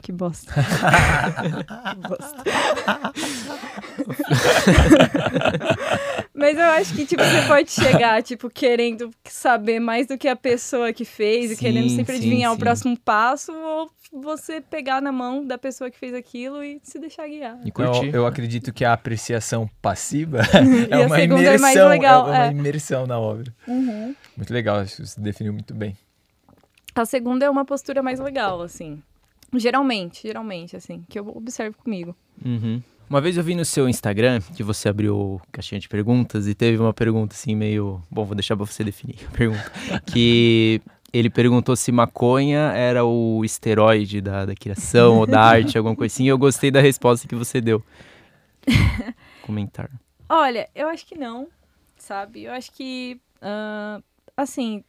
Que 0.00 0.10
bosta. 0.10 0.52
que 1.92 2.08
bosta. 2.08 2.42
Mas 6.34 6.56
eu 6.56 6.64
acho 6.64 6.94
que, 6.94 7.04
tipo, 7.04 7.22
você 7.22 7.42
pode 7.46 7.70
chegar, 7.70 8.22
tipo, 8.22 8.48
querendo 8.48 9.10
saber 9.24 9.78
mais 9.80 10.06
do 10.06 10.16
que 10.16 10.26
a 10.26 10.36
pessoa 10.36 10.92
que 10.92 11.04
fez 11.04 11.50
e 11.50 11.56
Sim, 11.56 11.60
querendo 11.60 11.90
sempre 11.90 12.14
sim, 12.14 12.20
adivinhar 12.20 12.50
sim. 12.50 12.56
o 12.56 12.58
próximo 12.58 12.98
passo, 12.98 13.52
ou 13.52 13.90
você 14.12 14.60
pegar 14.60 15.00
na 15.00 15.12
mão 15.12 15.44
da 15.46 15.58
pessoa 15.58 15.90
que 15.90 15.98
fez 15.98 16.14
aquilo 16.14 16.62
e 16.62 16.80
se 16.82 16.98
deixar 16.98 17.28
guiar. 17.28 17.58
E 17.64 17.68
Eu, 17.68 17.72
curtir. 17.72 18.14
eu 18.14 18.26
acredito 18.26 18.72
que 18.72 18.84
a 18.84 18.92
apreciação 18.92 19.68
passiva 19.80 20.40
E 20.88 20.92
é 20.92 21.02
a 21.02 21.06
uma 21.06 21.16
segunda 21.16 21.42
é 21.42 21.44
imersão, 21.44 21.60
mais 21.60 21.76
legal, 21.76 22.26
é 22.26 22.30
uma 22.30 22.46
é. 22.46 22.50
imersão 22.50 23.06
na 23.06 23.18
obra. 23.18 23.52
Muito 23.66 24.52
legal, 24.52 24.76
acho 24.76 24.96
que 24.96 25.06
você 25.06 25.20
definiu 25.20 25.52
muito 25.52 25.74
bem. 25.74 25.96
A 26.94 27.04
segunda 27.04 27.46
é 27.46 27.50
uma 27.50 27.64
postura 27.64 28.02
mais 28.02 28.20
legal, 28.20 28.60
assim. 28.60 29.02
Geralmente, 29.54 30.22
geralmente, 30.26 30.76
assim, 30.76 31.04
que 31.08 31.18
eu 31.18 31.28
observo 31.28 31.76
comigo. 31.78 32.14
Uhum. 32.44 32.82
Uma 33.08 33.20
vez 33.20 33.36
eu 33.36 33.44
vi 33.44 33.54
no 33.54 33.64
seu 33.64 33.88
Instagram 33.88 34.40
que 34.56 34.62
você 34.62 34.88
abriu 34.88 35.40
caixinha 35.52 35.78
de 35.78 35.88
perguntas 35.88 36.46
e 36.48 36.54
teve 36.54 36.78
uma 36.78 36.94
pergunta 36.94 37.34
assim 37.34 37.54
meio. 37.54 38.02
Bom, 38.10 38.24
vou 38.24 38.34
deixar 38.34 38.56
pra 38.56 38.64
você 38.64 38.82
definir 38.82 39.16
a 39.28 39.30
pergunta. 39.36 39.72
que 40.06 40.80
ele 41.12 41.28
perguntou 41.28 41.76
se 41.76 41.92
maconha 41.92 42.72
era 42.74 43.04
o 43.04 43.44
esteroide 43.44 44.22
da, 44.22 44.46
da 44.46 44.54
criação 44.54 45.18
ou 45.18 45.26
da 45.26 45.40
arte, 45.44 45.76
alguma 45.76 45.94
coisa 45.94 46.12
assim. 46.14 46.24
E 46.24 46.28
eu 46.28 46.38
gostei 46.38 46.70
da 46.70 46.80
resposta 46.80 47.28
que 47.28 47.34
você 47.34 47.60
deu. 47.60 47.82
Comentar. 49.42 49.90
Olha, 50.26 50.68
eu 50.74 50.88
acho 50.88 51.04
que 51.04 51.18
não, 51.18 51.48
sabe? 51.98 52.44
Eu 52.44 52.52
acho 52.52 52.72
que, 52.72 53.20
ah, 53.42 54.00
assim, 54.34 54.82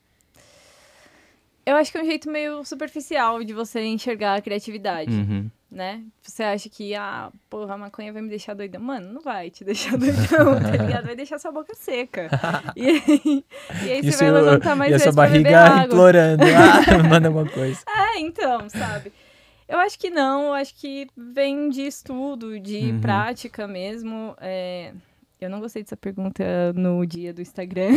eu 1.65 1.75
acho 1.75 1.91
que 1.91 1.97
é 1.97 2.01
um 2.01 2.05
jeito 2.05 2.31
meio 2.31 2.63
superficial 2.63 3.43
de 3.43 3.51
você 3.53 3.83
enxergar 3.83 4.35
a 4.35 4.41
criatividade, 4.41 5.11
Uhum. 5.11 5.51
Né? 5.73 6.03
Você 6.21 6.43
acha 6.43 6.69
que, 6.69 6.93
ah, 6.95 7.31
porra, 7.49 7.73
a 7.73 7.77
maconha 7.77 8.13
vai 8.13 8.21
me 8.21 8.29
deixar 8.29 8.53
doidão. 8.53 8.79
Mano, 8.79 9.11
não 9.11 9.21
vai 9.21 9.49
te 9.49 9.63
deixar 9.65 9.97
doidão, 9.97 10.61
tá 10.61 10.71
ligado? 10.71 11.05
Vai 11.05 11.15
deixar 11.15 11.39
sua 11.39 11.51
boca 11.51 11.73
seca. 11.75 12.29
E 12.75 12.87
aí, 12.87 13.45
e 13.85 13.91
aí 13.91 14.01
você 14.11 14.29
vai 14.31 14.41
levantar 14.41 14.75
mais 14.75 14.91
e 14.91 14.93
a 14.93 14.97
vezes 14.97 15.13
sua 15.13 15.13
pra 15.23 15.31
beber 15.31 15.51
barriga 15.51 15.59
água. 15.73 15.85
implorando. 15.85 16.43
Ah, 17.03 17.03
manda 17.09 17.27
alguma 17.27 17.49
coisa. 17.49 17.79
É, 17.87 18.19
então, 18.19 18.69
sabe? 18.69 19.11
Eu 19.67 19.79
acho 19.79 19.97
que 19.97 20.09
não, 20.09 20.47
eu 20.47 20.53
acho 20.53 20.75
que 20.75 21.07
vem 21.17 21.69
de 21.69 21.81
estudo, 21.81 22.59
de 22.59 22.91
Uhum. 22.91 23.01
prática 23.01 23.67
mesmo. 23.67 24.35
é, 24.39 24.91
Eu 25.41 25.49
não 25.49 25.59
gostei 25.59 25.81
dessa 25.83 25.97
pergunta 25.97 26.71
no 26.73 27.05
dia 27.05 27.33
do 27.33 27.41
Instagram. 27.41 27.89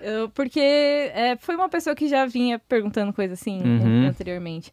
Eu- 0.00 0.28
porque 0.30 0.60
é, 0.60 1.36
foi 1.38 1.54
uma 1.54 1.68
pessoa 1.68 1.94
que 1.94 2.08
já 2.08 2.26
vinha 2.26 2.58
perguntando 2.58 3.12
coisa 3.12 3.34
assim 3.34 3.60
Uhum. 3.62 4.06
anteriormente. 4.08 4.72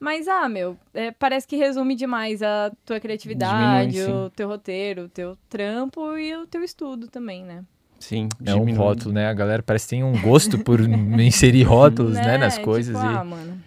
Mas, 0.00 0.26
ah, 0.26 0.48
meu, 0.48 0.78
é, 0.94 1.10
parece 1.10 1.46
que 1.46 1.56
resume 1.56 1.94
demais 1.94 2.42
a 2.42 2.72
tua 2.86 2.98
criatividade, 2.98 3.92
Diminui, 3.92 4.12
o 4.26 4.30
teu 4.30 4.48
roteiro, 4.48 5.02
o 5.04 5.08
teu 5.10 5.36
trampo 5.48 6.16
e 6.16 6.34
o 6.36 6.46
teu 6.46 6.64
estudo 6.64 7.06
também, 7.06 7.44
né? 7.44 7.62
Sim, 7.98 8.26
É 8.46 8.54
um 8.54 8.60
diminui. 8.60 8.78
rótulo, 8.78 9.12
né? 9.12 9.28
A 9.28 9.34
galera 9.34 9.62
parece 9.62 9.84
que 9.84 9.90
tem 9.90 10.02
um 10.02 10.18
gosto 10.22 10.58
por 10.58 10.80
inserir 11.20 11.64
rótulos, 11.64 12.14
né, 12.14 12.38
nas 12.38 12.54
Tipo, 12.54 12.64
coisas. 12.64 12.96
ah, 12.96 13.20
e... 13.22 13.28
mano. 13.28 13.62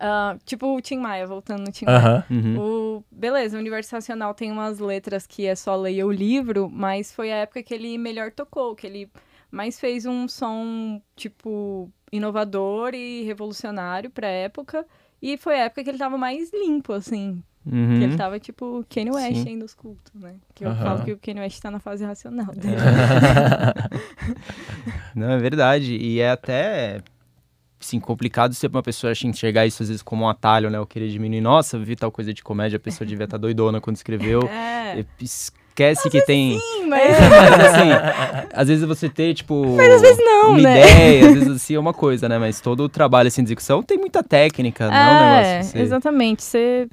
Ah, 0.00 0.36
tipo 0.46 0.74
o 0.74 0.80
Tim 0.80 0.98
Maia, 0.98 1.26
voltando 1.26 1.64
no 1.64 1.70
Tim 1.72 1.84
Maia. 1.84 1.98
Aham. 1.98 2.24
Uhum. 2.30 2.58
O, 2.58 3.04
beleza, 3.10 3.56
o 3.56 3.60
Universo 3.60 3.94
Racional 3.94 4.32
tem 4.32 4.50
umas 4.50 4.78
letras 4.78 5.26
que 5.26 5.44
é 5.44 5.54
só 5.54 5.76
leia 5.76 6.06
o 6.06 6.10
livro, 6.12 6.70
mas 6.72 7.12
foi 7.12 7.30
a 7.30 7.36
época 7.38 7.62
que 7.62 7.74
ele 7.74 7.98
melhor 7.98 8.30
tocou, 8.32 8.74
que 8.74 8.86
ele 8.86 9.10
mais 9.50 9.78
fez 9.78 10.06
um 10.06 10.26
som, 10.28 11.02
tipo, 11.16 11.90
inovador 12.12 12.94
e 12.94 13.22
revolucionário 13.24 14.08
pra 14.08 14.28
época. 14.28 14.86
E 15.20 15.36
foi 15.36 15.60
a 15.60 15.64
época 15.64 15.84
que 15.84 15.90
ele 15.90 15.98
tava 15.98 16.16
mais 16.16 16.52
limpo, 16.52 16.92
assim. 16.92 17.42
Uhum. 17.66 17.98
Que 17.98 18.04
ele 18.04 18.16
tava, 18.16 18.38
tipo, 18.38 18.84
Kanye 18.88 19.10
West 19.10 19.42
Sim. 19.42 19.48
ainda 19.48 19.64
dos 19.64 19.74
cultos, 19.74 20.14
né? 20.14 20.36
Que 20.54 20.64
eu 20.64 20.70
Aham. 20.70 20.84
falo 20.84 21.04
que 21.04 21.12
o 21.12 21.18
Kanye 21.18 21.40
West 21.40 21.60
tá 21.60 21.70
na 21.70 21.78
fase 21.78 22.04
racional 22.04 22.54
dele. 22.54 22.76
Não, 25.14 25.30
é 25.30 25.38
verdade. 25.38 25.96
E 25.96 26.20
é 26.20 26.30
até, 26.30 27.00
assim, 27.80 28.00
complicado 28.00 28.54
ser 28.54 28.68
uma 28.68 28.82
pessoa 28.82 29.12
assim, 29.12 29.28
enxergar 29.28 29.66
isso 29.66 29.82
às 29.82 29.88
vezes 29.88 30.02
como 30.02 30.24
um 30.24 30.28
atalho, 30.28 30.70
né? 30.70 30.78
Eu 30.78 30.86
querer 30.86 31.08
diminuir. 31.08 31.40
Nossa, 31.40 31.78
vi 31.78 31.96
tal 31.96 32.10
coisa 32.10 32.32
de 32.32 32.42
comédia, 32.42 32.76
a 32.76 32.80
pessoa 32.80 33.06
devia 33.06 33.24
estar 33.24 33.38
doidona 33.38 33.80
quando 33.80 33.96
escreveu. 33.96 34.48
É, 34.88 35.04
Esquece 35.78 36.10
que 36.10 36.20
tem... 36.22 36.58
sim, 36.58 36.86
mas... 36.86 37.02
É, 37.02 37.28
mas 37.30 37.60
assim, 37.60 38.48
às 38.52 38.68
vezes 38.68 38.84
você 38.84 39.08
ter, 39.08 39.32
tipo... 39.34 39.76
Mas 39.76 39.92
às 39.92 40.00
vezes 40.00 40.18
não, 40.18 40.50
uma 40.50 40.58
né? 40.60 40.80
ideia, 40.80 41.26
às 41.28 41.34
vezes 41.34 41.48
assim 41.50 41.74
é 41.74 41.78
uma 41.78 41.94
coisa, 41.94 42.28
né? 42.28 42.36
Mas 42.36 42.60
todo 42.60 42.80
o 42.82 42.88
trabalho, 42.88 43.28
assim, 43.28 43.42
de 43.42 43.48
execução 43.48 43.82
tem 43.82 43.96
muita 43.96 44.22
técnica, 44.22 44.88
não 44.88 44.94
é 44.94 44.98
um 44.98 45.00
É, 45.00 45.46
negócio... 45.52 45.70
Você... 45.70 45.78
exatamente. 45.78 46.42
Você... 46.42 46.88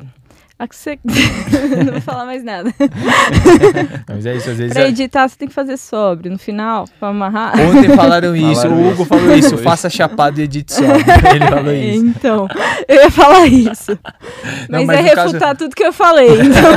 a 0.57 0.67
que 0.67 0.75
você- 0.75 0.97
não 1.85 1.91
vou 1.93 2.01
falar 2.01 2.25
mais 2.25 2.43
nada. 2.43 2.73
Mas 4.07 4.25
é 4.25 4.35
isso, 4.35 4.49
às 4.49 4.57
vezes. 4.57 4.73
Pra 4.73 4.83
é- 4.83 4.87
editar, 4.89 5.27
você 5.27 5.35
tem 5.37 5.47
que 5.47 5.53
fazer 5.53 5.75
sobre. 5.77 6.29
No 6.29 6.37
final, 6.37 6.85
pra 6.99 7.09
amarrar. 7.09 7.59
Ontem 7.59 7.89
falaram 7.95 8.35
isso, 8.35 8.61
Falaram 8.61 8.75
o 8.77 8.87
Hugo 8.91 9.01
isso. 9.03 9.05
falou 9.05 9.35
isso, 9.35 9.57
faça 9.57 9.89
chapado 9.89 10.39
e 10.39 10.43
edite 10.43 10.73
sobre. 10.73 10.93
Ele 11.35 11.47
falou 11.47 11.73
isso. 11.73 12.05
Então, 12.05 12.47
eu 12.87 12.95
ia 13.03 13.11
falar 13.11 13.47
isso. 13.47 13.91
Não, 14.69 14.85
Mas, 14.85 14.87
mas 14.87 14.97
é 14.97 15.01
no 15.09 15.15
caso- 15.15 15.27
refutar 15.33 15.57
tudo 15.57 15.75
que 15.75 15.83
eu 15.83 15.91
falei. 15.93 16.29
Então. 16.41 16.71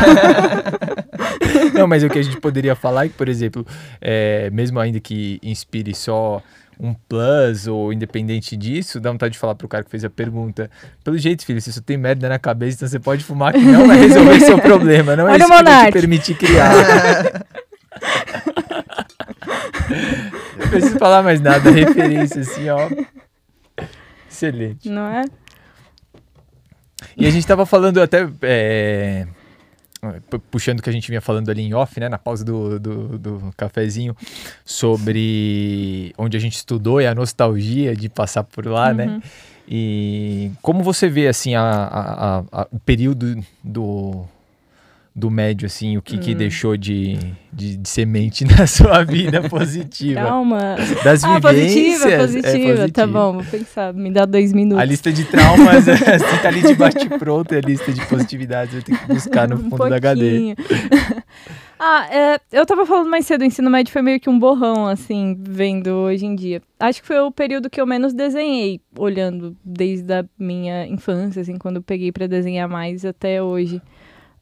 Não, 1.75 1.87
mas 1.87 2.03
o 2.03 2.09
que 2.09 2.19
a 2.19 2.23
gente 2.23 2.41
poderia 2.41 2.75
falar 2.75 3.07
é 3.07 3.09
que, 3.09 3.15
por 3.15 3.29
exemplo, 3.29 3.67
é, 4.01 4.51
mesmo 4.51 4.79
ainda 4.81 4.99
que 5.01 5.39
inspire 5.43 5.95
só 5.95 6.43
um 6.81 6.95
plus 6.95 7.67
ou 7.67 7.93
independente 7.93 8.57
disso, 8.57 9.01
dá 9.01 9.11
vontade 9.11 9.33
de 9.33 9.39
falar 9.39 9.55
pro 9.55 9.67
cara 9.67 9.83
que 9.83 9.91
fez 9.91 10.05
a 10.05 10.11
pergunta. 10.11 10.71
Pelo 11.03 11.19
jeito, 11.19 11.45
filho, 11.45 11.61
você 11.61 11.73
só 11.73 11.81
tem 11.81 11.97
merda 11.97 12.29
na 12.29 12.39
cabeça, 12.39 12.77
então 12.77 12.89
você 12.89 13.01
pode 13.01 13.25
fumar 13.25 13.53
que 13.53 13.59
não 13.59 13.87
vai 13.87 13.99
resolver 13.99 14.41
seu 14.47 14.59
problema. 14.59 15.17
Não 15.17 15.29
é 15.29 15.33
Olha 15.33 15.45
isso 15.45 15.57
que 15.57 15.63
vai 15.65 15.87
te 15.87 15.93
permitir 15.93 16.35
criar. 16.37 16.73
não 20.59 20.69
preciso 20.69 20.99
falar 20.99 21.23
mais 21.23 21.41
nada, 21.41 21.71
referência 21.71 22.43
assim, 22.43 22.69
ó. 22.69 22.89
Excelente. 24.31 24.89
Não 24.89 25.07
é? 25.09 25.25
E 27.17 27.27
a 27.27 27.31
gente 27.31 27.47
tava 27.47 27.67
falando 27.67 28.01
até. 28.01 28.29
é, 28.43 29.27
puxando 30.51 30.79
o 30.79 30.83
que 30.83 30.89
a 30.91 30.93
gente 30.93 31.09
vinha 31.09 31.21
falando 31.21 31.51
ali 31.51 31.63
em 31.63 31.75
off, 31.75 31.99
né? 32.01 32.09
Na 32.09 32.19
pausa 32.19 32.45
do, 32.45 32.79
do, 32.79 33.19
do 33.19 33.55
cafezinho, 33.57 34.17
sobre 34.65 36.13
onde 36.17 36.37
a 36.37 36.41
gente 36.41 36.55
estudou 36.57 37.01
e 37.01 37.07
a 37.07 37.15
nostalgia 37.15 37.95
de 37.97 38.09
passar 38.09 38.45
por 38.45 38.67
lá, 38.67 38.93
né? 38.95 39.07
Uhum. 39.07 39.21
E 39.71 40.51
como 40.63 40.83
você 40.83 41.09
vê, 41.09 41.29
assim, 41.29 41.55
a- 41.55 41.63
a- 41.63 42.45
a- 42.63 42.69
o 42.71 42.79
período 42.79 43.45
do, 43.63 44.25
do 45.19 45.31
médio, 45.31 45.67
assim, 45.67 45.97
o 45.97 46.03
que, 46.03 46.17
que 46.19 46.33
Hum. 46.33 46.37
deixou 46.37 46.77
de, 46.77 47.19
de, 47.53 47.77
de 47.77 47.89
semente 47.89 48.45
na 48.57 48.67
sua 48.67 49.03
vida 49.05 49.49
positiva? 49.49 50.21
Calma. 50.23 50.77
Das 51.03 51.25
Ah, 51.25 51.39
vivências. 51.41 52.03
positiva, 52.03 52.11
é, 52.11 52.19
positiva. 52.19 52.89
Tá 52.91 53.07
bom, 53.07 53.33
vou 53.35 53.45
pensar. 53.45 53.93
Me 53.93 54.11
dá 54.11 54.25
dois 54.25 54.53
minutos. 54.53 54.81
A 54.81 54.85
lista 54.85 55.13
de 55.13 55.25
traumas, 55.25 55.85
você 55.87 56.39
tá 56.43 56.49
ali 56.49 56.63
de 56.63 56.75
bate-pronto, 56.75 57.53
é 57.53 57.59
a 57.59 57.61
lista 57.61 57.93
de 57.93 58.05
positividades, 58.07 58.75
eu 58.75 58.83
tenho 58.83 58.97
que 58.99 59.07
buscar 59.07 59.49
no 59.49 59.57
Um 59.69 59.71
fundo 59.71 59.89
da 59.89 59.97
HD. 59.97 60.55
ah, 61.81 62.07
é, 62.11 62.41
eu 62.53 62.65
tava 62.67 62.87
falando 62.87 63.09
mais 63.11 63.27
cedo, 63.27 63.43
o 63.43 63.45
ensino 63.45 63.71
médio 63.71 63.93
foi 63.93 64.03
meio 64.03 64.21
que 64.21 64.31
um 64.31 64.39
borrão, 64.39 64.87
assim, 64.87 65.37
vendo 65.41 65.89
hoje 65.91 66.27
em 66.27 66.35
dia. 66.35 66.63
Acho 66.79 67.01
que 67.01 67.07
foi 67.07 67.19
o 67.21 67.31
período 67.33 67.69
que 67.71 67.81
eu 67.81 67.87
menos 67.87 68.13
desenhei, 68.15 68.81
olhando 68.97 69.57
desde 69.65 70.13
a 70.13 70.25
minha 70.39 70.87
infância, 70.87 71.43
assim, 71.43 71.57
quando 71.59 71.77
eu 71.77 71.83
peguei 71.83 72.13
pra 72.13 72.27
desenhar 72.27 72.69
mais 72.69 73.05
até 73.05 73.43
hoje. 73.43 73.81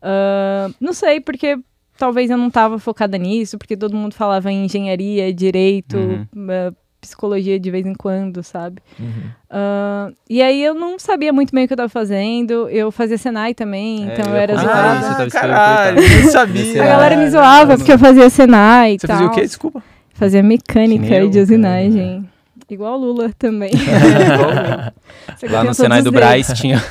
Ah, 0.03 0.69
não 0.81 0.93
sei, 0.93 1.21
porque 1.21 1.59
talvez 1.99 2.31
eu 2.31 2.37
não 2.37 2.51
tava 2.51 2.79
focada 2.79 3.17
nisso, 3.19 3.57
porque 3.59 3.77
todo 3.77 3.97
mundo 3.97 4.15
falava 4.15 4.51
em 4.53 4.65
engenharia, 4.67 5.33
direito, 5.33 5.97
Uhum. 5.97 6.27
ah, 6.51 6.73
psicologia 7.01 7.61
de 7.61 7.71
vez 7.71 7.87
em 7.87 7.95
quando, 7.95 8.43
sabe? 8.43 8.83
Uhum. 8.99 9.31
Ah, 9.49 10.11
e 10.29 10.43
aí 10.43 10.63
eu 10.63 10.75
não 10.75 10.99
sabia 10.99 11.33
muito 11.33 11.55
bem 11.55 11.65
o 11.65 11.69
que 11.69 11.73
eu 11.73 11.77
tava 11.77 11.89
fazendo. 11.89 12.69
Eu 12.69 12.91
fazia 12.91 13.17
Senai 13.17 13.55
também, 13.55 14.09
É, 14.09 14.13
então 14.13 14.25
eu 14.27 14.37
eu 14.37 14.37
era 14.43 14.57
zoada. 14.57 15.23
Ah, 15.25 15.31
caralho, 15.31 16.01
eu 16.01 16.31
sabia. 16.31 16.83
A 16.83 16.87
galera 16.87 17.17
me 17.17 17.31
zoava 17.31 17.75
eu 17.75 17.79
porque 17.79 17.93
eu 17.93 17.99
fazia 17.99 18.29
Senai 18.29 18.95
e 18.95 18.99
Você 18.99 19.07
tal. 19.07 19.17
fazia 19.17 19.31
o 19.31 19.35
quê? 19.35 19.43
Desculpa. 19.43 19.83
Fazia 20.15 20.43
mecânica 20.43 21.29
de 21.29 21.39
usinagem. 21.39 22.29
Igual 22.69 22.95
o 22.95 22.97
Lula 22.97 23.33
também. 23.39 23.71
Lá 25.49 25.63
no 25.63 25.73
Senai 25.73 26.03
do 26.03 26.11
Braz 26.11 26.49
tinha. 26.49 26.83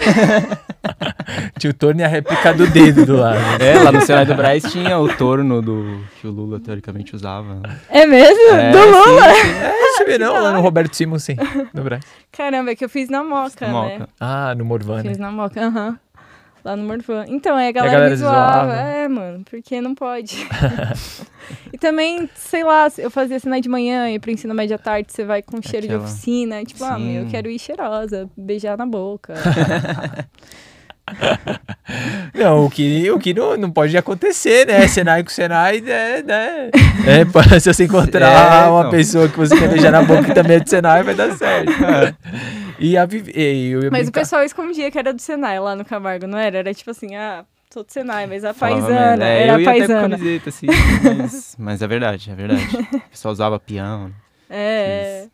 Tinha 1.60 1.72
o 1.72 1.74
torno 1.74 2.00
e 2.00 2.04
a 2.04 2.08
réplica 2.08 2.54
do 2.54 2.68
dedo 2.68 3.06
do 3.06 3.18
lado. 3.18 3.40
É, 3.60 3.82
lá 3.82 3.92
no 3.92 4.02
Senai 4.02 4.26
do 4.26 4.36
Braz 4.36 4.64
tinha 4.72 4.98
o 5.00 5.08
torno 5.16 5.62
do 5.62 6.02
que 6.20 6.28
o 6.28 6.32
Lula 6.32 6.60
teoricamente 6.60 7.16
usava. 7.16 7.62
É 7.90 8.06
mesmo? 8.06 8.56
É, 8.56 8.72
Do 8.72 8.78
Lula? 8.78 9.34
sim, 9.34 9.42
sim. 9.42 9.50
É, 9.50 9.94
você 9.94 10.06
vê 10.06 10.18
não, 10.18 10.34
lá 10.34 10.52
no 10.52 10.62
Roberto 10.62 10.96
Simon, 10.96 11.18
sim, 11.18 11.36
no 11.74 11.84
Brás. 11.84 12.04
Caramba, 12.32 12.72
é 12.72 12.76
que 12.76 12.86
eu 12.86 12.90
fiz 12.90 13.10
na 13.10 13.24
Moca, 13.24 13.66
né? 13.68 13.72
Moca. 13.72 14.10
Ah, 14.20 14.54
no 14.56 14.64
Morvan, 14.64 14.98
né? 14.98 15.10
Fiz 15.10 15.18
na 15.18 15.32
Moca, 15.32 15.66
aham. 15.66 15.98
Lá 16.66 16.76
no 16.76 16.84
Morvan. 16.84 17.26
Então, 17.28 17.56
aí 17.56 17.68
a 17.68 17.72
galera, 17.72 17.94
galera 17.94 18.10
me 18.10 18.16
zoava. 18.18 18.66
zoava. 18.66 18.74
É, 18.90 19.08
mano, 19.08 19.44
porque 19.48 19.80
não 19.80 19.94
pode. 19.94 20.36
e 21.72 21.78
também, 21.78 22.28
sei 22.34 22.64
lá, 22.64 22.88
eu 22.98 23.12
fazia 23.12 23.40
sinal 23.40 23.62
de 23.62 23.70
manhã 23.70 24.10
e 24.10 24.18
pro 24.18 24.32
ensino 24.32 24.52
médio 24.52 24.76
à 24.76 24.80
tarde 24.80 25.14
você 25.14 25.24
vai 25.24 25.44
com 25.44 25.62
cheiro 25.62 25.86
Aquela- 25.86 26.00
de 26.00 26.06
oficina. 26.06 26.66
Tipo, 26.66 26.84
ah, 26.84 26.96
Sim. 26.96 27.06
meu, 27.06 27.24
eu 27.24 27.30
quero 27.30 27.52
ir 27.52 27.60
cheirosa, 27.60 28.28
beijar 28.36 28.76
na 28.80 28.86
boca. 28.88 29.36
Não, 32.34 32.66
o 32.66 32.70
que, 32.70 33.12
o 33.12 33.20
que 33.20 33.32
não, 33.32 33.56
não 33.56 33.72
pode 33.72 33.96
acontecer, 33.96 34.66
né? 34.66 34.88
Senai 34.88 35.24
com 35.24 35.30
Senai, 35.30 35.80
né? 35.80 36.24
né? 36.24 36.72
É, 37.06 37.60
se 37.60 37.72
você 37.72 37.84
encontrar 37.84 38.66
É, 38.66 38.70
uma 38.70 38.80
então. 38.80 38.92
pessoa 38.92 39.30
que 39.30 39.38
você 39.38 39.56
quer 39.56 39.70
beijar 39.70 39.92
na 39.92 40.02
boca 40.02 40.24
que 40.24 40.34
também 40.34 40.58
é 40.58 40.60
de 40.60 40.68
Senai, 40.70 41.04
vai 41.04 41.14
dar 41.14 41.32
certo. 41.38 41.72
E 42.80 42.98
a 42.98 43.06
Vivi, 43.06 43.32
e 43.36 43.72
eu 43.72 43.84
ia 43.84 43.92
mas 43.92 44.02
o 44.02 44.12
brincar- 44.12 44.22
pessoal 44.22 44.44
escondia 44.44 44.90
que 44.92 44.98
era 45.00 45.14
do 45.14 45.22
Senai 45.22 45.60
lá 45.60 45.76
no 45.76 45.86
Camargo, 45.86 46.28
não 46.28 46.38
era? 46.38 46.58
Era 46.60 46.74
tipo 46.74 46.92
assim, 46.92 47.16
ah, 47.16 47.46
sou 47.72 47.84
do 47.84 47.92
Senai, 47.92 48.28
mas 48.28 48.44
a 48.46 48.54
paisana. 48.54 49.24
É, 49.28 49.44
era 49.44 49.52
eu 49.52 49.56
a 49.56 49.62
ia 49.62 49.70
até 49.70 49.74
com 49.74 49.80
paisana. 49.88 50.10
camiseta, 50.18 50.50
assim, 50.50 50.68
mas, 51.18 51.56
mas 51.60 51.82
é 51.82 51.88
verdade, 51.88 52.32
é 52.32 52.36
verdade. 52.36 52.68
O 52.94 53.10
pessoal 53.10 53.32
usava 53.32 53.60
peão. 53.60 54.12
É, 54.50 55.28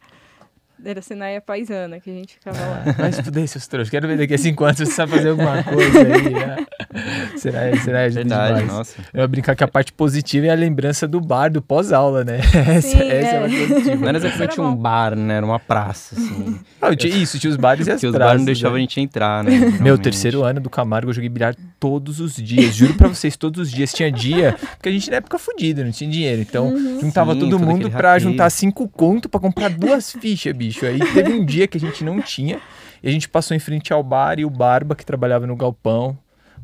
era 0.84 1.02
Senai 1.02 1.36
a 1.38 1.42
paisana 1.42 2.00
que 2.00 2.10
a 2.10 2.14
gente 2.14 2.34
ficava 2.36 2.60
lá. 2.60 2.84
Vai 2.98 3.12
se 3.12 3.24
fuder, 3.24 3.48
seus 3.48 3.68
trouxas. 3.68 3.90
Quero 3.90 4.08
ver 4.08 4.18
daqui 4.18 4.34
a 4.34 4.38
cinco 4.38 4.64
anos 4.64 4.78
se 4.78 4.86
você 4.86 4.92
sabe 4.92 5.12
fazer 5.14 5.30
alguma 5.30 5.64
coisa 5.64 6.00
aí. 6.00 6.30
né? 6.34 6.66
Será, 7.38 7.76
será 7.78 8.00
ajuda 8.02 8.22
Verdade, 8.22 8.60
demais. 8.60 8.68
nossa. 8.68 9.02
Eu 9.14 9.22
ia 9.22 9.28
brincar 9.28 9.56
que 9.56 9.64
a 9.64 9.68
parte 9.68 9.94
positiva 9.94 10.48
é 10.48 10.50
a 10.50 10.56
lembrança 10.56 11.08
do 11.08 11.22
bar 11.22 11.50
do 11.50 11.62
pós-aula, 11.62 12.24
né? 12.24 12.40
Essa, 12.68 12.82
Sim, 12.82 12.98
essa 13.10 13.28
é. 13.30 13.36
é. 13.36 13.40
uma 13.40 13.68
positiva. 13.68 13.96
Não 13.96 14.08
era 14.10 14.18
exatamente 14.18 14.60
Era 14.60 14.62
um 14.62 14.76
bar, 14.76 15.16
né? 15.16 15.38
Era 15.38 15.46
uma 15.46 15.60
praça, 15.60 16.16
assim. 16.16 16.60
Ah, 16.82 16.96
tinha, 16.96 17.16
isso, 17.16 17.40
tinha 17.40 17.50
os 17.50 17.58
bares 17.58 17.88
e 17.88 17.92
as 17.92 18.00
que 18.02 18.08
os 18.08 18.12
praças. 18.12 18.28
bares 18.28 18.42
não 18.42 18.46
deixavam 18.46 18.74
né? 18.76 18.80
a 18.80 18.82
gente 18.82 19.00
entrar, 19.00 19.44
né? 19.44 19.52
Meu 19.80 19.98
terceiro 19.98 20.44
ano 20.44 20.60
do 20.60 20.70
Camargo 20.70 21.10
eu 21.10 21.14
joguei 21.14 21.30
bilhar 21.30 21.56
todos 21.82 22.20
os 22.20 22.36
dias. 22.36 22.76
Juro 22.76 22.94
pra 22.94 23.08
vocês, 23.08 23.36
todos 23.36 23.68
os 23.68 23.72
dias. 23.72 23.92
Tinha 23.92 24.12
dia, 24.12 24.56
porque 24.78 24.88
a 24.88 24.92
gente 24.92 25.10
na 25.10 25.18
época 25.18 25.40
fudido, 25.40 25.84
não 25.84 25.92
tinha 25.92 26.10
dinheiro. 26.10 26.40
Então, 26.40 26.78
juntava 27.02 27.34
Sim, 27.34 27.40
todo 27.40 27.50
todo 27.50 27.66
mundo 27.66 27.90
pra 27.90 28.20
juntar 28.20 28.52
cinco 28.52 28.88
conto 28.88 29.28
pra 29.28 29.40
comprar 29.40 29.70
duas 29.72 30.12
fichas, 30.12 30.54
bicho. 30.54 30.86
Aí 30.86 31.00
teve 31.00 31.34
um 31.34 31.44
dia 31.44 31.68
que 31.68 31.78
a 31.78 31.80
gente 31.80 32.04
não 32.04 32.22
tinha. 32.22 32.62
E 33.02 33.10
a 33.10 33.12
gente 33.12 33.28
passou 33.28 33.58
em 33.58 33.60
frente 33.60 33.92
ao 33.92 34.04
bar 34.04 34.40
e 34.40 34.46
o 34.46 34.50
Barba, 34.50 34.96
que 34.96 35.04
trabalhava 35.04 35.48
no 35.48 35.56
galpão. 35.56 36.16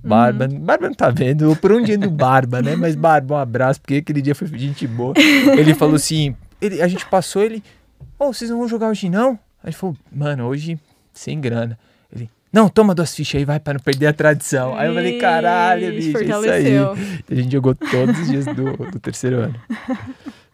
Barba, 0.03 0.47
Barba 0.47 0.88
não 0.88 0.93
tá 0.93 1.09
vendo, 1.09 1.55
por 1.55 1.72
um 1.72 1.82
dia 1.82 1.97
do 1.97 2.11
Barba, 2.11 2.61
né? 2.61 2.76
Mas 2.76 2.95
Barba, 2.95 3.36
um 3.36 3.38
abraço, 3.39 3.82
porque 3.82 3.95
aquele 3.95 4.22
dia 4.22 4.36
foi 4.36 4.47
gente 4.47 4.86
boa. 4.86 5.15
Ele 5.18 5.74
falou 5.74 5.95
assim: 5.95 6.36
ele, 6.61 6.80
a 6.80 6.88
gente 6.88 7.07
passou, 7.07 7.41
ele, 7.41 7.63
ô, 8.20 8.32
vocês 8.32 8.51
não 8.51 8.59
vão 8.59 8.68
jogar 8.68 8.89
hoje 8.89 9.09
não? 9.09 9.32
Aí 9.63 9.70
ele 9.70 9.76
falou, 9.76 9.97
mano, 10.11 10.45
hoje 10.45 10.80
sem 11.11 11.41
grana. 11.41 11.78
Ele, 12.53 12.63
não, 12.63 12.69
toma 12.69 12.95
duas 12.95 13.13
fichas 13.15 13.39
aí, 13.39 13.45
vai, 13.45 13.59
pra 13.59 13.73
não 13.73 13.79
perder 13.79 14.07
a 14.07 14.13
tradição. 14.13 14.75
Aí 14.75 14.87
eu 14.87 14.93
falei, 14.93 15.17
caralho, 15.17 15.91
bicho, 15.91 16.17
é 16.17 16.23
isso 16.23 16.49
aí. 16.49 16.77
A 17.29 17.35
gente 17.35 17.51
jogou 17.51 17.75
todos 17.75 18.19
os 18.19 18.27
dias 18.27 18.45
do, 18.45 18.75
do 18.91 18.99
terceiro 18.99 19.37
ano. 19.37 19.55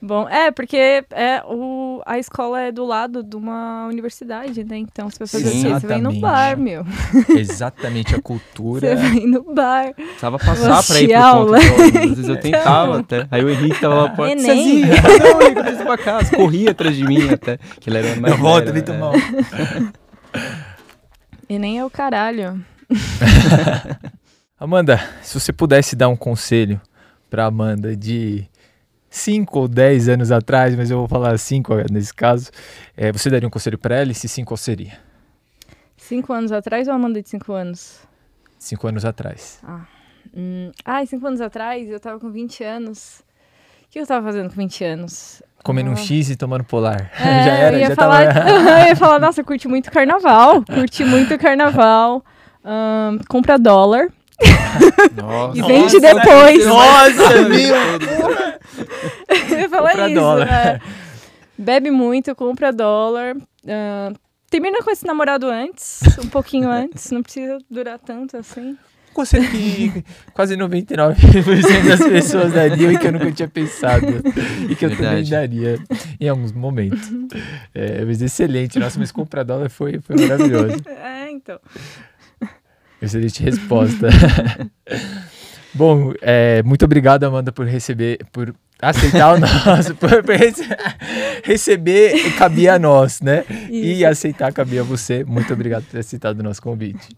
Bom, 0.00 0.28
é, 0.28 0.50
porque 0.52 1.04
é, 1.10 1.42
o, 1.44 2.00
a 2.06 2.18
escola 2.18 2.60
é 2.60 2.70
do 2.70 2.84
lado 2.84 3.22
de 3.22 3.34
uma 3.34 3.86
universidade, 3.88 4.62
né? 4.62 4.78
Então 4.78 5.10
você 5.10 5.18
vai 5.18 5.28
fazer? 5.28 5.72
Você 5.72 5.86
vem 5.86 6.00
no 6.00 6.12
bar, 6.20 6.56
meu. 6.56 6.84
Exatamente, 7.36 8.14
a 8.14 8.22
cultura. 8.22 8.80
Você 8.80 8.94
vem 8.94 9.26
no 9.26 9.42
bar. 9.42 9.92
Precisava 9.94 10.38
passar 10.38 10.84
pra 10.84 11.00
ir 11.00 11.08
pro 11.08 11.18
aula. 11.18 11.58
ponto. 11.58 11.98
Às 11.98 12.10
vezes 12.10 12.28
eu 12.28 12.38
tentava 12.40 13.00
até. 13.00 13.26
Aí 13.28 13.44
o 13.44 13.50
Henrique 13.50 13.80
tava 13.80 13.94
lá 14.02 14.14
fora. 14.14 14.30
Enem. 14.30 14.44
Cezinha, 14.44 14.94
não, 15.18 15.42
Igor, 15.42 15.64
desce 15.64 15.82
pra 15.82 15.98
casa. 15.98 16.36
Corria 16.36 16.70
atrás 16.70 16.94
de 16.94 17.04
mim 17.04 17.30
até. 17.30 17.58
Que 17.80 17.90
ele 17.90 17.98
era 17.98 18.20
mais 18.20 18.34
Eu 18.34 18.38
volto 18.40 18.68
é. 18.68 18.92
um. 18.92 19.92
E 21.48 21.58
nem 21.58 21.78
é 21.78 21.84
o 21.84 21.90
caralho. 21.90 22.64
Amanda, 24.58 24.98
se 25.22 25.38
você 25.38 25.52
pudesse 25.52 25.96
dar 25.96 26.08
um 26.08 26.16
conselho 26.16 26.80
pra 27.30 27.46
Amanda 27.46 27.96
de 27.96 28.46
5 29.08 29.58
ou 29.58 29.68
10 29.68 30.08
anos 30.08 30.32
atrás, 30.32 30.74
mas 30.74 30.90
eu 30.90 30.98
vou 30.98 31.08
falar 31.08 31.38
5 31.38 31.74
nesse 31.90 32.12
caso, 32.12 32.50
é, 32.96 33.10
você 33.12 33.30
daria 33.30 33.46
um 33.46 33.50
conselho 33.50 33.78
pra 33.78 33.96
ela 33.96 34.12
e 34.12 34.14
se 34.14 34.28
sim, 34.28 34.44
qual 34.44 34.56
seria? 34.56 34.98
Cinco 35.96 36.32
anos 36.32 36.52
atrás 36.52 36.88
ou 36.88 36.94
Amanda 36.94 37.20
de 37.22 37.28
cinco 37.28 37.52
anos? 37.52 38.00
5 38.58 38.88
anos 38.88 39.04
atrás. 39.04 39.60
Hum, 40.34 40.70
ai, 40.84 41.06
cinco 41.06 41.26
anos 41.26 41.40
atrás 41.40 41.88
eu 41.88 41.98
tava 41.98 42.18
com 42.20 42.30
20 42.30 42.62
anos. 42.64 43.20
O 43.84 43.90
que 43.90 43.98
eu 43.98 44.06
tava 44.06 44.26
fazendo 44.26 44.48
com 44.48 44.56
20 44.56 44.84
anos? 44.84 45.42
Comendo 45.64 45.90
um 45.90 45.94
Ah. 45.94 45.96
X 45.96 46.30
e 46.30 46.36
tomando 46.36 46.64
polar. 46.64 47.10
É, 47.18 47.24
já 47.44 47.52
era, 47.52 47.76
eu 47.76 47.80
ia 47.80 47.86
já 47.88 47.94
falar, 47.94 48.32
tava. 48.34 48.50
eu 48.80 48.86
ia 48.88 48.96
falar, 48.96 49.18
nossa, 49.18 49.42
curti 49.44 49.68
muito 49.68 49.90
carnaval. 49.90 50.62
Curti 50.64 51.04
muito 51.04 51.36
carnaval. 51.38 52.24
Ahn, 52.64 53.18
compra 53.28 53.58
dólar. 53.58 54.08
Nossa. 55.16 55.58
E 55.58 55.62
vende 55.62 55.98
depois. 56.00 56.64
Nossa, 56.66 57.48
meu! 57.48 57.74
Eu 59.50 59.58
ia 59.60 59.68
falar 59.68 59.90
Compra 59.90 60.06
isso. 60.08 60.14
dólar. 60.20 60.46
né? 60.46 60.80
Bebe 61.56 61.90
muito, 61.90 62.34
compra 62.36 62.72
dólar. 62.72 63.34
ahn, 63.66 64.14
termina 64.48 64.78
com 64.82 64.90
esse 64.90 65.04
namorado 65.06 65.48
antes, 65.48 66.00
um 66.24 66.28
pouquinho 66.28 66.70
antes. 66.70 67.10
Não 67.10 67.22
precisa 67.22 67.58
durar 67.68 67.98
tanto 67.98 68.36
assim. 68.36 68.76
Conselho 69.18 69.50
que 69.50 70.04
quase 70.32 70.56
99% 70.56 71.88
das 71.88 72.00
pessoas 72.00 72.52
dariam 72.52 72.92
e 72.92 72.98
que 72.98 73.06
eu 73.08 73.12
nunca 73.12 73.32
tinha 73.32 73.48
pensado. 73.48 74.06
E 74.68 74.76
que 74.76 74.86
eu 74.86 74.96
também 74.96 75.28
daria 75.28 75.76
em 76.20 76.28
alguns 76.28 76.52
momentos. 76.52 77.10
É, 77.74 78.04
mas 78.04 78.22
excelente. 78.22 78.78
Nossa, 78.78 78.98
mas 78.98 79.10
comprar 79.10 79.42
dólar 79.42 79.70
foi, 79.70 79.98
foi 80.00 80.16
maravilhoso. 80.16 80.82
É, 80.86 81.30
então. 81.30 81.58
Excelente 83.02 83.42
resposta. 83.42 84.08
Bom, 85.74 86.12
é, 86.22 86.62
muito 86.62 86.84
obrigado, 86.84 87.24
Amanda, 87.24 87.50
por 87.50 87.66
receber, 87.66 88.18
por 88.32 88.54
aceitar 88.80 89.34
o 89.34 89.38
nosso, 89.40 89.94
por, 89.96 90.22
por 90.22 90.34
rece- 90.36 90.64
receber 91.44 92.32
cabia 92.36 92.74
a 92.74 92.78
nós, 92.78 93.20
né? 93.20 93.44
E 93.70 93.94
Isso. 93.94 94.06
aceitar 94.06 94.52
cabia 94.52 94.80
a 94.80 94.84
você. 94.84 95.24
Muito 95.24 95.52
obrigado 95.52 95.84
por 95.84 95.92
ter 95.92 95.98
aceitado 96.00 96.40
o 96.40 96.42
nosso 96.42 96.62
convite. 96.62 97.08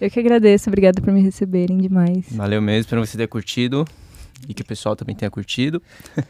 Eu 0.00 0.10
que 0.10 0.20
agradeço, 0.20 0.68
obrigada 0.70 1.00
por 1.00 1.12
me 1.12 1.22
receberem 1.22 1.78
demais. 1.78 2.24
Valeu 2.30 2.60
mesmo, 2.62 2.80
espero 2.80 3.02
que 3.02 3.08
você 3.08 3.16
tenha 3.16 3.28
curtido. 3.28 3.84
E 4.48 4.54
que 4.54 4.62
o 4.62 4.64
pessoal 4.64 4.94
também 4.94 5.14
tenha 5.16 5.30
curtido. 5.30 5.82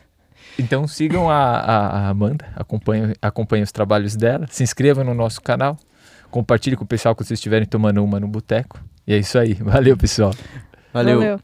Então 0.60 0.88
sigam 0.88 1.30
a, 1.30 1.36
a- 1.36 1.88
a 2.00 2.08
Amanda, 2.08 2.44
acompanhem, 2.56 3.12
acompanhem 3.22 3.62
os 3.62 3.70
trabalhos 3.70 4.16
dela, 4.16 4.44
se 4.50 4.64
inscrevam 4.64 5.04
no 5.04 5.14
nosso 5.14 5.40
canal, 5.40 5.78
compartilhe 6.32 6.74
com 6.74 6.82
o 6.82 6.86
pessoal 6.86 7.14
que 7.14 7.22
vocês 7.22 7.38
estiverem 7.38 7.64
tomando 7.64 8.02
uma 8.02 8.18
no 8.18 8.26
boteco. 8.26 8.82
E 9.06 9.14
é 9.14 9.18
isso 9.18 9.38
aí. 9.38 9.54
Valeu, 9.54 9.96
pessoal. 9.96 10.34
Valeu. 10.92 11.20
Para. 11.20 11.40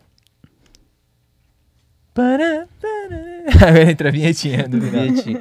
Agora 3.60 3.90
entra 3.90 4.08
a 4.08 4.12
vinhetinha 4.12 4.68
do. 4.68 4.78
Bilhete. 4.78 5.36